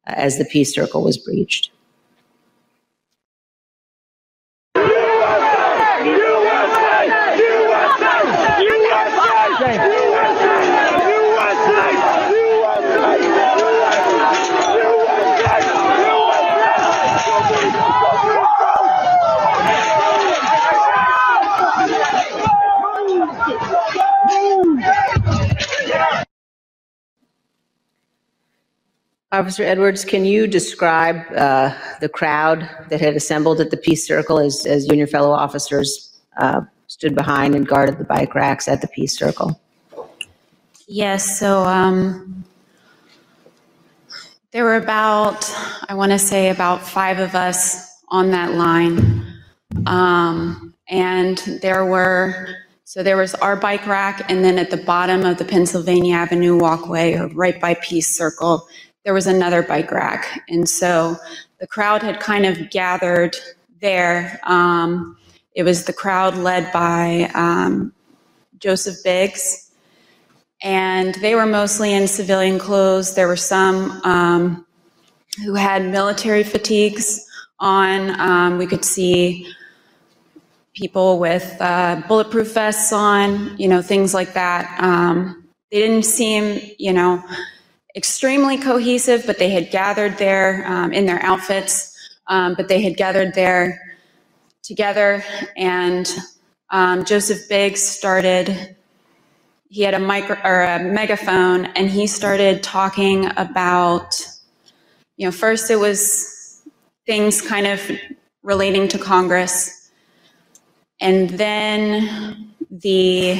[0.07, 1.71] uh, as the peace circle was breached.
[29.33, 34.37] Officer Edwards, can you describe uh, the crowd that had assembled at the Peace Circle
[34.37, 38.67] as, as you and your fellow officers uh, stood behind and guarded the bike racks
[38.67, 39.59] at the Peace Circle?
[40.87, 42.45] Yes, so um,
[44.51, 45.51] there were about,
[45.89, 49.25] I want to say, about five of us on that line.
[49.87, 52.49] Um, and there were,
[52.83, 56.55] so there was our bike rack, and then at the bottom of the Pennsylvania Avenue
[56.55, 58.67] walkway, or right by Peace Circle,
[59.03, 60.43] there was another bike rack.
[60.49, 61.17] And so
[61.59, 63.35] the crowd had kind of gathered
[63.81, 64.39] there.
[64.43, 65.17] Um,
[65.55, 67.93] it was the crowd led by um,
[68.59, 69.71] Joseph Biggs,
[70.61, 73.13] and they were mostly in civilian clothes.
[73.13, 74.65] There were some um,
[75.43, 77.25] who had military fatigues
[77.59, 78.19] on.
[78.19, 79.47] Um, we could see
[80.73, 84.75] people with uh, bulletproof vests on, you know, things like that.
[84.81, 87.23] Um, they didn't seem, you know,
[87.95, 91.95] extremely cohesive, but they had gathered there um, in their outfits,
[92.27, 93.79] um, but they had gathered there
[94.63, 95.23] together.
[95.57, 96.11] And
[96.71, 98.75] um, Joseph Biggs started,
[99.69, 104.15] he had a micro or a megaphone, and he started talking about,
[105.17, 106.63] you know, first it was
[107.05, 107.79] things kind of
[108.41, 109.91] relating to Congress,
[110.99, 113.39] and then the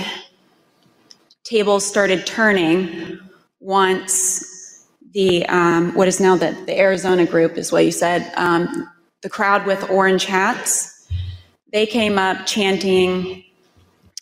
[1.43, 3.19] tables started turning
[3.63, 8.89] once the um, what is now the, the Arizona group is what you said, um,
[9.21, 11.07] the crowd with orange hats,
[11.71, 13.43] they came up chanting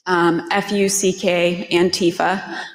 [0.05, 2.65] um, F-U-C-K Antifa,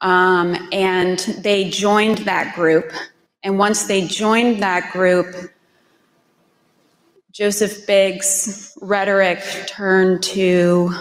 [0.00, 2.92] um, and they joined that group.
[3.42, 5.34] And once they joined that group,
[7.32, 10.94] Joseph Biggs' rhetoric turned to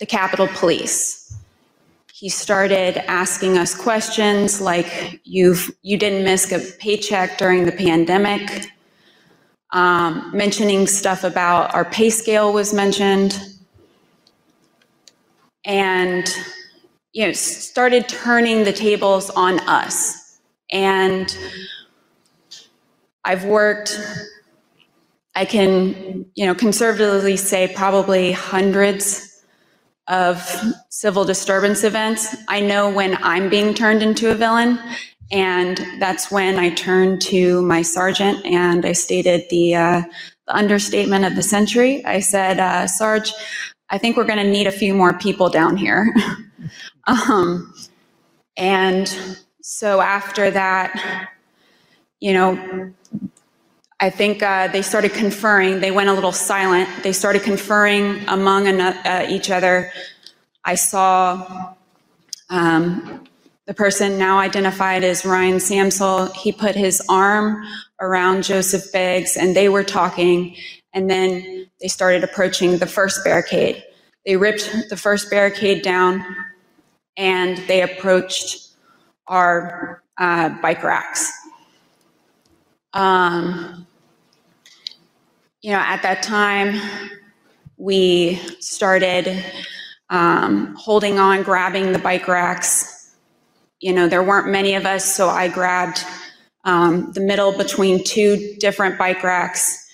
[0.00, 1.17] the Capitol Police
[2.18, 8.72] he started asking us questions like you've you didn't miss a paycheck during the pandemic
[9.70, 13.38] um, mentioning stuff about our pay scale was mentioned
[15.64, 16.28] and
[17.12, 20.38] you know, started turning the tables on us.
[20.70, 21.36] And
[23.24, 23.98] I've worked,
[25.34, 29.27] I can, you know, conservatively say probably hundreds
[30.08, 30.42] of
[30.88, 32.36] civil disturbance events.
[32.48, 34.78] I know when I'm being turned into a villain,
[35.30, 40.02] and that's when I turned to my sergeant and I stated the, uh,
[40.46, 42.02] the understatement of the century.
[42.06, 43.32] I said, uh, Sarge,
[43.90, 46.14] I think we're going to need a few more people down here.
[47.06, 47.74] um,
[48.56, 51.30] and so after that,
[52.20, 52.92] you know,
[54.00, 55.80] I think uh, they started conferring.
[55.80, 56.88] They went a little silent.
[57.02, 59.90] They started conferring among uh, each other.
[60.64, 61.74] I saw
[62.48, 63.24] um,
[63.66, 66.32] the person now identified as Ryan Samsel.
[66.34, 67.66] He put his arm
[68.00, 70.54] around Joseph Biggs and they were talking.
[70.92, 73.82] And then they started approaching the first barricade.
[74.24, 76.24] They ripped the first barricade down
[77.16, 78.68] and they approached
[79.26, 81.32] our uh, bike racks.
[82.92, 83.86] Um,
[85.62, 86.80] you know, at that time,
[87.76, 89.44] we started
[90.10, 93.16] um, holding on, grabbing the bike racks.
[93.80, 96.04] You know, there weren't many of us, so I grabbed
[96.64, 99.86] um, the middle between two different bike racks.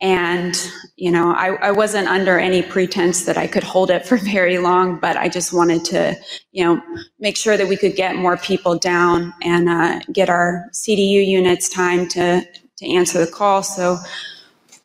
[0.00, 0.58] And,
[0.96, 4.58] you know, I, I, wasn't under any pretense that I could hold it for very
[4.58, 6.16] long, but I just wanted to,
[6.50, 6.82] you know,
[7.20, 11.68] make sure that we could get more people down and uh, get our CDU units
[11.68, 12.44] time to,
[12.78, 13.62] to answer the call.
[13.62, 13.98] So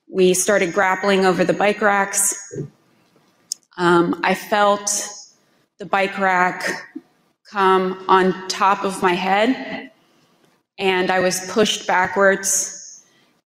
[0.09, 2.61] we started grappling over the bike racks.
[3.77, 4.89] Um, I felt
[5.77, 6.65] the bike rack
[7.49, 9.91] come on top of my head,
[10.77, 13.03] and I was pushed backwards,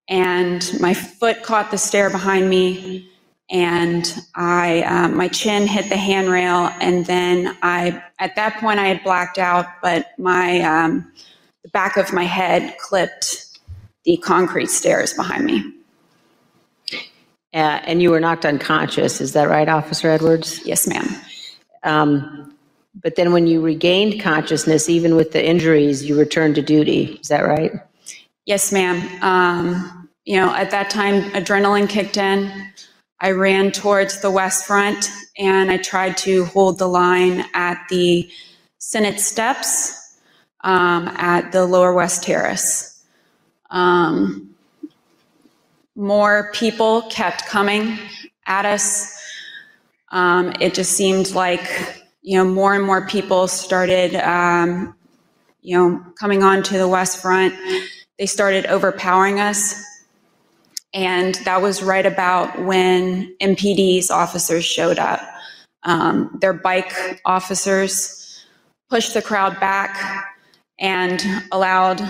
[0.08, 3.10] and my foot caught the stair behind me,
[3.50, 8.88] and I um, my chin hit the handrail, and then I at that point I
[8.88, 11.12] had blacked out, but my um,
[11.64, 13.60] the back of my head clipped
[14.06, 15.81] the concrete stairs behind me.
[17.54, 19.20] Uh, and you were knocked unconscious.
[19.20, 20.66] Is that right, Officer Edwards?
[20.66, 21.08] Yes, ma'am.
[21.84, 22.56] Um,
[22.96, 27.20] but then when you regained consciousness, even with the injuries, you returned to duty.
[27.22, 27.72] Is that right?
[28.46, 29.24] Yes, ma'am.
[29.24, 32.52] Um, you know, at that time, adrenaline kicked in.
[33.20, 38.30] I ran towards the west front and I tried to hold the line at the
[38.78, 40.18] Senate steps
[40.62, 43.04] um, at the lower west terrace.
[43.70, 44.51] Um,
[46.02, 48.00] more people kept coming
[48.48, 49.16] at us.
[50.12, 54.96] Um, it just seemed like, you know, more and more people started, um,
[55.62, 57.54] you know, coming onto the West Front.
[58.18, 59.76] They started overpowering us.
[60.92, 65.22] And that was right about when MPD's officers showed up.
[65.84, 68.44] Um, their bike officers
[68.90, 70.26] pushed the crowd back
[70.80, 72.02] and allowed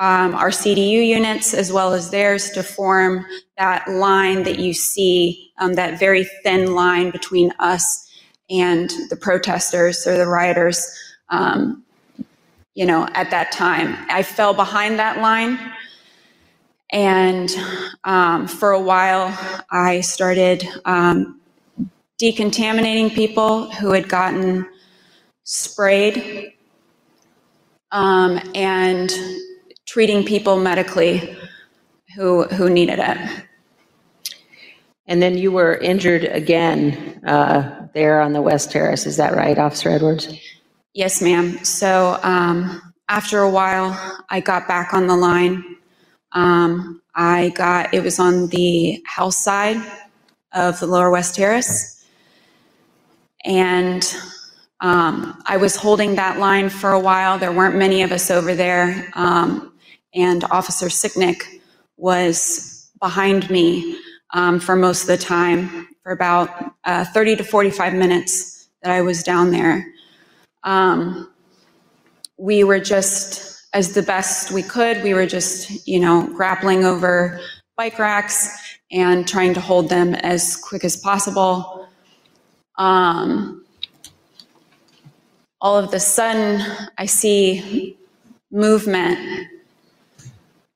[0.00, 3.26] um, our CDU units as well as theirs to form
[3.58, 8.10] that line that you see, um, that very thin line between us
[8.48, 10.90] and the protesters or the rioters,
[11.28, 11.84] um,
[12.74, 13.94] you know, at that time.
[14.08, 15.58] I fell behind that line.
[16.92, 17.50] And
[18.04, 19.38] um, for a while,
[19.70, 21.42] I started um,
[22.18, 24.66] decontaminating people who had gotten
[25.44, 26.54] sprayed
[27.92, 29.12] um, and
[29.90, 31.36] treating people medically
[32.14, 33.18] who, who needed it.
[35.08, 39.04] And then you were injured again uh, there on the West Terrace.
[39.04, 40.32] Is that right, Officer Edwards?
[40.94, 41.64] Yes, ma'am.
[41.64, 43.90] So um, after a while,
[44.30, 45.76] I got back on the line.
[46.30, 49.84] Um, I got, it was on the house side
[50.52, 52.06] of the Lower West Terrace.
[53.44, 54.04] And
[54.80, 57.40] um, I was holding that line for a while.
[57.40, 59.10] There weren't many of us over there.
[60.14, 61.60] And Officer Sicknick
[61.96, 63.98] was behind me
[64.32, 66.50] um, for most of the time, for about
[66.84, 69.86] uh, 30 to 45 minutes that I was down there.
[70.64, 71.30] Um,
[72.36, 77.40] we were just, as the best we could, we were just, you know, grappling over
[77.76, 81.88] bike racks and trying to hold them as quick as possible.
[82.76, 83.64] Um,
[85.60, 86.62] all of the sudden,
[86.96, 87.98] I see
[88.50, 89.48] movement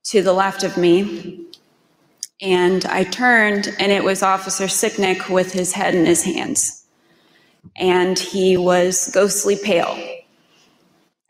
[0.05, 1.40] to the left of me.
[2.40, 6.85] And I turned, and it was Officer Sicknick with his head in his hands.
[7.76, 9.97] And he was ghostly pale,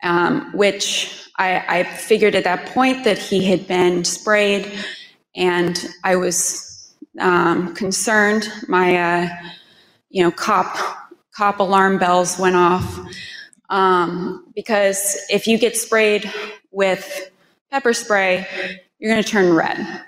[0.03, 4.71] um, which I, I figured at that point that he had been sprayed,
[5.35, 8.49] and I was um, concerned.
[8.67, 9.29] My, uh,
[10.09, 10.77] you know, cop
[11.35, 12.99] cop alarm bells went off.
[13.69, 16.31] Um, because if you get sprayed
[16.71, 17.31] with
[17.75, 18.47] pepper spray,
[18.99, 20.01] you're going to turn red.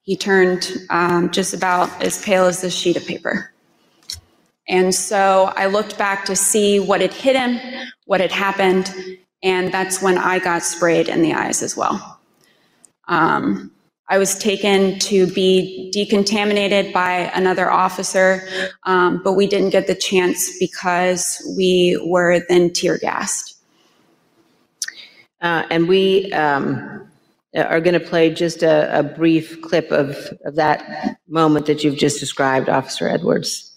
[0.00, 3.52] He turned um, just about as pale as this sheet of paper.
[4.66, 7.60] And so I looked back to see what had hit him,
[8.06, 8.90] what had happened,
[9.42, 12.18] and that's when I got sprayed in the eyes as well.
[13.08, 13.70] Um,
[14.08, 18.48] I was taken to be decontaminated by another officer,
[18.84, 23.53] um, but we didn't get the chance because we were then tear gassed.
[25.44, 27.06] Uh, and we um,
[27.54, 30.16] are going to play just a, a brief clip of,
[30.46, 33.73] of that moment that you've just described, Officer Edwards.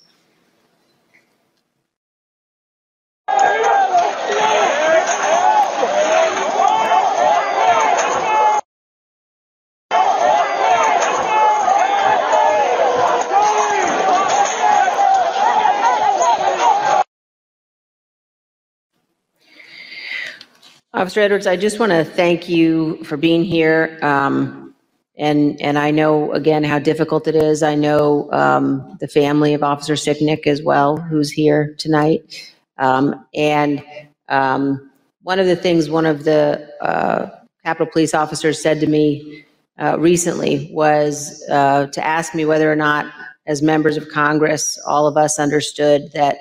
[20.98, 24.00] Officer Edwards, I just want to thank you for being here.
[24.02, 24.74] Um,
[25.16, 27.62] and, and I know, again, how difficult it is.
[27.62, 32.52] I know um, the family of Officer Sicknick as well, who's here tonight.
[32.80, 33.84] Um, and
[34.28, 34.90] um,
[35.22, 37.30] one of the things one of the uh,
[37.64, 39.46] Capitol Police officers said to me
[39.78, 43.06] uh, recently was uh, to ask me whether or not,
[43.46, 46.40] as members of Congress, all of us understood that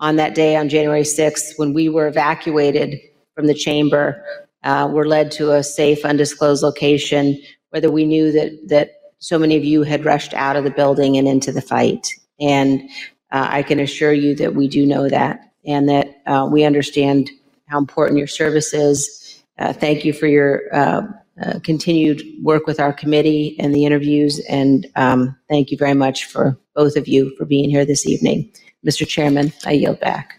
[0.00, 3.00] on that day, on January 6th, when we were evacuated
[3.34, 4.24] from the chamber
[4.64, 7.40] uh, were led to a safe, undisclosed location,
[7.70, 11.16] whether we knew that, that so many of you had rushed out of the building
[11.16, 12.08] and into the fight.
[12.40, 12.82] And
[13.30, 17.30] uh, I can assure you that we do know that and that uh, we understand
[17.66, 19.42] how important your service is.
[19.58, 21.02] Uh, thank you for your uh,
[21.42, 24.40] uh, continued work with our committee and the interviews.
[24.48, 28.50] And um, thank you very much for both of you for being here this evening.
[28.84, 29.06] Mr.
[29.06, 30.38] Chairman, I yield back.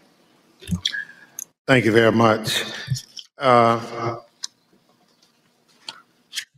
[1.66, 2.62] Thank you very much.
[3.38, 4.18] Uh,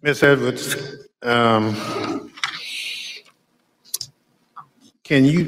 [0.03, 0.23] Ms.
[0.25, 0.75] Edwards,
[1.23, 2.33] um,
[5.05, 5.47] can you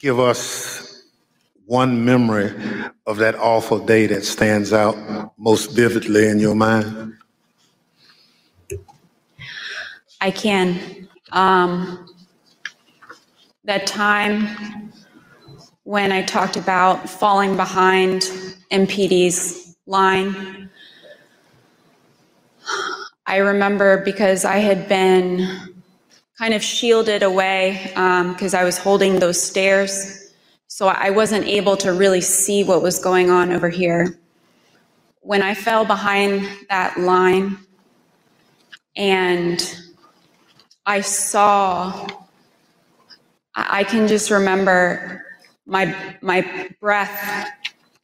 [0.00, 1.04] give us
[1.66, 2.52] one memory
[3.06, 4.96] of that awful day that stands out
[5.38, 7.14] most vividly in your mind?
[10.20, 11.08] I can.
[11.30, 12.12] Um,
[13.62, 14.92] that time
[15.88, 18.20] when I talked about falling behind
[18.70, 20.68] MPD's line.
[23.26, 25.48] I remember because I had been
[26.38, 30.30] kind of shielded away because um, I was holding those stairs.
[30.66, 34.20] So I wasn't able to really see what was going on over here.
[35.22, 37.56] When I fell behind that line
[38.94, 39.58] and
[40.84, 42.06] I saw,
[43.54, 45.24] I can just remember
[45.68, 47.50] my my breath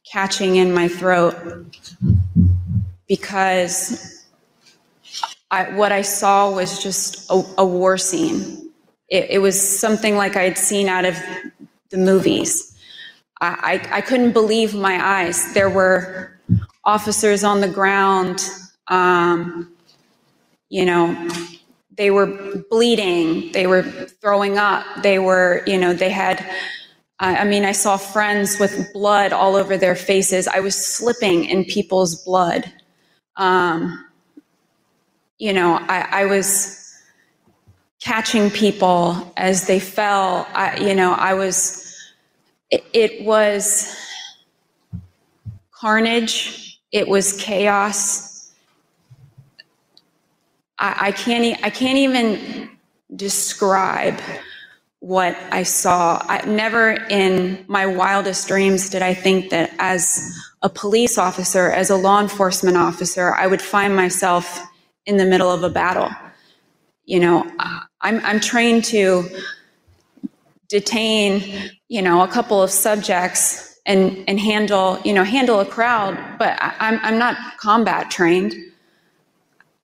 [0.09, 1.35] catching in my throat
[3.07, 4.23] because
[5.51, 8.71] I, what I saw was just a, a war scene.
[9.09, 11.15] It, it, was something like I had seen out of
[11.91, 12.75] the movies.
[13.41, 15.53] I, I, I couldn't believe my eyes.
[15.53, 16.39] There were
[16.83, 18.49] officers on the ground,
[18.87, 19.71] um,
[20.69, 21.29] you know,
[21.97, 26.45] they were bleeding, they were throwing up, they were, you know, they had
[27.19, 30.47] I mean, I saw friends with blood all over their faces.
[30.49, 32.71] I was slipping in people's blood.
[33.37, 34.05] Um,
[35.37, 37.01] you know, I, I, was
[38.01, 40.47] catching people as they fell.
[40.53, 41.95] I, you know, I was,
[42.69, 43.93] it, it was
[45.71, 46.79] carnage.
[46.91, 48.53] It was chaos.
[50.79, 52.69] I, I can't, I can't even
[53.15, 54.19] describe
[54.99, 56.21] what I saw.
[56.27, 61.89] I, never in my wildest dreams did I think that as a police officer, as
[61.89, 64.61] a law enforcement officer, I would find myself
[65.05, 66.09] in the middle of a battle.
[67.05, 67.51] You know,
[68.01, 69.29] I'm, I'm trained to
[70.69, 76.17] detain, you know, a couple of subjects and, and handle, you know, handle a crowd,
[76.39, 78.55] but I'm, I'm not combat trained.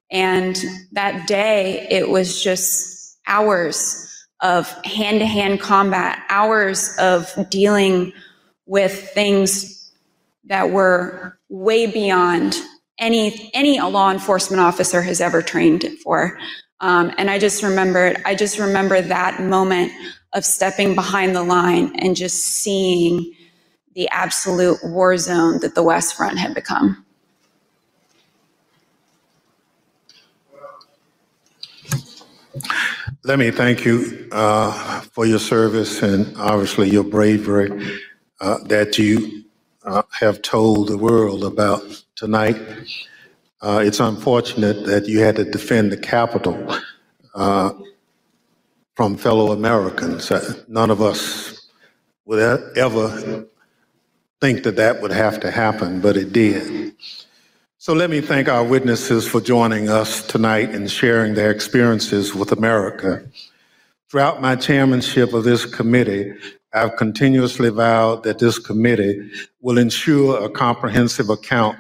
[0.10, 0.60] And
[0.94, 4.11] that day, it was just hours
[4.42, 8.14] of hand to hand combat, hours of dealing
[8.66, 9.92] with things
[10.46, 12.58] that were way beyond
[12.98, 16.38] any any law enforcement officer has ever trained for.
[16.80, 19.92] Um, and I just remembered, I just remember that moment
[20.34, 23.34] of stepping behind the line and just seeing
[23.94, 27.06] the absolute war zone that the West Front had become.
[33.24, 37.72] Let me thank you uh, for your service and obviously your bravery.
[38.42, 39.44] uh, that you
[39.86, 41.84] uh, have told the world about
[42.16, 42.58] tonight.
[43.62, 46.76] Uh, it's unfortunate that you had to defend the Capitol
[47.36, 47.74] uh,
[48.96, 50.32] from fellow Americans.
[50.32, 51.70] Uh, none of us
[52.26, 52.40] would
[52.78, 53.46] ever
[54.42, 56.94] think that that would have to happen, but it did.
[57.84, 62.52] So let me thank our witnesses for joining us tonight and sharing their experiences with
[62.52, 63.26] America.
[64.08, 66.32] Throughout my chairmanship of this committee,
[66.72, 69.32] I've continuously vowed that this committee
[69.62, 71.76] will ensure a comprehensive account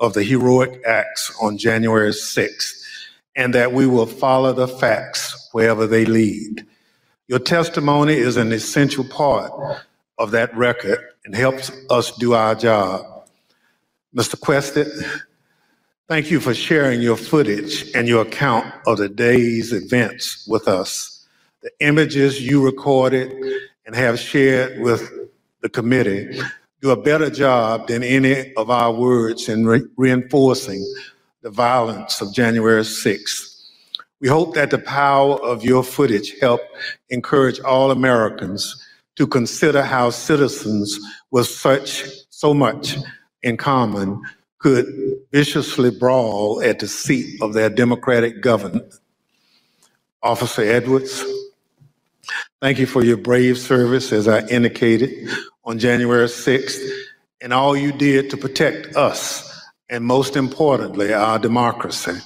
[0.00, 2.82] of the heroic acts on January 6th
[3.36, 6.66] and that we will follow the facts wherever they lead.
[7.28, 9.52] Your testimony is an essential part
[10.18, 13.07] of that record and helps us do our job.
[14.16, 14.40] Mr.
[14.40, 14.88] Quested,
[16.08, 21.28] thank you for sharing your footage and your account of the day's events with us.
[21.62, 23.30] The images you recorded
[23.84, 25.12] and have shared with
[25.60, 26.40] the committee
[26.80, 30.82] do a better job than any of our words in re- reinforcing
[31.42, 33.68] the violence of January 6th.
[34.20, 36.62] We hope that the power of your footage help
[37.10, 38.82] encourage all Americans
[39.16, 40.98] to consider how citizens
[41.30, 42.96] with such so much
[43.42, 44.22] in common
[44.58, 44.86] could
[45.32, 48.92] viciously brawl at the seat of their democratic government.
[50.22, 51.24] Officer Edwards,
[52.60, 55.28] thank you for your brave service, as I indicated,
[55.64, 56.84] on January 6th,
[57.40, 59.48] and all you did to protect us,
[59.88, 62.18] and most importantly, our democracy.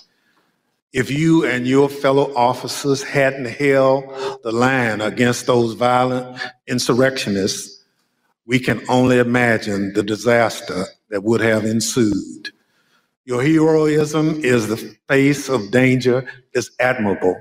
[0.94, 4.04] If you and your fellow officers hadn't held
[4.42, 7.82] the line against those violent insurrectionists,
[8.46, 12.50] we can only imagine the disaster that would have ensued.
[13.26, 17.40] Your heroism is the face of danger is admirable,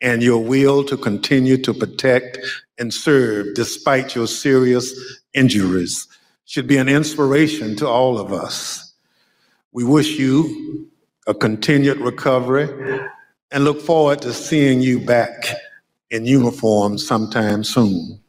[0.00, 2.38] and your will to continue to protect
[2.78, 4.92] and serve despite your serious
[5.34, 6.08] injuries
[6.46, 8.94] should be an inspiration to all of us.
[9.72, 10.90] We wish you
[11.26, 12.68] a continued recovery
[13.50, 15.46] and look forward to seeing you back
[16.10, 18.23] in uniform sometime soon.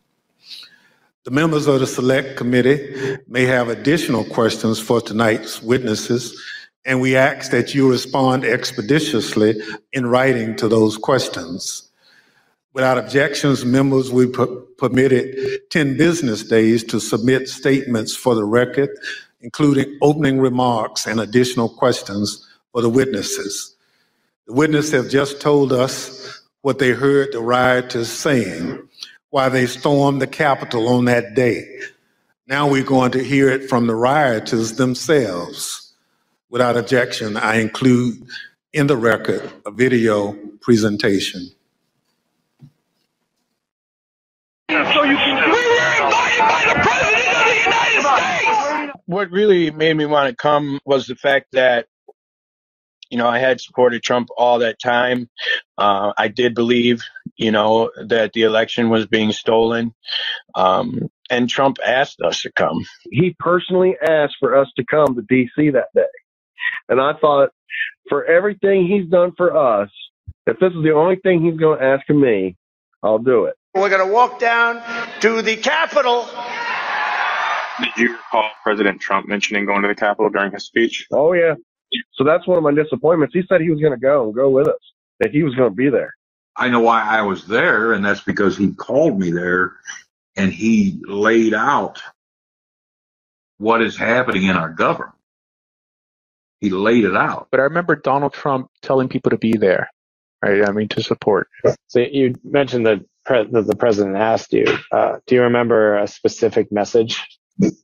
[1.25, 6.39] The members of the Select Committee may have additional questions for tonight's witnesses,
[6.85, 9.59] and we ask that you respond expeditiously
[9.91, 11.89] in writing to those questions.
[12.73, 14.27] Without objections, members be
[14.77, 18.91] permitted 10 business days to submit statements for the record,
[19.41, 23.75] including opening remarks and additional questions for the witnesses.
[24.45, 28.84] The witnesses have just told us what they heard the rioters saying
[29.35, 31.67] while they stormed the Capitol on that day.
[32.47, 35.93] Now we're going to hear it from the rioters themselves.
[36.49, 38.27] Without objection, I include
[38.71, 40.31] in the record a video
[40.61, 41.49] presentation.
[44.69, 48.03] So you can we were invited by the President of the United
[48.87, 49.03] States!
[49.05, 51.87] What really made me want to come was the fact that
[53.09, 55.29] you know, I had supported Trump all that time.
[55.77, 57.01] Uh, I did believe,
[57.37, 59.93] you know, that the election was being stolen.
[60.55, 62.85] Um, and Trump asked us to come.
[63.11, 66.05] He personally asked for us to come to DC that day.
[66.89, 67.49] And I thought,
[68.09, 69.89] for everything he's done for us,
[70.45, 72.55] if this is the only thing he's going to ask of me,
[73.01, 73.55] I'll do it.
[73.73, 74.81] We're going to walk down
[75.21, 76.27] to the Capitol.
[77.81, 81.07] Did you recall President Trump mentioning going to the Capitol during his speech?
[81.11, 81.55] Oh, yeah.
[82.13, 83.33] So that's one of my disappointments.
[83.33, 84.79] He said he was going to go and go with us,
[85.19, 86.13] that he was going to be there.
[86.55, 89.73] I know why I was there, and that's because he called me there
[90.37, 92.01] and he laid out
[93.57, 95.15] what is happening in our government.
[96.61, 97.47] He laid it out.
[97.51, 99.89] But I remember Donald Trump telling people to be there,
[100.41, 100.67] right?
[100.67, 101.47] I mean, to support.
[101.87, 104.65] So you mentioned that, pre- that the president asked you.
[104.91, 107.21] Uh, do you remember a specific message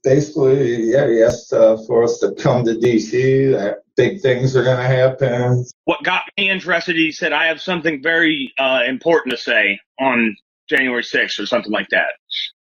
[0.03, 3.75] basically, yeah, he asked uh, for us to come to DC.
[4.01, 5.65] That big things are going to happen.
[5.85, 10.35] What got me interested, he said, I have something very uh, important to say on
[10.69, 12.13] January 6th or something like that.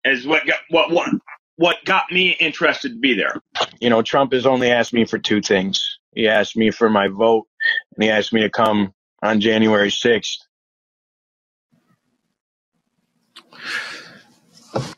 [0.04, 1.08] Is what got what what
[1.56, 3.40] what got me interested to be there.
[3.80, 5.98] You know, Trump has only asked me for two things.
[6.12, 7.46] He asked me for my vote,
[7.94, 8.92] and he asked me to come
[9.22, 10.38] on January 6th.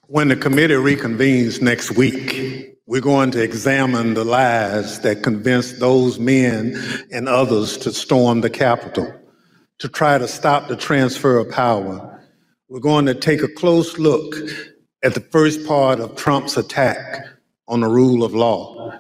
[0.06, 6.18] When the committee reconvenes next week, we're going to examine the lies that convinced those
[6.18, 6.76] men
[7.10, 9.12] and others to storm the Capitol,
[9.78, 12.22] to try to stop the transfer of power.
[12.68, 14.34] We're going to take a close look
[15.02, 17.24] at the first part of Trump's attack
[17.68, 18.92] on the rule of law,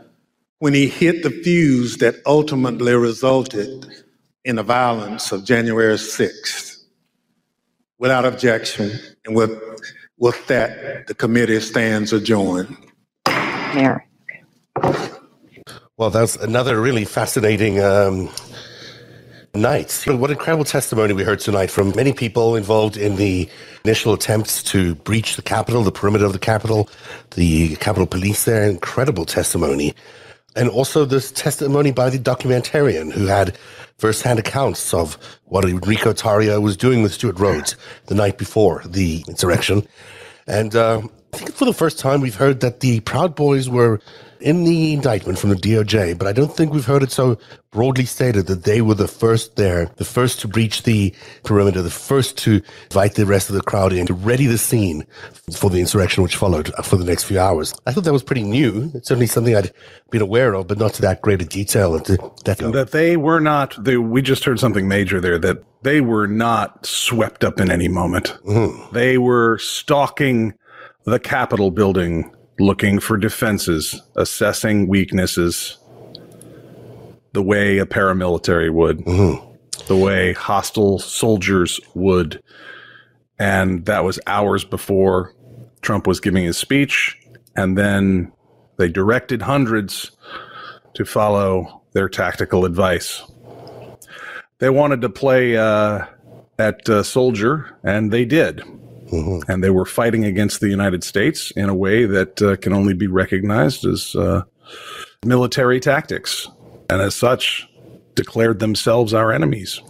[0.58, 3.86] when he hit the fuse that ultimately resulted
[4.44, 6.84] in the violence of January 6th.
[7.98, 8.92] Without objection
[9.24, 9.52] and with
[10.18, 12.76] With that, the committee stands adjourned.
[13.74, 14.04] Mayor.
[15.96, 18.30] Well, that's another really fascinating um,
[19.54, 20.04] night.
[20.06, 23.48] What incredible testimony we heard tonight from many people involved in the
[23.84, 26.88] initial attempts to breach the Capitol, the perimeter of the Capitol,
[27.34, 28.68] the Capitol Police there.
[28.68, 29.94] Incredible testimony.
[30.56, 33.58] And also this testimony by the documentarian who had
[33.98, 37.76] first-hand accounts of what Enrico Tarrio was doing with Stewart Rhodes
[38.06, 39.86] the night before the insurrection.
[40.46, 41.02] And uh,
[41.34, 44.00] think for the first time we've heard that the Proud Boys were
[44.44, 47.38] in the indictment from the DOJ, but I don't think we've heard it so
[47.70, 51.90] broadly stated that they were the first there, the first to breach the perimeter, the
[51.90, 55.06] first to invite the rest of the crowd in, to ready the scene
[55.56, 57.74] for the insurrection which followed for the next few hours.
[57.86, 58.90] I thought that was pretty new.
[58.94, 59.72] It's certainly something I'd
[60.10, 61.96] been aware of, but not to that great a detail.
[61.96, 66.02] And that, that they were not, they, we just heard something major there, that they
[66.02, 68.36] were not swept up in any moment.
[68.44, 68.94] Mm-hmm.
[68.94, 70.52] They were stalking
[71.04, 75.78] the Capitol building looking for defenses, assessing weaknesses,
[77.32, 79.84] the way a paramilitary would, mm-hmm.
[79.86, 82.42] the way hostile soldiers would.
[83.38, 85.34] And that was hours before
[85.82, 87.18] Trump was giving his speech.
[87.56, 88.32] And then
[88.76, 90.12] they directed hundreds
[90.94, 93.22] to follow their tactical advice.
[94.58, 96.06] They wanted to play uh,
[96.58, 98.62] at uh, soldier, and they did.
[99.10, 99.50] Mm-hmm.
[99.50, 102.94] And they were fighting against the United States in a way that uh, can only
[102.94, 104.42] be recognized as uh,
[105.24, 106.48] military tactics.
[106.90, 107.68] And as such,
[108.14, 109.80] declared themselves our enemies.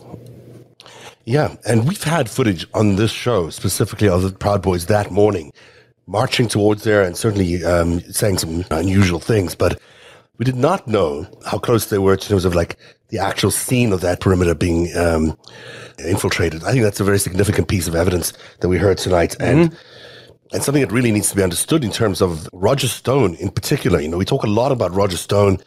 [1.24, 5.52] Yeah, and we've had footage on this show, specifically of the Proud Boys that morning,
[6.06, 9.80] marching towards there and certainly um, saying some unusual things, but
[10.36, 12.76] we did not know how close they were in terms of like
[13.14, 15.38] the actual scene of that perimeter being um,
[16.00, 16.64] infiltrated.
[16.64, 19.76] I think that's a very significant piece of evidence that we heard tonight, and
[20.52, 24.00] and something that really needs to be understood in terms of Roger Stone in particular.
[24.00, 25.58] You know, we talk a lot about Roger Stone.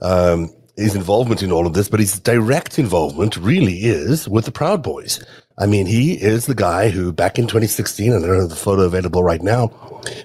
[0.00, 4.52] Um, his involvement in all of this, but his direct involvement really is with the
[4.52, 5.22] Proud Boys.
[5.60, 8.54] I mean, he is the guy who back in 2016, and I don't have the
[8.56, 9.70] photo available right now,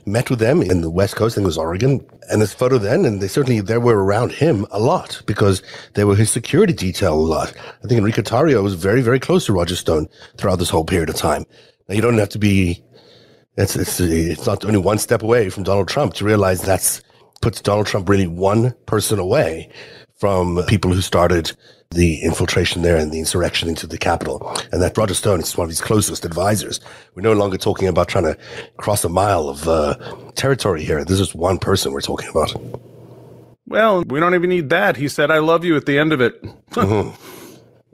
[0.05, 2.77] met with them in the West Coast, I think it was Oregon, and this photo
[2.77, 5.64] then, and they certainly, they were around him a lot because
[5.95, 7.51] they were his security detail a lot.
[7.84, 10.07] I think Enrique Tarrio was very, very close to Roger Stone
[10.38, 11.45] throughout this whole period of time.
[11.89, 12.84] Now, you don't have to be,
[13.57, 17.01] it's, it's, it's not only one step away from Donald Trump to realize that's
[17.41, 19.69] puts Donald Trump really one person away
[20.15, 21.51] from people who started
[21.94, 24.56] the infiltration there and the insurrection into the capital.
[24.72, 26.80] And that Roger Stone is one of his closest advisors.
[27.15, 28.38] We're no longer talking about trying to
[28.78, 29.95] cross a mile of uh,
[30.36, 31.03] territory here.
[31.06, 32.53] This is one person we're talking about.
[33.65, 34.98] Well, we don't even need that.
[34.98, 36.44] He said, I love you at the end of it.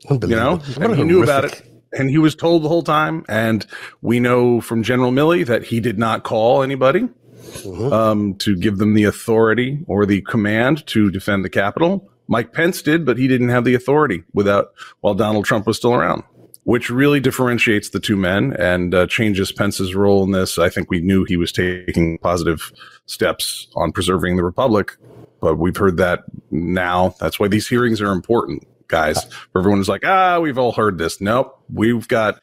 [0.10, 0.30] Mm-hmm.
[0.30, 1.62] you know, and he knew about it.
[1.92, 3.26] And he was told the whole time.
[3.28, 3.66] And
[4.02, 7.10] we know from General Milley that he did not call anybody
[7.50, 7.92] Mm-hmm.
[7.92, 12.10] um, to give them the authority or the command to defend the Capitol.
[12.30, 15.96] Mike Pence did, but he didn't have the authority without while Donald Trump was still
[15.96, 16.24] around,
[16.64, 20.60] which really differentiates the two men and uh, changes Pence's role in this.
[20.60, 22.72] I think we knew he was taking positive
[23.08, 24.96] steps on preserving the republic,
[25.42, 26.20] but we've heard that
[26.52, 27.16] now.
[27.20, 29.26] That's why these hearings are important, guys.
[29.56, 31.20] Everyone is like, ah, we've all heard this.
[31.20, 32.40] Nope, we've got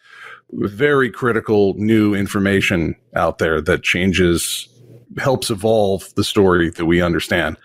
[0.51, 4.69] very critical new information out there that changes
[5.19, 7.57] helps evolve the story that we understand.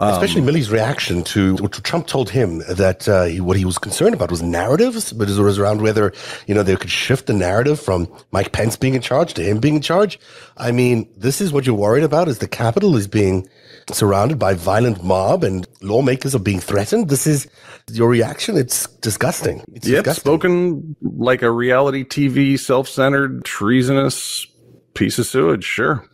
[0.00, 3.78] Um, Especially Milley's reaction to what Trump told him that uh, he, what he was
[3.78, 6.12] concerned about was narratives, but it was around whether
[6.46, 9.58] you know they could shift the narrative from Mike Pence being in charge to him
[9.58, 10.18] being in charge.
[10.56, 13.48] I mean, this is what you're worried about: is the Capitol is being
[13.90, 17.08] surrounded by violent mob and lawmakers are being threatened.
[17.08, 17.48] This is
[17.90, 18.56] your reaction.
[18.56, 19.64] It's disgusting.
[19.72, 20.20] It's Yep, disgusting.
[20.22, 24.46] spoken like a reality TV, self-centered, treasonous
[24.94, 25.64] piece of sewage.
[25.64, 26.04] Sure.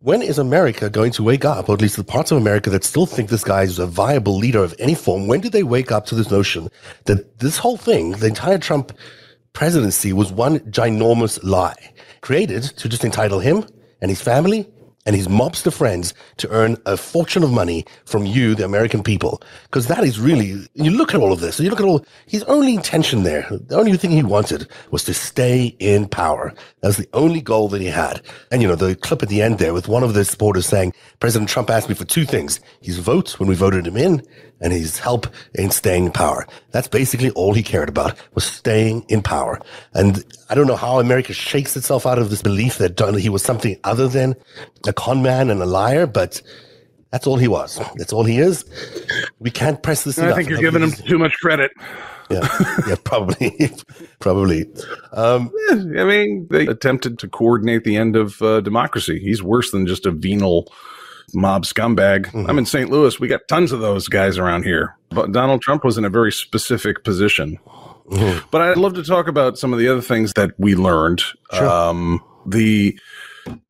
[0.00, 2.84] When is America going to wake up, or at least the parts of America that
[2.84, 5.26] still think this guy is a viable leader of any form?
[5.26, 6.68] When did they wake up to this notion
[7.04, 8.92] that this whole thing, the entire Trump
[9.52, 13.64] presidency, was one ginormous lie created to just entitle him
[14.00, 14.68] and his family
[15.08, 19.42] and his mobster friends to earn a fortune of money from you, the American people?
[19.62, 22.42] Because that is really, you look at all of this, you look at all, his
[22.44, 26.52] only intention there, the only thing he wanted was to stay in power.
[26.82, 28.20] That was the only goal that he had.
[28.50, 30.92] And, you know, the clip at the end there with one of the supporters saying,
[31.20, 34.22] President Trump asked me for two things his vote when we voted him in
[34.60, 36.46] and his help in staying in power.
[36.72, 39.60] That's basically all he cared about was staying in power.
[39.94, 43.28] And I don't know how America shakes itself out of this belief that Don- he
[43.28, 44.34] was something other than
[44.86, 46.42] a con man and a liar, but
[47.10, 47.80] that's all he was.
[47.96, 48.64] That's all he is.
[49.38, 50.36] We can't press this I enough.
[50.36, 51.70] think you're giving him too much credit.
[52.30, 52.46] Yeah,
[52.86, 53.70] yeah, probably,
[54.18, 54.66] probably.
[55.12, 59.18] Um, I mean, they attempted to coordinate the end of uh, democracy.
[59.18, 60.70] He's worse than just a venal
[61.34, 62.26] mob scumbag.
[62.26, 62.46] Mm-hmm.
[62.48, 62.90] I'm in St.
[62.90, 63.18] Louis.
[63.18, 64.96] We got tons of those guys around here.
[65.10, 67.58] But Donald Trump was in a very specific position.
[68.10, 68.46] Mm-hmm.
[68.50, 71.22] But I'd love to talk about some of the other things that we learned.
[71.52, 72.98] Um, the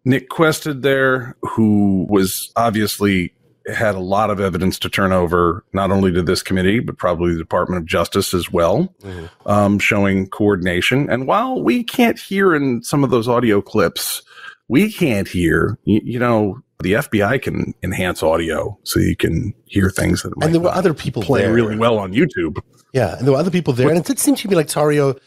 [0.04, 3.34] Nick Quested there, who was obviously
[3.72, 7.32] had a lot of evidence to turn over, not only to this committee, but probably
[7.32, 8.94] the Department of Justice as well,
[9.46, 11.08] um, showing coordination.
[11.10, 14.22] And while we can't hear in some of those audio clips,
[14.68, 19.90] we can't hear, you, you know, the FBI can enhance audio so you can hear
[19.90, 21.52] things that and there were other people play there.
[21.52, 22.58] really well on YouTube.
[22.92, 25.18] Yeah, and there were other people there, and it did seem to me like Tarrio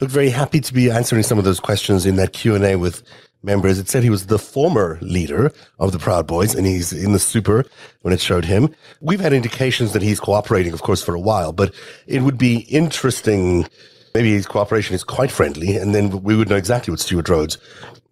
[0.00, 2.76] looked very happy to be answering some of those questions in that Q and A
[2.76, 3.02] with
[3.42, 3.78] members.
[3.78, 7.18] It said he was the former leader of the Proud Boys, and he's in the
[7.18, 7.64] super
[8.02, 8.74] when it showed him.
[9.00, 11.74] We've had indications that he's cooperating, of course, for a while, but
[12.06, 13.66] it would be interesting.
[14.14, 17.58] Maybe his cooperation is quite friendly, and then we would know exactly what Stewart Rhodes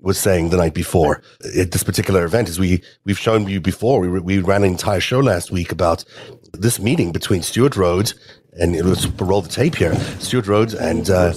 [0.00, 1.22] was saying the night before
[1.58, 2.48] at this particular event.
[2.48, 6.04] is we we've shown you before, we we ran an entire show last week about
[6.52, 8.14] this meeting between Stewart Rhodes
[8.60, 9.94] and it was roll the tape here.
[10.18, 11.32] Stewart Rhodes and uh,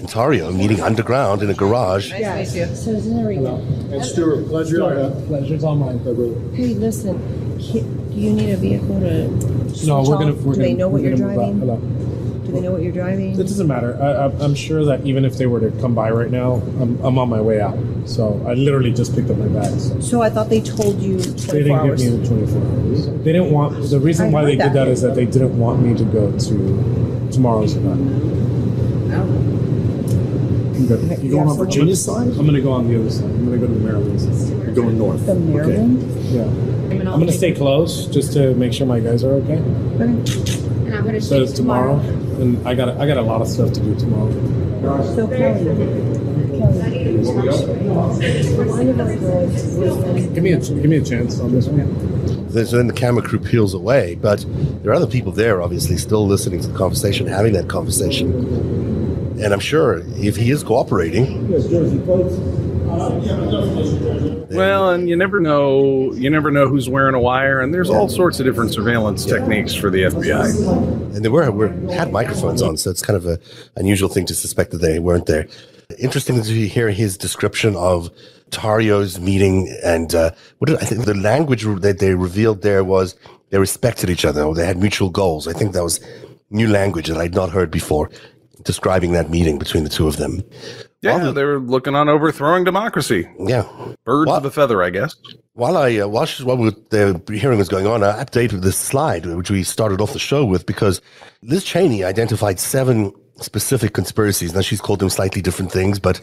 [0.00, 2.10] Ontario meeting underground in a garage.
[2.12, 2.74] Nice to meet you.
[2.76, 3.56] So there we go.
[3.56, 4.78] And Stewart, pleasure.
[5.26, 6.56] Pleasure's all mine, my.
[6.56, 7.18] Hey, listen,
[7.58, 10.32] do you need a vehicle to No, we're gonna.
[10.32, 10.42] off?
[10.42, 12.25] We're Do they gonna, know what you're gonna driving?
[12.46, 12.52] Out.
[12.52, 12.56] Hello.
[12.56, 13.32] Do they know what you're driving?
[13.32, 13.96] It doesn't matter.
[14.00, 16.98] I, I, I'm sure that even if they were to come by right now, I'm,
[17.04, 17.76] I'm on my way out.
[18.06, 19.92] So I literally just picked up my bags.
[20.08, 22.02] So I thought they told you They didn't hours.
[22.02, 23.06] give me the 24 hours.
[23.24, 23.90] They didn't want.
[23.90, 24.68] The reason I why they that.
[24.68, 28.00] did that is that they didn't want me to go to tomorrow's event.
[30.76, 31.22] I'm good.
[31.22, 32.28] You going on Virginia side?
[32.28, 33.24] I'm gonna go on the other side.
[33.24, 34.48] I'm gonna go to the Maryland side.
[34.64, 35.24] You're going north.
[35.26, 36.02] The Maryland?
[36.30, 36.44] Yeah.
[36.44, 39.54] I'm gonna stay close just to make sure my guys are okay.
[39.56, 41.98] And I'm gonna So stay it's tomorrow,
[42.38, 44.32] and I got I got a lot of stuff to do tomorrow.
[45.14, 47.16] So Kelly, Kelly,
[48.66, 51.88] one of those girls was Give me a give me a chance on this one.
[52.66, 54.44] So then the camera crew peels away, but
[54.82, 58.32] there are other people there, obviously, still listening to the conversation, having that conversation.
[59.42, 61.52] And I'm sure if he is cooperating,
[64.50, 66.12] Well, and you never know.
[66.14, 69.74] You never know who's wearing a wire, and there's all sorts of different surveillance techniques
[69.74, 71.14] for the FBI.
[71.14, 73.38] and they were, were had microphones on, so it's kind of a
[73.76, 75.46] unusual thing to suspect that they weren't there.
[75.98, 78.10] Interesting to hear his description of
[78.50, 83.16] Tarrio's meeting, and uh, what did I think the language that they revealed there was
[83.50, 85.46] they respected each other, or they had mutual goals.
[85.46, 86.00] I think that was
[86.50, 88.10] new language that I'd not heard before,
[88.62, 90.42] describing that meeting between the two of them.
[91.02, 93.28] Yeah, they were looking on overthrowing democracy.
[93.38, 93.68] Yeah,
[94.04, 95.14] birds of a feather, I guess.
[95.52, 98.76] While I uh, while, she, while we- the hearing was going on, I updated this
[98.76, 101.00] slide which we started off the show with because
[101.42, 104.54] Liz Cheney identified seven specific conspiracies.
[104.54, 106.20] Now she's called them slightly different things, but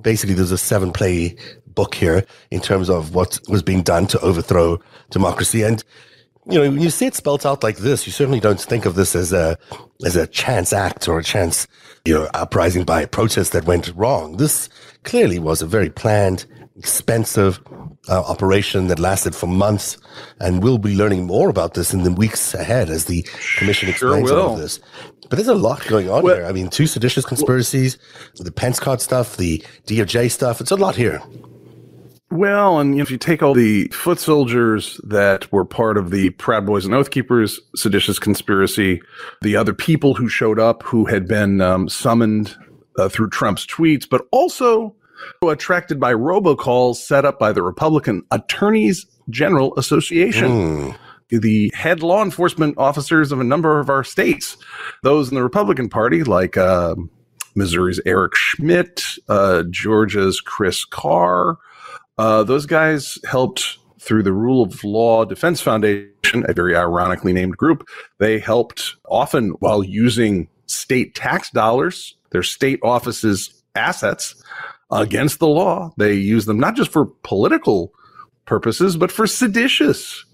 [0.00, 1.36] basically there's a seven play
[1.66, 4.80] book here in terms of what was being done to overthrow
[5.10, 5.62] democracy.
[5.62, 5.84] And
[6.46, 8.94] you know, when you see it spelt out like this, you certainly don't think of
[8.94, 9.56] this as a
[10.04, 11.66] as a chance act or a chance,
[12.04, 14.36] you know, uprising by a protest that went wrong.
[14.36, 14.68] This
[15.04, 16.44] clearly was a very planned,
[16.76, 17.60] expensive
[18.08, 19.96] uh, operation that lasted for months,
[20.40, 23.22] and we'll be learning more about this in the weeks ahead as the
[23.56, 24.80] commission explains all of this.
[25.30, 26.44] But there's a lot going on here.
[26.44, 27.96] I mean, two seditious conspiracies,
[28.36, 30.60] the Pence card stuff, the DOJ stuff.
[30.60, 31.22] It's a lot here.
[32.34, 36.66] Well, and if you take all the foot soldiers that were part of the Proud
[36.66, 39.00] Boys and Oath Keepers seditious conspiracy,
[39.42, 42.56] the other people who showed up who had been um, summoned
[42.98, 44.96] uh, through Trump's tweets, but also
[45.48, 50.92] attracted by robocalls set up by the Republican Attorneys General Association.
[51.28, 54.56] The head law enforcement officers of a number of our states,
[55.04, 56.96] those in the Republican Party, like uh,
[57.54, 61.58] Missouri's Eric Schmitt, uh, Georgia's Chris Carr,
[62.18, 67.56] uh, those guys helped through the Rule of Law Defense Foundation, a very ironically named
[67.56, 67.88] group.
[68.18, 74.42] They helped often while using state tax dollars, their state offices' assets
[74.90, 75.92] against the law.
[75.96, 77.92] They use them not just for political
[78.44, 80.24] purposes, but for seditious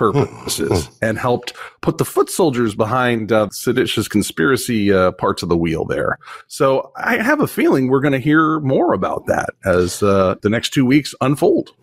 [0.00, 1.52] purposes and helped
[1.82, 6.18] put the foot soldiers behind uh, seditious conspiracy uh, parts of the wheel there.
[6.46, 10.48] So I have a feeling we're going to hear more about that as uh, the
[10.48, 11.74] next two weeks unfold.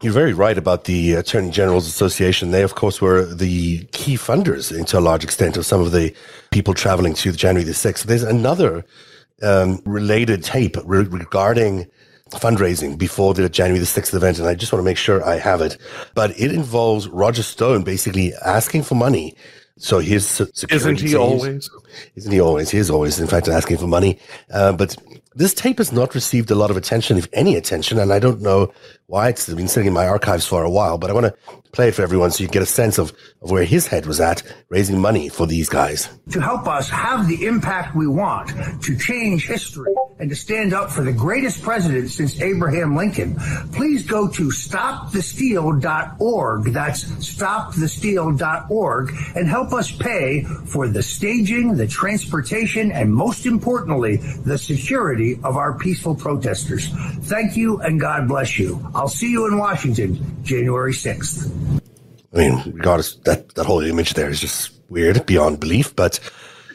[0.00, 2.52] You're very right about the Attorney General's Association.
[2.52, 6.14] They, of course, were the key funders, into a large extent, of some of the
[6.50, 8.04] people traveling to January the 6th.
[8.04, 8.84] There's another
[9.42, 11.86] um, related tape re- regarding
[12.32, 15.36] fundraising before the January the 6th event, and I just want to make sure I
[15.36, 15.76] have it.
[16.14, 19.36] But it involves Roger Stone basically asking for money
[19.78, 21.70] So his security Isn't he always?
[22.14, 22.70] Isn't he always?
[22.70, 24.18] He is always, in fact, asking for money.
[24.52, 24.96] Uh, but
[25.34, 28.40] this tape has not received a lot of attention, if any attention, and I don't
[28.40, 28.72] know
[29.06, 29.28] why.
[29.28, 31.34] It's been sitting in my archives for a while, but I want to
[31.72, 34.20] play it for everyone so you get a sense of, of where his head was
[34.20, 36.08] at raising money for these guys.
[36.30, 38.50] to help us have the impact we want
[38.82, 43.36] to change history and to stand up for the greatest president since Abraham Lincoln,
[43.72, 46.64] please go to stopthesteal.org.
[46.64, 54.58] That's stopthesteal.org and help us pay for the staging, the transportation, and most importantly, the
[54.58, 56.88] security of our peaceful protesters.
[57.32, 58.80] Thank you and God bless you.
[58.94, 61.50] I'll see you in Washington, January 6th.
[62.34, 66.18] I mean, regardless, that, that whole image there is just weird beyond belief, but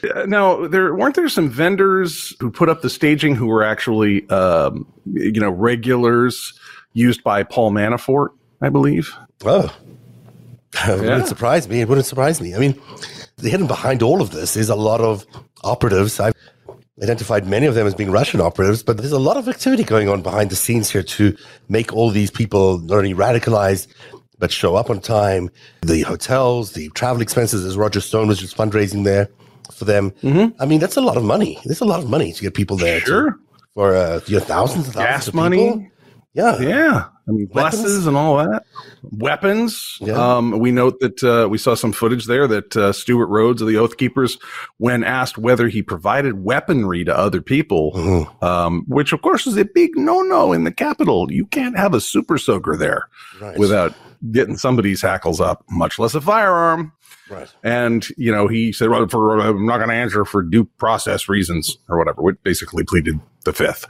[0.03, 4.29] Uh, Now, there weren't there some vendors who put up the staging who were actually,
[4.29, 6.53] um, you know, regulars
[6.93, 8.29] used by Paul Manafort,
[8.61, 9.11] I believe.
[9.43, 9.75] Oh,
[10.87, 11.81] it wouldn't surprise me.
[11.81, 12.53] It wouldn't surprise me.
[12.53, 12.79] I mean,
[13.37, 15.25] the hidden behind all of this is a lot of
[15.63, 16.19] operatives.
[16.19, 16.33] I've
[17.01, 20.09] identified many of them as being Russian operatives, but there's a lot of activity going
[20.09, 21.35] on behind the scenes here to
[21.69, 23.87] make all these people not only radicalized,
[24.39, 25.49] but show up on time.
[25.81, 29.29] The hotels, the travel expenses, as Roger Stone was just fundraising there
[29.73, 30.13] for them.
[30.59, 31.59] I mean, that's a lot of money.
[31.65, 32.99] There's a lot of money to get people there.
[33.01, 33.39] to- Sure.
[33.75, 35.57] for uh, you know, thousands and thousands Gas of money.
[35.57, 35.87] people.
[36.37, 36.59] Yeah.
[36.61, 37.05] Yeah.
[37.27, 38.63] I mean, buses and all that.
[39.11, 39.97] Weapons.
[40.13, 43.67] Um, we note that uh, we saw some footage there that uh, Stewart Rhodes of
[43.67, 44.37] the Oath Keepers,
[44.77, 48.45] when asked whether he provided weaponry to other people, Mm-hmm.
[48.45, 51.31] um, which of course is a big no-no in the Capitol.
[51.31, 53.09] You can't have a super soaker there
[53.41, 53.57] Right.
[53.57, 53.93] without
[54.31, 56.93] getting somebody's hackles up, much less a firearm.
[57.29, 57.47] Right.
[57.63, 61.27] And you know, he said, "Well, for I'm not going to answer for due process
[61.27, 63.85] reasons or whatever." Which basically pleaded the 5th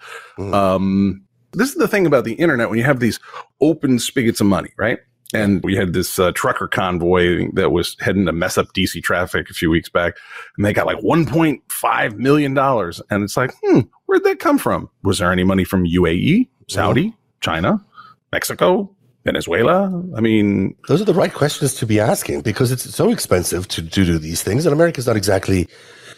[0.53, 1.21] Um,
[1.57, 3.19] this is the thing about the internet when you have these
[3.61, 4.99] open spigots of money, right?
[5.34, 9.49] And we had this uh, trucker convoy that was heading to mess up DC traffic
[9.49, 10.15] a few weeks back,
[10.55, 13.01] and they got like 1.5 million dollars.
[13.09, 14.89] And it's like, hmm, where'd that come from?
[15.03, 17.84] Was there any money from UAE, Saudi, China,
[18.31, 18.89] Mexico,
[19.25, 19.88] Venezuela?
[20.15, 23.81] I mean, Those are the right questions to be asking because it's so expensive to,
[23.81, 24.65] to do these things.
[24.65, 25.67] And America's not exactly,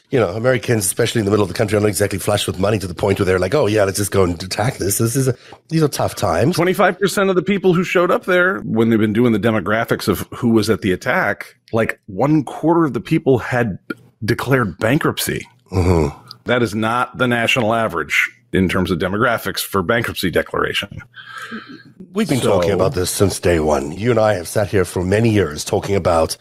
[0.10, 2.57] you know, Americans, especially in the middle of the country, are not exactly flush with
[2.60, 4.98] money to the point where they're like, oh, yeah, let's just go and attack this.
[4.98, 5.36] This is a,
[5.68, 6.57] these are tough times.
[6.57, 10.22] 25% of the people who showed up there when they've been doing the demographics of
[10.34, 13.77] who was at the attack, like one quarter of the people had
[14.26, 15.48] declared bankruptcy.
[15.72, 16.18] Mm-hmm.
[16.45, 21.03] That is not the national average in terms of demographics for bankruptcy declaration.
[22.14, 23.91] We've been So- talking about this since day one.
[23.91, 26.36] You and I have sat here for many years talking about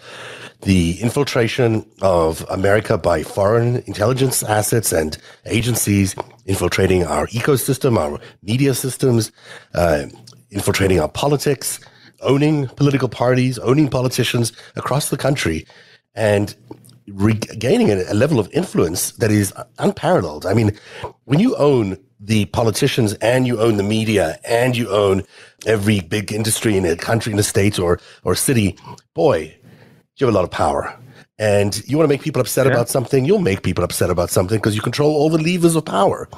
[0.62, 5.16] the infiltration of America by foreign intelligence assets and
[5.46, 6.16] agencies
[6.46, 9.30] infiltrating our ecosystem, our media systems,
[9.74, 10.06] uh,
[10.50, 11.78] infiltrating our politics,
[12.22, 15.66] owning political parties, owning politicians across the country,
[16.14, 16.56] and
[17.06, 20.44] regaining a, a level of influence that is unparalleled.
[20.44, 20.76] I mean,
[21.24, 25.22] when you own the politicians and you own the media and you own
[25.66, 28.76] every big industry in a country, in a state or or city,
[29.14, 29.56] boy,
[30.18, 30.94] you have a lot of power.
[31.38, 34.58] And you want to make people upset about something, you'll make people upset about something
[34.58, 36.28] because you control all the levers of power.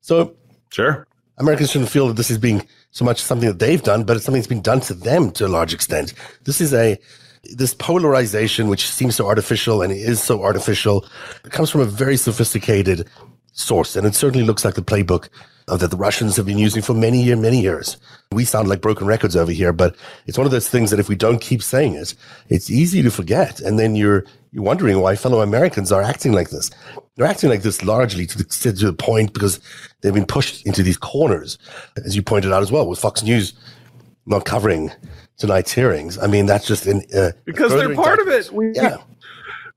[0.00, 0.34] So,
[0.70, 1.06] sure,
[1.36, 4.24] Americans shouldn't feel that this is being so much something that they've done, but it's
[4.24, 6.14] something that's been done to them to a large extent.
[6.44, 6.98] This is a
[7.44, 11.06] this polarization, which seems so artificial and is so artificial,
[11.44, 13.08] it comes from a very sophisticated
[13.52, 15.28] source, and it certainly looks like the playbook
[15.66, 17.96] that the Russians have been using for many year, many years.
[18.32, 19.96] We sound like broken records over here, but
[20.26, 22.14] it's one of those things that if we don't keep saying it,
[22.50, 26.50] it's easy to forget, and then you're you're wondering why fellow Americans are acting like
[26.50, 26.70] this.
[27.16, 29.60] They're acting like this largely to the, to the point because
[30.00, 31.58] they've been pushed into these corners,
[32.04, 33.54] as you pointed out as well, with Fox News
[34.26, 34.92] not covering
[35.38, 36.18] tonight's hearings.
[36.18, 38.52] I mean, that's just in uh, because they're part of it.
[38.52, 38.98] We, yeah.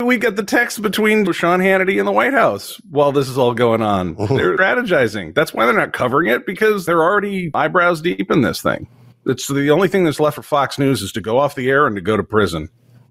[0.01, 3.53] We get the text between Sean Hannity and the White House while this is all
[3.53, 4.15] going on.
[4.29, 5.33] they're strategizing.
[5.33, 8.87] That's why they're not covering it because they're already eyebrows deep in this thing.
[9.25, 11.85] It's the only thing that's left for Fox News is to go off the air
[11.85, 12.69] and to go to prison.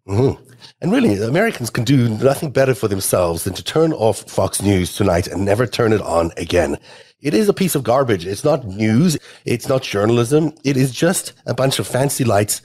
[0.08, 0.38] Mhm.
[0.80, 4.94] And really, Americans can do nothing better for themselves than to turn off Fox News
[4.94, 6.78] tonight and never turn it on again.
[7.22, 8.24] It is a piece of garbage.
[8.26, 9.18] It's not news.
[9.44, 10.55] It's not journalism.
[10.64, 12.62] It is just a bunch of fancy lights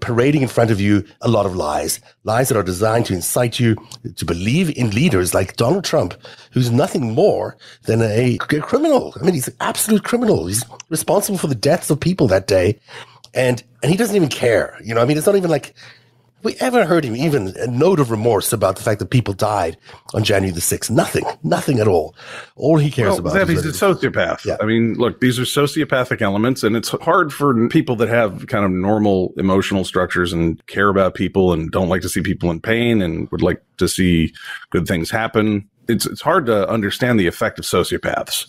[0.00, 2.00] parading in front of you a lot of lies.
[2.22, 3.76] Lies that are designed to incite you
[4.14, 6.14] to believe in leaders like Donald Trump,
[6.52, 9.14] who's nothing more than a criminal.
[9.20, 10.46] I mean, he's an absolute criminal.
[10.46, 12.78] He's responsible for the deaths of people that day.
[13.34, 14.78] And, and he doesn't even care.
[14.84, 15.74] You know, I mean, it's not even like,
[16.42, 19.76] we ever heard him even a note of remorse about the fact that people died
[20.14, 20.90] on January the 6th?
[20.90, 21.24] Nothing.
[21.42, 22.14] Nothing at all.
[22.56, 24.56] All he cares well, about that is he's a sociopath.
[24.60, 28.64] I mean, look, these are sociopathic elements, and it's hard for people that have kind
[28.64, 32.60] of normal emotional structures and care about people and don't like to see people in
[32.60, 34.34] pain and would like to see
[34.70, 35.68] good things happen.
[35.88, 38.46] It's it's hard to understand the effect of sociopaths,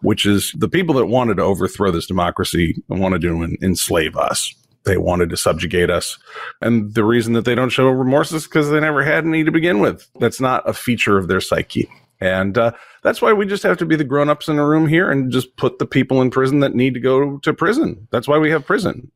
[0.00, 4.16] which is the people that wanted to overthrow this democracy and wanted to en- enslave
[4.16, 4.54] us.
[4.84, 6.18] They wanted to subjugate us.
[6.60, 9.52] And the reason that they don't show remorse is because they never had any to
[9.52, 10.08] begin with.
[10.18, 11.88] That's not a feature of their psyche.
[12.20, 12.72] And uh,
[13.02, 15.32] that's why we just have to be the grown ups in the room here and
[15.32, 18.06] just put the people in prison that need to go to prison.
[18.10, 19.10] That's why we have prison.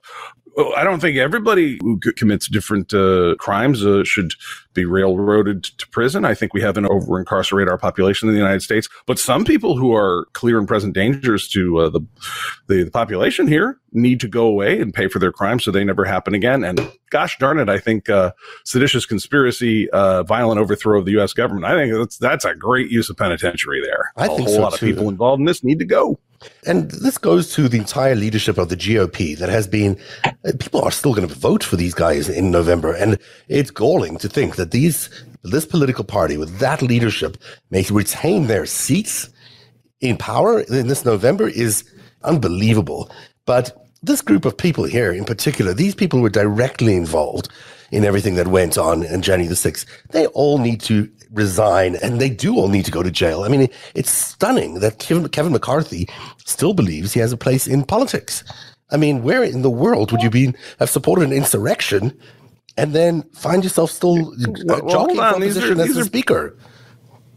[0.56, 4.32] Well, I don't think everybody who commits different uh, crimes uh, should
[4.72, 6.24] be railroaded to prison.
[6.24, 8.88] I think we have an over incarcerate our population in the United States.
[9.04, 12.00] But some people who are clear and present dangers to uh, the,
[12.68, 15.84] the the population here need to go away and pay for their crimes so they
[15.84, 16.64] never happen again.
[16.64, 18.32] And gosh darn it, I think uh,
[18.64, 21.34] seditious conspiracy, uh, violent overthrow of the U.S.
[21.34, 21.66] government.
[21.66, 24.12] I think that's that's a great use of penitentiary there.
[24.16, 26.18] I a think a whole so, lot of people involved in this need to go.
[26.66, 30.82] And this goes to the entire leadership of the GOP that has been, uh, people
[30.82, 32.92] are still going to vote for these guys in November.
[32.92, 33.18] And
[33.48, 35.10] it's galling to think that these,
[35.42, 37.36] this political party with that leadership
[37.70, 39.28] may retain their seats
[40.00, 41.84] in power in this November is
[42.22, 43.10] unbelievable.
[43.44, 47.48] But this group of people here in particular, these people who were directly involved
[47.90, 49.86] in everything that went on on January the 6th.
[50.10, 53.42] They all need to resign and they do all need to go to jail.
[53.42, 56.08] I mean, it's stunning that Kevin, Kevin McCarthy
[56.44, 58.44] still believes he has a place in politics.
[58.90, 62.16] I mean, where in the world would you be have supported an insurrection
[62.76, 66.56] and then find yourself still uh, Well, jockeying for a position as the speaker?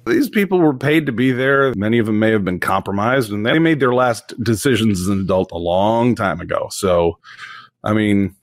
[0.06, 1.74] These people were paid to be there.
[1.76, 5.22] Many of them may have been compromised, and they made their last decisions as an
[5.22, 6.68] adult a long time ago.
[6.72, 7.20] So,
[7.84, 8.36] I mean,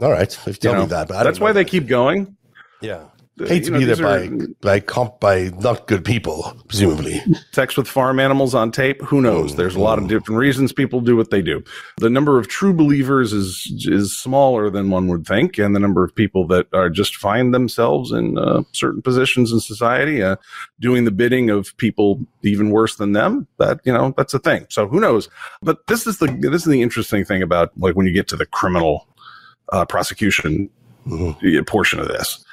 [0.00, 2.36] all right, if you tell me that, but that's why know they keep going.
[2.80, 3.04] Yeah.
[3.40, 4.28] Uh, Paid to know, be there by
[4.60, 7.20] by comp by not good people, presumably.
[7.52, 9.00] sex with farm animals on tape?
[9.02, 9.56] Who knows?
[9.56, 11.62] There's a lot of different reasons people do what they do.
[11.98, 16.02] The number of true believers is is smaller than one would think and the number
[16.04, 20.36] of people that are just find themselves in uh, certain positions in society uh,
[20.80, 24.66] doing the bidding of people even worse than them that you know that's a thing.
[24.68, 25.28] So who knows?
[25.62, 28.36] But this is the this is the interesting thing about like when you get to
[28.36, 29.06] the criminal
[29.72, 30.70] uh, prosecution
[31.10, 31.34] uh,
[31.66, 32.44] portion of this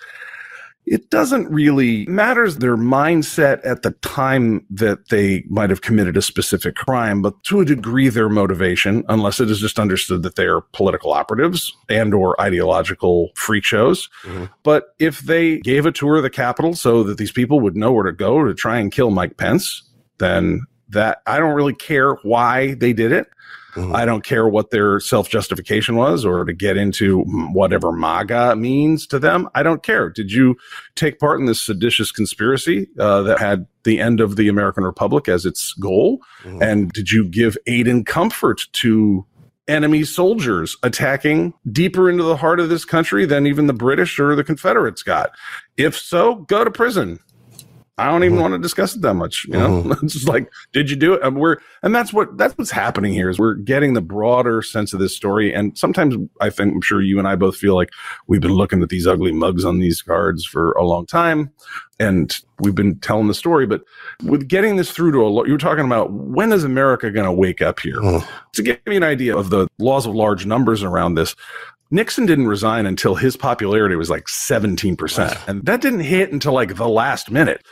[0.86, 6.22] it doesn't really matters their mindset at the time that they might have committed a
[6.22, 10.46] specific crime but to a degree their motivation unless it is just understood that they
[10.46, 14.10] are political operatives and or ideological freak shows.
[14.24, 14.46] Mm-hmm.
[14.64, 17.92] But if they gave a tour of the capitol so that these people would know
[17.92, 19.84] where to go to try and kill mike pence
[20.18, 23.28] then that i don't really care why they did it
[23.78, 27.22] I don't care what their self justification was or to get into
[27.52, 29.50] whatever MAGA means to them.
[29.54, 30.10] I don't care.
[30.10, 30.56] Did you
[30.96, 35.28] take part in this seditious conspiracy uh, that had the end of the American Republic
[35.28, 36.20] as its goal?
[36.62, 39.26] And did you give aid and comfort to
[39.68, 44.36] enemy soldiers attacking deeper into the heart of this country than even the British or
[44.36, 45.32] the Confederates got?
[45.78, 47.20] If so, go to prison.
[47.98, 48.42] I don't even mm-hmm.
[48.42, 49.46] want to discuss it that much.
[49.46, 49.92] You know, mm-hmm.
[50.06, 51.22] it's just like, did you do it?
[51.24, 54.94] And we're, and that's what, that's what's happening here is we're getting the broader sense
[54.94, 55.54] of this story.
[55.54, 57.92] And sometimes I think, I'm sure you and I both feel like
[58.28, 61.52] we've been looking at these ugly mugs on these cards for a long time.
[61.98, 63.82] And we've been telling the story, but
[64.26, 67.26] with getting this through to a, lo- you were talking about when is America going
[67.26, 68.02] to wake up here?
[68.02, 68.30] Mm-hmm.
[68.54, 71.34] To give you an idea of the laws of large numbers around this,
[71.92, 75.48] Nixon didn't resign until his popularity was like 17%.
[75.48, 77.66] And that didn't hit until like the last minute.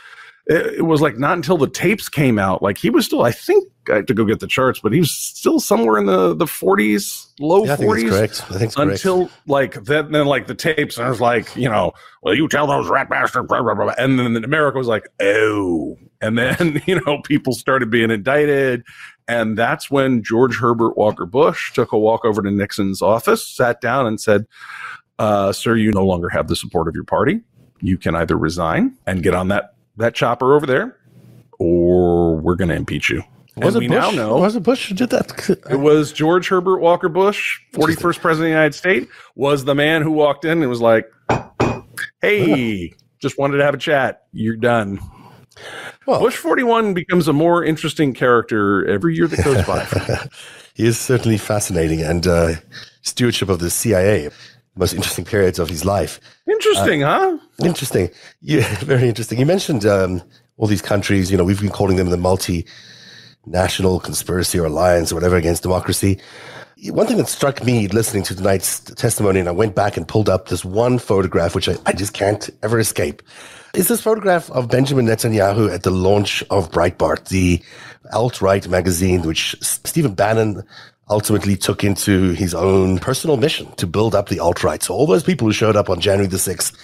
[0.46, 2.62] It, it was like not until the tapes came out.
[2.62, 4.98] Like he was still, I think I had to go get the charts, but he
[5.00, 8.10] was still somewhere in the, the 40s, low Yeah, I think that's 40s.
[8.10, 8.42] correct.
[8.42, 8.90] I think it's correct.
[8.92, 11.92] until like then, then like the tapes, and I was like, you know,
[12.22, 13.94] well, you tell those rat bastards, blah, blah, blah, blah.
[13.96, 18.82] and then America was like, oh, and then you know people started being indicted,
[19.28, 23.80] and that's when George Herbert Walker Bush took a walk over to Nixon's office, sat
[23.80, 24.46] down, and said,
[25.18, 27.40] uh, "Sir, you no longer have the support of your party.
[27.80, 30.96] You can either resign and get on that that chopper over there,
[31.58, 33.22] or we're going to impeach you."
[33.56, 34.16] Was and it we now Bush?
[34.16, 35.48] know Was it Bush who did that?
[35.70, 39.06] it was George Herbert Walker Bush, 41st president of the United States,
[39.36, 41.08] was the man who walked in and was like,
[42.20, 44.26] Hey, just wanted to have a chat.
[44.32, 44.98] You're done.
[46.04, 49.84] Bush 41 becomes a more interesting character every year that goes by.
[50.74, 52.54] he is certainly fascinating and uh,
[53.02, 54.30] stewardship of the CIA,
[54.76, 56.20] most interesting periods of his life.
[56.48, 57.38] Interesting, huh?
[57.62, 58.10] Interesting.
[58.40, 59.38] Yeah, very interesting.
[59.38, 60.22] You mentioned um,
[60.56, 62.66] all these countries, you know, we've been calling them the multi
[63.46, 66.18] national conspiracy or alliance or whatever against democracy.
[66.86, 70.28] One thing that struck me listening to tonight's testimony, and I went back and pulled
[70.28, 73.22] up this one photograph, which I, I just can't ever escape,
[73.74, 77.62] is this photograph of Benjamin Netanyahu at the launch of Breitbart, the
[78.12, 80.62] alt-right magazine, which Stephen Bannon
[81.08, 84.82] ultimately took into his own personal mission to build up the alt-right.
[84.82, 86.76] So all those people who showed up on January the 6th,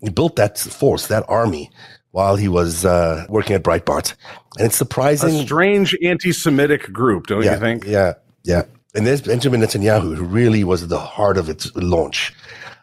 [0.00, 1.70] he built that force, that army,
[2.12, 4.14] while he was uh, working at Breitbart.
[4.56, 5.40] And it's surprising.
[5.40, 7.84] A strange anti-Semitic group, don't yeah, you think?
[7.84, 8.14] Yeah,
[8.44, 8.62] yeah.
[8.94, 12.34] And there's Benjamin Netanyahu, who really was at the heart of its launch.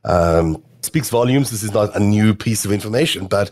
[0.06, 1.52] Um, speaks volumes.
[1.52, 3.52] This is not a new piece of information, but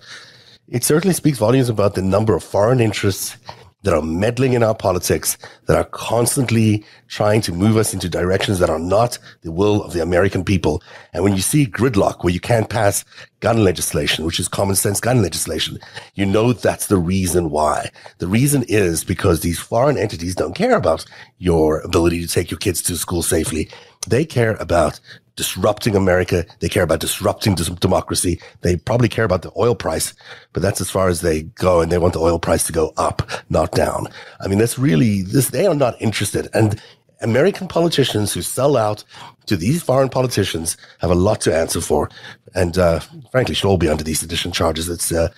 [0.69, 3.37] it certainly speaks volumes about the number of foreign interests
[3.85, 8.57] that are meddling in our politics, that are constantly trying to move us into directions
[8.57, 10.81] that are not the will of the American people.
[11.13, 13.05] And when you see gridlock where you can't pass
[13.41, 15.77] gun legislation, which is common sense gun legislation,
[16.15, 17.91] you know that's the reason why.
[18.17, 21.05] The reason is because these foreign entities don't care about
[21.37, 23.69] your ability to take your kids to school safely.
[24.07, 24.99] They care about
[25.35, 26.45] disrupting America.
[26.59, 28.39] They care about disrupting democracy.
[28.61, 30.13] They probably care about the oil price,
[30.53, 31.81] but that's as far as they go.
[31.81, 34.07] And they want the oil price to go up, not down.
[34.39, 35.49] I mean, that's really this.
[35.49, 36.47] They are not interested.
[36.53, 36.81] And
[37.21, 39.03] American politicians who sell out
[39.47, 42.09] to these foreign politicians have a lot to answer for.
[42.53, 42.99] And, uh,
[43.31, 44.89] frankly, should all be under these sedition charges.
[44.89, 45.29] It's, uh,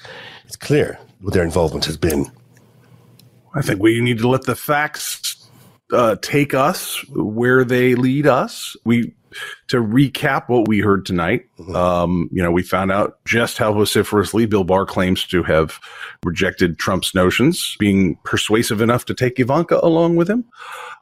[0.45, 2.31] it's clear what their involvement has been.
[3.55, 5.49] I think we need to let the facts
[5.91, 8.75] uh, take us where they lead us.
[8.83, 9.13] We
[9.67, 11.75] to recap what we heard tonight, mm-hmm.
[11.75, 15.79] um, you know, we found out just how vociferously Bill Barr claims to have
[16.23, 20.45] rejected Trump's notions, being persuasive enough to take Ivanka along with him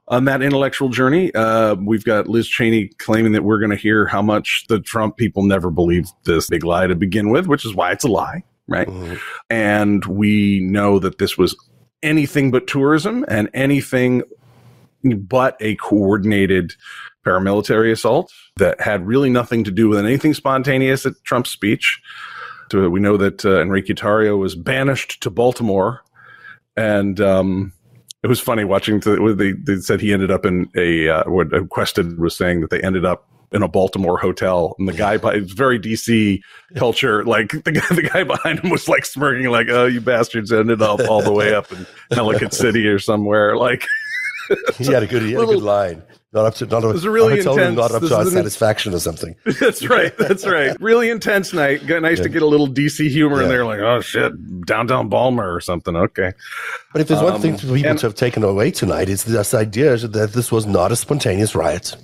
[0.08, 1.34] on that intellectual journey.
[1.34, 5.18] Uh, we've got Liz Cheney claiming that we're going to hear how much the Trump
[5.18, 8.44] people never believed this big lie to begin with, which is why it's a lie,
[8.68, 8.88] right?
[8.88, 9.16] Mm-hmm.
[9.50, 11.56] And we know that this was
[12.04, 14.22] anything but tourism and anything
[15.04, 16.74] but a coordinated
[17.26, 22.02] paramilitary assault that had really nothing to do with anything spontaneous at Trump's speech.
[22.72, 26.02] So we know that uh, Enrique Tarrio was banished to Baltimore,
[26.76, 27.74] and um,
[28.24, 29.00] it was funny watching.
[29.00, 32.72] The, they, they said he ended up in a uh, what Quested was saying that
[32.72, 36.42] they ended up in a Baltimore hotel, and the guy by it's very DC
[36.76, 37.24] culture.
[37.24, 40.82] Like the guy, the guy behind him was like smirking, like, "Oh, you bastards ended
[40.82, 43.86] up all the way up in Ellicott City or somewhere." Like
[44.78, 46.04] he had a good, he had a good line.
[46.36, 47.78] Not up to not up, really intense.
[47.78, 49.38] not up to our satisfaction or something.
[49.46, 50.16] That's right.
[50.18, 50.76] That's right.
[50.86, 51.88] Really intense night.
[51.88, 52.24] Got nice yeah.
[52.24, 53.44] to get a little DC humor yeah.
[53.44, 53.66] in there.
[53.66, 55.96] Like, oh shit, downtown Balmer or something.
[55.96, 56.34] Okay.
[56.92, 59.24] But if there's um, one thing for people and, to have taken away tonight, it's
[59.24, 61.96] this idea that this was not a spontaneous riot.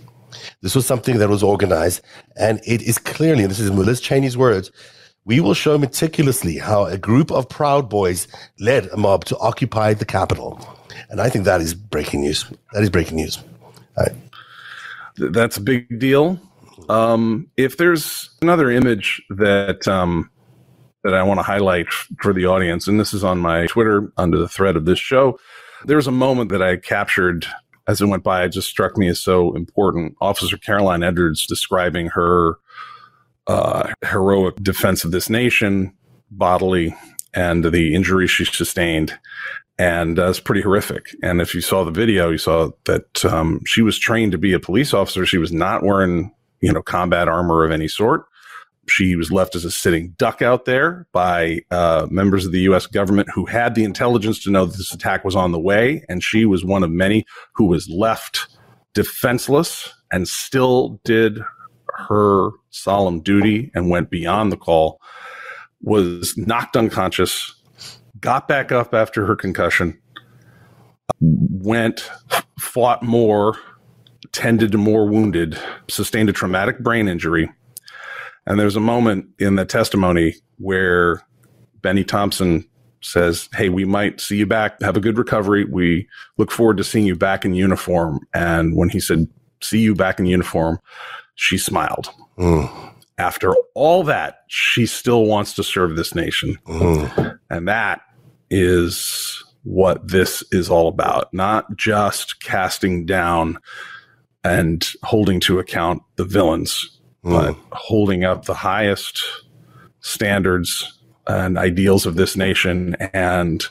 [0.62, 2.02] This was something that was organized,
[2.38, 4.72] and it is clearly, and this is Liz Cheney's words,
[5.26, 8.28] we will show meticulously how a group of Proud Boys
[8.60, 10.66] led a mob to occupy the Capitol.
[11.10, 12.46] And I think that is breaking news.
[12.72, 13.44] That is breaking news.
[15.18, 16.40] That's a big deal.
[16.90, 20.30] Um, if there's another image that um,
[21.04, 21.88] that I want to highlight
[22.22, 25.40] for the audience, and this is on my Twitter under the thread of this show,
[25.86, 27.46] there's a moment that I captured
[27.88, 28.44] as it went by.
[28.44, 30.16] It just struck me as so important.
[30.22, 32.58] Officer Caroline Edwards describing her
[33.48, 35.94] uh, heroic defense of this nation
[36.30, 36.96] bodily
[37.34, 39.18] and the injuries she sustained
[39.82, 41.08] and uh, it's pretty horrific.
[41.24, 44.54] And if you saw the video, you saw that um, she was trained to be
[44.54, 45.26] a police officer.
[45.26, 48.26] She was not wearing, you know, combat armor of any sort.
[48.88, 52.86] She was left as a sitting duck out there by uh, members of the U.S.
[52.86, 56.22] government who had the intelligence to know that this attack was on the way, and
[56.22, 58.56] she was one of many who was left
[58.94, 61.40] defenseless and still did
[62.08, 65.02] her solemn duty and went beyond the call.
[65.82, 67.56] Was knocked unconscious
[68.22, 70.00] got back up after her concussion,
[71.20, 72.10] went,
[72.60, 73.58] fought more,
[74.32, 75.60] tended to more wounded,
[75.90, 77.50] sustained a traumatic brain injury.
[78.46, 81.22] And there's a moment in the testimony where
[81.82, 82.68] Bennie Thompson
[83.02, 84.82] says, Hey, we might see you back.
[84.82, 85.66] Have a good recovery.
[85.66, 88.20] We look forward to seeing you back in uniform.
[88.34, 89.28] And when he said,
[89.62, 90.80] See you back in uniform,
[91.36, 92.10] she smiled.
[92.38, 92.92] Mm
[93.22, 96.58] after all that, she still wants to serve this nation.
[96.66, 97.40] Mm.
[97.50, 98.02] And that
[98.52, 103.58] is what this is all about, not just casting down
[104.44, 107.32] and holding to account the villains, mm.
[107.32, 109.24] but holding up the highest
[110.02, 112.96] standards and ideals of this nation.
[113.14, 113.64] And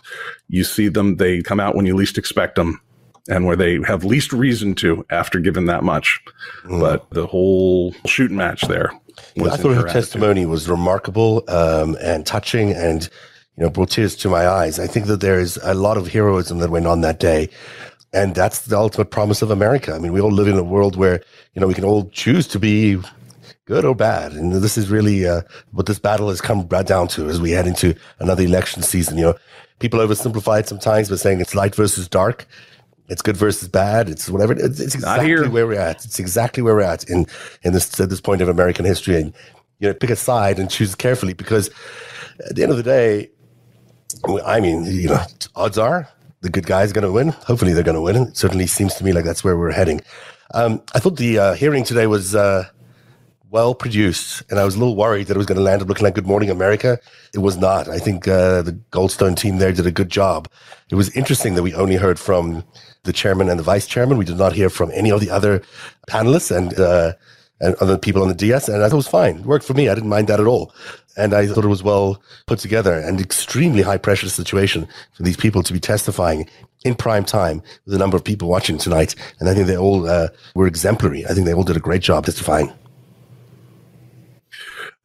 [0.49, 2.81] you see them, they come out when you least expect them
[3.29, 6.21] and where they have least reason to after given that much.
[6.65, 6.81] Mm.
[6.81, 8.93] But the whole shooting match there.
[9.39, 13.09] I thought her, her testimony was remarkable um, and touching and
[13.57, 14.79] you know, brought tears to my eyes.
[14.79, 17.49] I think that there is a lot of heroism that went on that day.
[18.13, 19.95] And that's the ultimate promise of America.
[19.95, 21.23] I mean, we all live in a world where,
[21.55, 23.01] you know, we can all choose to be
[23.67, 24.33] good or bad.
[24.33, 27.53] And this is really uh, what this battle has come right down to as we
[27.53, 29.17] head into another election season.
[29.17, 29.35] You know,
[29.79, 32.47] people oversimplify it sometimes by saying it's light versus dark.
[33.09, 34.09] It's good versus bad.
[34.09, 34.55] It's whatever.
[34.55, 36.05] It's, it's exactly where we're at.
[36.05, 37.27] It's exactly where we're at in
[37.63, 39.17] in this at this point of American history.
[39.21, 39.33] And
[39.81, 41.71] you know, pick a side and choose carefully because
[42.49, 43.31] at the end of the day,
[44.45, 45.25] I mean, you know,
[45.57, 46.09] odds are
[46.41, 47.29] the good guy is going to win.
[47.29, 48.17] Hopefully, they're going to win.
[48.17, 50.01] It certainly seems to me like that's where we're heading.
[50.55, 52.69] Um, I thought the uh, hearing today was uh,
[53.51, 55.89] well produced, and I was a little worried that it was going to land up
[55.89, 56.99] looking like Good Morning America.
[57.35, 57.89] It was not.
[57.89, 60.49] I think uh, the Goldston team there did a good job.
[60.91, 62.65] It was interesting that we only heard from
[63.05, 64.19] the chairman and the vice chairman.
[64.19, 65.63] We did not hear from any of the other
[66.09, 67.13] panelists and uh,
[67.61, 69.39] and other people on the DS, and I thought it was fine.
[69.39, 69.89] It worked for me.
[69.89, 70.75] I didn't mind that at all.
[71.17, 75.37] And I thought it was well put together and extremely high pressure situation for these
[75.37, 76.49] people to be testifying
[76.85, 79.15] in prime time with a number of people watching tonight.
[79.39, 81.27] And I think they all uh, were exemplary.
[81.27, 82.73] I think they all did a great job testifying.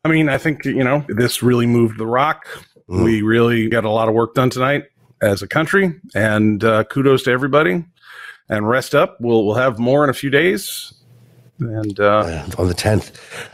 [0.05, 2.45] I mean, I think, you know, this really moved the rock.
[2.87, 3.03] Mm.
[3.03, 4.83] We really got a lot of work done tonight
[5.21, 5.99] as a country.
[6.13, 7.83] And uh, kudos to everybody.
[8.47, 9.17] And rest up.
[9.19, 10.93] We'll, we'll have more in a few days
[11.59, 13.11] and uh, on the 10th.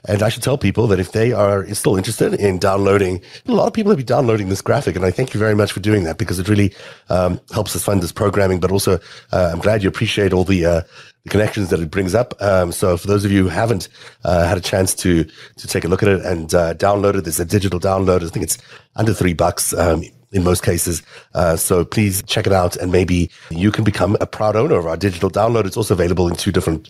[0.08, 3.68] And I should tell people that if they are still interested in downloading, a lot
[3.68, 6.04] of people have been downloading this graphic, and I thank you very much for doing
[6.06, 6.74] that because it really
[7.10, 8.60] um, helps us fund this programming.
[8.60, 9.00] But also,
[9.32, 10.66] uh, I'm glad you appreciate all the.
[10.66, 10.82] Uh,
[11.24, 12.34] the connections that it brings up.
[12.42, 13.90] Um, so for those of you who haven't
[14.24, 15.24] uh, had a chance to
[15.58, 18.24] to take a look at it and uh, download it, there's a digital download.
[18.24, 18.58] I think it's
[18.96, 19.72] under three bucks.
[19.72, 21.04] Um, in most cases.
[21.34, 24.86] Uh, so please check it out and maybe you can become a proud owner of
[24.86, 25.66] our digital download.
[25.66, 26.90] It's also available in two different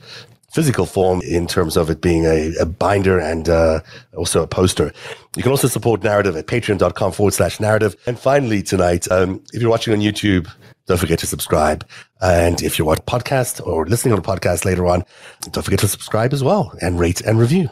[0.51, 3.79] physical form in terms of it being a, a binder and uh,
[4.15, 4.91] also a poster.
[5.35, 7.95] You can also support narrative at patreon.com forward slash narrative.
[8.05, 10.51] And finally, tonight, um, if you're watching on YouTube,
[10.91, 11.87] don't forget to subscribe.
[12.19, 15.05] And if you're watching podcast or listening on a podcast later on,
[15.51, 17.69] don't forget to subscribe as well and rate and review.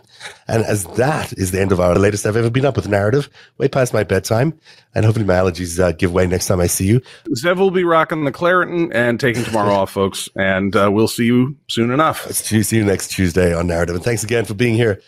[0.47, 3.29] And as that is the end of our latest I've ever been up with narrative,
[3.57, 4.57] way past my bedtime.
[4.95, 7.01] And hopefully my allergies uh, give way next time I see you.
[7.35, 10.29] Zev will be rocking the Claritin and taking tomorrow off, folks.
[10.37, 12.25] And uh, we'll see you soon enough.
[12.25, 13.95] Let's see you next Tuesday on narrative.
[13.95, 15.01] And thanks again for being here.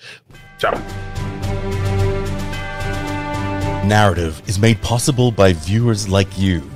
[0.60, 0.74] Ciao.
[3.88, 6.70] Narrative is made possible by viewers like you.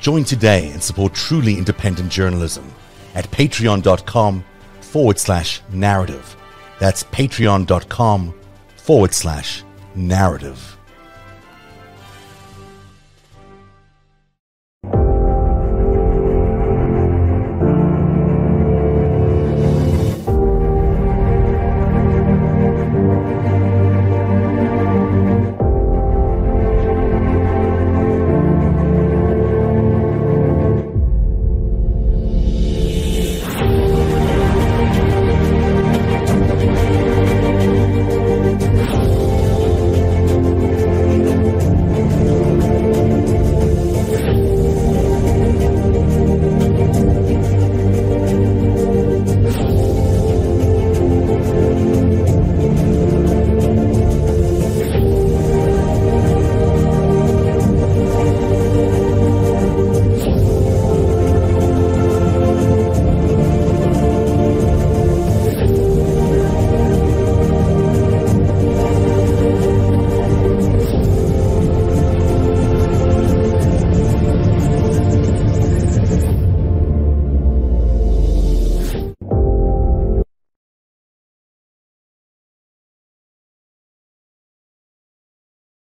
[0.00, 2.72] Join today and support truly independent journalism
[3.14, 4.44] at patreon.com
[4.80, 6.36] forward slash narrative.
[6.78, 8.34] That's patreon.com
[8.76, 9.62] forward slash
[9.94, 10.69] narrative.